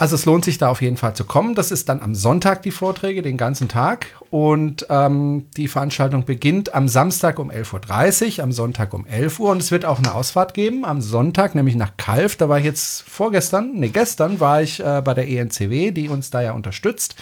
Also 0.02 0.16
es 0.16 0.24
lohnt 0.24 0.44
sich 0.44 0.58
da 0.58 0.68
auf 0.68 0.82
jeden 0.82 0.96
Fall 0.96 1.14
zu 1.14 1.22
kommen. 1.22 1.54
Das 1.54 1.70
ist 1.70 1.88
dann 1.88 2.00
am 2.00 2.16
Sonntag 2.16 2.62
die 2.62 2.72
Vorträge, 2.72 3.22
den 3.22 3.36
ganzen 3.36 3.68
Tag. 3.68 4.06
Und 4.30 4.84
ähm, 4.90 5.46
die 5.56 5.68
Veranstaltung 5.68 6.24
beginnt 6.24 6.74
am 6.74 6.88
Samstag 6.88 7.38
um 7.38 7.52
11.30 7.52 8.38
Uhr, 8.38 8.42
am 8.42 8.50
Sonntag 8.50 8.94
um 8.94 9.06
11 9.06 9.38
Uhr. 9.38 9.50
Und 9.50 9.62
es 9.62 9.70
wird 9.70 9.84
auch 9.84 9.98
eine 9.98 10.12
Ausfahrt 10.12 10.54
geben 10.54 10.84
am 10.84 11.00
Sonntag, 11.00 11.54
nämlich 11.54 11.76
nach 11.76 11.96
Kalf. 11.98 12.34
Da 12.34 12.48
war 12.48 12.58
ich 12.58 12.64
jetzt 12.64 13.02
vorgestern, 13.02 13.74
nee, 13.74 13.90
gestern 13.90 14.40
war 14.40 14.60
ich 14.60 14.80
äh, 14.80 15.02
bei 15.04 15.14
der 15.14 15.28
ENCW, 15.28 15.92
die 15.92 16.08
uns 16.08 16.30
da 16.30 16.42
ja 16.42 16.50
unterstützt. 16.50 17.14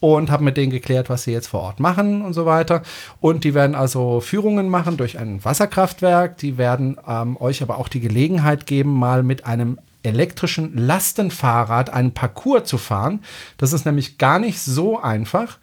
Und 0.00 0.30
habe 0.30 0.44
mit 0.44 0.58
denen 0.58 0.70
geklärt, 0.70 1.08
was 1.08 1.22
sie 1.22 1.32
jetzt 1.32 1.48
vor 1.48 1.62
Ort 1.62 1.80
machen 1.80 2.20
und 2.20 2.34
so 2.34 2.44
weiter. 2.44 2.82
Und 3.20 3.42
die 3.42 3.54
werden 3.54 3.74
also 3.74 4.20
Führungen 4.20 4.68
machen 4.68 4.98
durch 4.98 5.18
ein 5.18 5.42
Wasserkraftwerk. 5.44 6.36
Die 6.36 6.58
werden 6.58 6.98
ähm, 7.08 7.36
euch 7.40 7.62
aber 7.62 7.78
auch 7.78 7.88
die 7.88 8.00
Gelegenheit 8.00 8.66
geben, 8.66 8.92
mal 8.92 9.22
mit 9.22 9.46
einem 9.46 9.78
elektrischen 10.08 10.76
Lastenfahrrad 10.76 11.90
einen 11.90 12.12
Parcours 12.12 12.64
zu 12.64 12.78
fahren. 12.78 13.20
Das 13.56 13.72
ist 13.72 13.86
nämlich 13.86 14.18
gar 14.18 14.38
nicht 14.38 14.60
so 14.60 15.00
einfach. 15.00 15.58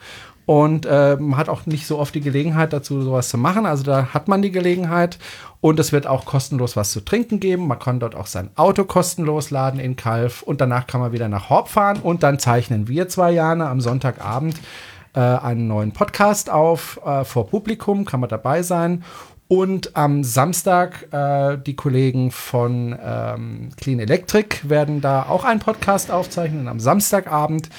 Und 0.45 0.85
äh, 0.85 1.17
man 1.19 1.37
hat 1.37 1.49
auch 1.49 1.65
nicht 1.65 1.87
so 1.87 1.97
oft 1.97 2.13
die 2.13 2.21
Gelegenheit 2.21 2.71
dazu, 2.71 3.01
sowas 3.01 3.29
zu 3.29 3.37
machen. 3.37 3.65
Also 3.65 3.83
da 3.83 4.13
hat 4.13 4.27
man 4.27 4.41
die 4.41 4.51
Gelegenheit. 4.51 5.17
Und 5.59 5.79
es 5.79 5.91
wird 5.91 6.05
auch 6.05 6.25
kostenlos 6.25 6.75
was 6.75 6.91
zu 6.91 7.01
trinken 7.01 7.39
geben. 7.39 7.67
Man 7.67 7.79
kann 7.79 7.99
dort 7.99 8.15
auch 8.15 8.27
sein 8.27 8.51
Auto 8.55 8.83
kostenlos 8.83 9.49
laden 9.49 9.79
in 9.79 9.95
Kalf. 9.95 10.43
Und 10.43 10.61
danach 10.61 10.85
kann 10.85 11.01
man 11.01 11.11
wieder 11.11 11.29
nach 11.29 11.49
Horb 11.49 11.69
fahren. 11.69 11.97
Und 11.97 12.21
dann 12.21 12.37
zeichnen 12.37 12.87
wir 12.87 13.09
zwei 13.09 13.31
Jahre 13.31 13.67
am 13.67 13.81
Sonntagabend 13.81 14.59
äh, 15.15 15.19
einen 15.19 15.67
neuen 15.67 15.93
Podcast 15.93 16.51
auf 16.51 16.99
äh, 17.03 17.23
vor 17.23 17.47
Publikum. 17.47 18.05
Kann 18.05 18.19
man 18.19 18.29
dabei 18.29 18.61
sein. 18.61 19.03
Und 19.47 19.95
am 19.95 20.23
Samstag 20.23 21.07
äh, 21.13 21.57
die 21.57 21.75
Kollegen 21.75 22.31
von 22.31 22.97
ähm, 22.99 23.69
Clean 23.77 23.99
Electric 23.99 24.67
werden 24.67 25.01
da 25.01 25.23
auch 25.23 25.43
einen 25.43 25.59
Podcast 25.59 26.09
aufzeichnen 26.09 26.67
am 26.67 26.79
Samstagabend. 26.79 27.69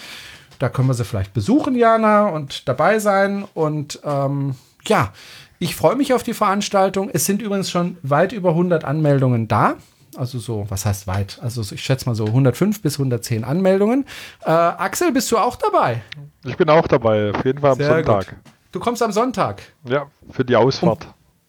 Da 0.61 0.69
können 0.69 0.89
wir 0.89 0.95
sie 0.95 1.05
vielleicht 1.05 1.35
besuchen, 1.35 1.75
Jana, 1.75 2.29
und 2.29 2.69
dabei 2.69 2.99
sein. 3.01 3.45
Und 3.53 4.01
ähm, 4.05 4.55
ja, 4.87 5.13
ich 5.59 5.75
freue 5.75 5.97
mich 5.97 6.15
auf 6.15 6.23
die 6.23 6.35
Veranstaltung. 6.35 7.11
Es 7.13 7.25
sind 7.25 7.43
übrigens 7.43 7.71
schon 7.71 7.97
weit 8.03 8.33
über 8.33 8.51
100 8.51 8.85
Anmeldungen 8.85 9.49
da. 9.49 9.75
Also 10.17 10.39
so, 10.39 10.67
was 10.69 10.87
heißt 10.87 11.07
weit? 11.07 11.39
Also 11.43 11.63
so, 11.63 11.75
ich 11.75 11.83
schätze 11.83 12.07
mal 12.07 12.15
so 12.15 12.27
105 12.27 12.81
bis 12.81 12.95
110 12.95 13.45
Anmeldungen. 13.45 14.07
Äh, 14.45 14.51
Axel, 14.51 15.13
bist 15.13 15.31
du 15.33 15.37
auch 15.39 15.57
dabei? 15.57 16.03
Ich 16.45 16.57
bin 16.57 16.71
auch 16.71 16.87
dabei, 16.87 17.33
auf 17.35 17.45
jeden 17.45 17.59
Fall 17.61 17.73
am 17.73 17.77
Sehr 17.79 17.89
Sonntag. 17.89 18.29
gut. 18.29 18.37
Du 18.73 18.81
kommst 18.81 19.03
am 19.03 19.13
Sonntag. 19.13 19.63
Ja, 19.85 20.07
für 20.31 20.45
die 20.45 20.57
Ausfahrt. 20.57 21.07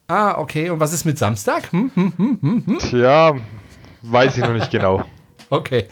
Ah, 0.09 0.37
okay. 0.37 0.69
Und 0.69 0.79
was 0.79 0.93
ist 0.93 1.03
mit 1.03 1.17
Samstag? 1.17 1.71
Hm, 1.73 1.91
hm, 1.93 2.13
hm, 2.15 2.39
hm, 2.41 2.63
hm. 2.65 2.79
Tja, 2.79 3.35
weiß 4.03 4.37
ich 4.37 4.43
noch 4.43 4.53
nicht 4.53 4.71
genau. 4.71 5.03
Okay. 5.49 5.85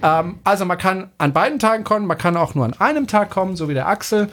Ähm, 0.00 0.36
also 0.44 0.64
man 0.64 0.78
kann 0.78 1.10
an 1.18 1.32
beiden 1.32 1.58
Tagen 1.58 1.82
kommen, 1.82 2.06
man 2.06 2.18
kann 2.18 2.36
auch 2.36 2.54
nur 2.54 2.64
an 2.64 2.74
einem 2.74 3.08
Tag 3.08 3.30
kommen, 3.30 3.56
so 3.56 3.68
wie 3.68 3.74
der 3.74 3.88
Axel. 3.88 4.28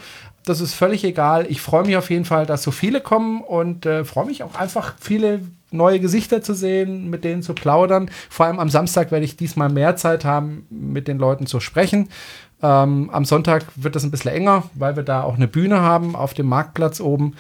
Das 0.46 0.62
ist 0.62 0.76
völlig 0.76 1.04
egal. 1.04 1.48
Ich 1.50 1.60
freue 1.60 1.88
mich 1.88 1.98
auf 1.98 2.12
jeden 2.12 2.24
Fall, 2.24 2.46
dass 2.46 2.62
so 2.62 2.70
viele 2.70 3.02
kommen 3.02 3.42
und 3.42 3.88
äh, 3.88 4.06
freue 4.06 4.28
mich 4.28 4.44
auch 4.44 4.54
einfach, 4.54 4.94
viele 5.00 5.42
neue 5.72 6.00
Gesichter 6.00 6.44
zu 6.44 6.54
sehen, 6.54 7.10
mit 7.10 7.24
denen 7.24 7.42
zu 7.42 7.56
plaudern. 7.56 8.12
Vor 8.30 8.46
allem 8.46 8.60
am 8.60 8.70
Samstag 8.70 9.12
werde 9.12 9.26
ich 9.26 9.38
diesmal 9.38 9.70
mehr 9.70 9.96
Zeit 9.96 10.24
haben, 10.24 10.68
mit 10.70 11.08
den 11.08 11.18
Leuten 11.18 11.48
zu 11.48 11.60
sprechen. 11.60 12.10
Ähm, 12.62 13.10
am 13.12 13.26
Sonntag 13.26 13.66
wird 13.76 13.96
es 13.96 14.04
ein 14.04 14.12
bisschen 14.12 14.32
enger, 14.32 14.66
weil 14.76 14.96
wir 14.96 15.04
da 15.04 15.24
auch 15.24 15.36
eine 15.36 15.48
Bühne 15.48 15.82
haben 15.82 16.16
auf 16.16 16.36
dem 16.36 16.46
Marktplatz 16.46 17.02
oben 17.02 17.34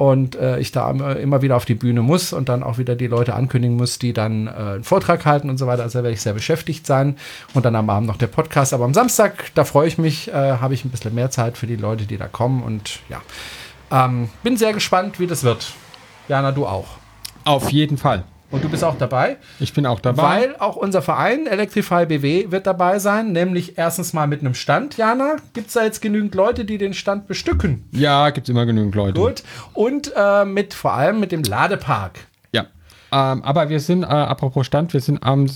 und 0.00 0.34
äh, 0.36 0.58
ich 0.58 0.72
da 0.72 0.90
immer- 0.90 1.42
wieder 1.42 1.56
auf 1.56 1.66
die 1.66 1.74
Bühne 1.74 2.00
muss 2.00 2.32
und 2.32 2.48
dann 2.48 2.62
auch 2.62 2.78
wieder 2.78 2.96
die 2.96 3.06
Leute 3.06 3.34
ankündigen 3.34 3.76
muss, 3.76 3.98
die 3.98 4.14
dann 4.14 4.46
äh, 4.46 4.50
einen 4.50 4.82
Vortrag 4.84 5.26
halten 5.26 5.50
und 5.50 5.58
so 5.58 5.66
weiter. 5.66 5.82
Also 5.82 5.98
da 5.98 6.04
werde 6.04 6.14
ich 6.14 6.22
sehr 6.22 6.32
beschäftigt 6.32 6.86
sein 6.86 7.16
und 7.52 7.66
dann 7.66 7.76
am 7.76 7.90
Abend 7.90 8.08
noch 8.08 8.16
der 8.16 8.28
Podcast. 8.28 8.72
Aber 8.72 8.86
am 8.86 8.94
Samstag, 8.94 9.50
da 9.54 9.64
freue 9.64 9.86
ich 9.88 9.98
mich, 9.98 10.28
äh, 10.28 10.32
habe 10.32 10.72
ich 10.72 10.86
ein 10.86 10.88
bisschen 10.90 11.14
mehr 11.14 11.30
Zeit 11.30 11.58
für 11.58 11.66
die 11.66 11.76
Leute, 11.76 12.06
die 12.06 12.16
da 12.16 12.28
kommen 12.28 12.62
und 12.62 13.00
ja, 13.10 13.20
ähm, 13.90 14.30
bin 14.42 14.56
sehr 14.56 14.72
gespannt, 14.72 15.20
wie 15.20 15.26
das 15.26 15.44
wird. 15.44 15.74
Jana, 16.28 16.50
du 16.52 16.66
auch. 16.66 16.86
Auf 17.44 17.70
jeden 17.70 17.98
Fall. 17.98 18.24
Und 18.50 18.64
du 18.64 18.68
bist 18.68 18.82
auch 18.82 18.98
dabei? 18.98 19.36
Ich 19.60 19.72
bin 19.72 19.86
auch 19.86 20.00
dabei. 20.00 20.22
Weil 20.22 20.56
auch 20.58 20.76
unser 20.76 21.02
Verein 21.02 21.46
Electrify 21.46 22.06
BW 22.06 22.50
wird 22.50 22.66
dabei 22.66 22.98
sein, 22.98 23.32
nämlich 23.32 23.78
erstens 23.78 24.12
mal 24.12 24.26
mit 24.26 24.40
einem 24.40 24.54
Stand. 24.54 24.96
Jana, 24.96 25.36
gibt 25.52 25.68
es 25.68 25.74
da 25.74 25.84
jetzt 25.84 26.02
genügend 26.02 26.34
Leute, 26.34 26.64
die 26.64 26.78
den 26.78 26.94
Stand 26.94 27.26
bestücken? 27.26 27.88
ja, 27.92 28.30
gibt 28.30 28.48
es 28.48 28.50
immer 28.50 28.66
genügend 28.66 28.94
Leute. 28.94 29.20
Gut. 29.20 29.42
Und 29.72 30.12
äh, 30.16 30.44
mit 30.44 30.74
vor 30.74 30.94
allem 30.94 31.20
mit 31.20 31.32
dem 31.32 31.42
Ladepark. 31.42 32.18
Ja. 32.52 32.62
Ähm, 33.12 33.42
aber 33.44 33.68
wir 33.68 33.80
sind, 33.80 34.02
äh, 34.02 34.06
apropos 34.06 34.66
Stand, 34.66 34.92
wir 34.92 35.00
sind 35.00 35.22
am 35.22 35.46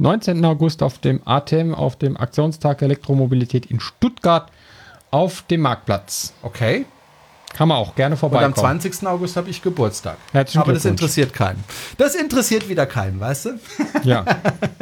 19. 0.00 0.44
August 0.44 0.82
auf 0.82 0.98
dem 0.98 1.20
ATEM, 1.26 1.74
auf 1.74 1.96
dem 1.96 2.16
Aktionstag 2.16 2.82
Elektromobilität 2.82 3.66
in 3.66 3.80
Stuttgart 3.80 4.50
auf 5.10 5.42
dem 5.42 5.62
Marktplatz. 5.62 6.34
Okay. 6.42 6.86
Kann 7.54 7.68
man 7.68 7.78
auch 7.78 7.94
gerne 7.94 8.14
Und 8.14 8.22
am 8.22 8.30
vorbeikommen. 8.30 8.80
20. 8.80 9.06
August 9.06 9.36
habe 9.36 9.50
ich 9.50 9.62
Geburtstag. 9.62 10.16
Herzlichen 10.32 10.60
Aber 10.60 10.72
das 10.72 10.84
interessiert 10.84 11.32
keinen. 11.32 11.62
Das 11.96 12.14
interessiert 12.14 12.68
wieder 12.68 12.86
keinen, 12.86 13.20
weißt 13.20 13.46
du? 13.46 13.50
Ja. 14.04 14.24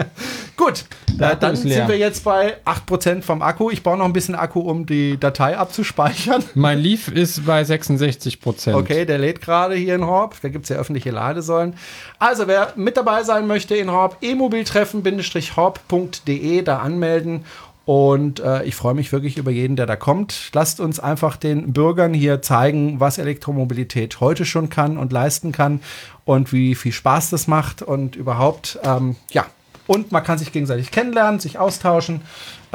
Gut, 0.56 0.84
äh, 1.18 1.36
dann 1.36 1.54
sind 1.54 1.88
wir 1.88 1.98
jetzt 1.98 2.24
bei 2.24 2.56
8% 2.64 3.22
vom 3.22 3.42
Akku. 3.42 3.70
Ich 3.70 3.82
brauche 3.82 3.98
noch 3.98 4.06
ein 4.06 4.12
bisschen 4.12 4.34
Akku, 4.34 4.60
um 4.60 4.86
die 4.86 5.20
Datei 5.20 5.56
abzuspeichern. 5.56 6.42
mein 6.54 6.78
Leaf 6.78 7.08
ist 7.08 7.46
bei 7.46 7.62
66 7.62 8.40
Prozent. 8.40 8.76
Okay, 8.76 9.04
der 9.04 9.18
lädt 9.18 9.42
gerade 9.42 9.74
hier 9.74 9.94
in 9.94 10.06
Horb. 10.06 10.36
Da 10.42 10.48
gibt 10.48 10.64
es 10.64 10.70
ja 10.70 10.76
öffentliche 10.76 11.10
Ladesäulen. 11.10 11.74
Also, 12.18 12.46
wer 12.46 12.72
mit 12.76 12.96
dabei 12.96 13.22
sein 13.22 13.46
möchte 13.46 13.76
in 13.76 13.90
Horb, 13.90 14.16
e-mobiltreffen-horb.de, 14.22 16.62
da 16.62 16.78
anmelden. 16.78 17.44
Und 17.87 18.41
äh, 18.41 18.64
ich 18.64 18.74
freue 18.74 18.95
mich 18.95 19.12
wirklich 19.12 19.39
über 19.39 19.51
jeden, 19.51 19.76
der 19.76 19.87
da 19.87 19.97
kommt. 19.97 20.51
Lasst 20.53 20.80
uns 20.80 21.01
einfach 21.01 21.37
den 21.37 21.72
Bürgern 21.72 22.12
hier 22.12 22.43
zeigen, 22.43 23.01
was 23.01 23.16
Elektromobilität 23.16 24.20
heute 24.20 24.45
schon 24.45 24.68
kann 24.68 24.99
und 24.99 25.12
leisten 25.12 25.53
kann 25.53 25.80
und 26.24 26.53
wie 26.53 26.74
viel 26.74 26.93
Spaß 26.93 27.30
das 27.30 27.47
macht 27.47 27.82
und 27.82 28.16
überhaupt, 28.16 28.78
ähm, 28.82 29.16
ja. 29.30 29.47
Und 29.87 30.11
man 30.11 30.24
kann 30.24 30.37
sich 30.37 30.51
gegenseitig 30.51 30.91
kennenlernen, 30.91 31.39
sich 31.39 31.61
austauschen. 31.61 32.22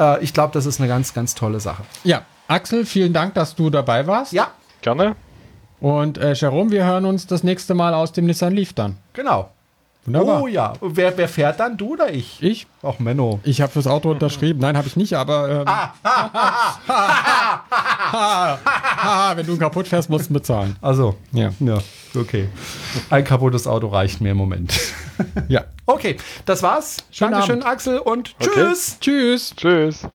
Äh, 0.00 0.24
ich 0.24 0.32
glaube, 0.32 0.54
das 0.54 0.64
ist 0.64 0.80
eine 0.80 0.88
ganz, 0.88 1.12
ganz 1.12 1.34
tolle 1.34 1.60
Sache. 1.60 1.84
Ja, 2.04 2.22
Axel, 2.48 2.86
vielen 2.86 3.12
Dank, 3.12 3.34
dass 3.34 3.54
du 3.54 3.68
dabei 3.68 4.06
warst. 4.06 4.32
Ja, 4.32 4.52
Gerne. 4.82 5.14
Und 5.80 6.18
äh, 6.18 6.34
Jerome, 6.34 6.70
wir 6.70 6.84
hören 6.84 7.06
uns 7.06 7.26
das 7.26 7.42
nächste 7.42 7.74
Mal 7.74 7.94
aus 7.94 8.12
dem 8.12 8.26
Nissan 8.26 8.52
Leaf 8.52 8.72
dann. 8.72 8.98
genau. 9.14 9.50
Wunderbar. 10.04 10.42
Oh 10.42 10.46
ja. 10.48 10.72
Und 10.80 10.96
wer, 10.96 11.16
wer 11.16 11.28
fährt 11.28 11.60
dann? 11.60 11.76
Du 11.76 11.92
oder 11.92 12.12
ich? 12.12 12.42
Ich? 12.42 12.66
Ach, 12.82 12.98
Menno. 12.98 13.38
Ich 13.44 13.60
habe 13.60 13.70
fürs 13.70 13.86
Auto 13.86 14.10
unterschrieben. 14.10 14.58
Nein, 14.60 14.76
habe 14.76 14.88
ich 14.88 14.96
nicht, 14.96 15.14
aber. 15.14 15.48
Ähm, 15.48 15.66
Haha, 18.12 19.32
wenn 19.36 19.46
du 19.46 19.56
kaputt 19.56 19.86
fährst, 19.86 20.10
musst 20.10 20.28
du 20.30 20.34
bezahlen. 20.34 20.76
Also, 20.80 21.14
Ja. 21.32 21.50
ja, 21.60 21.78
okay. 22.16 22.48
Ein 23.10 23.24
kaputtes 23.24 23.66
Auto 23.66 23.86
reicht 23.88 24.20
mir 24.20 24.30
im 24.32 24.38
Moment. 24.38 24.72
Ja. 25.48 25.64
Okay, 25.86 26.16
das 26.46 26.62
war's. 26.62 26.96
Schönen 27.10 27.32
Dankeschön, 27.32 27.60
Abend. 27.62 27.72
Axel, 27.72 27.98
und 27.98 28.34
Okay. 28.40 28.50
tschüss. 28.54 28.96
Tschüss. 29.00 29.54
Tschüss. 29.56 30.06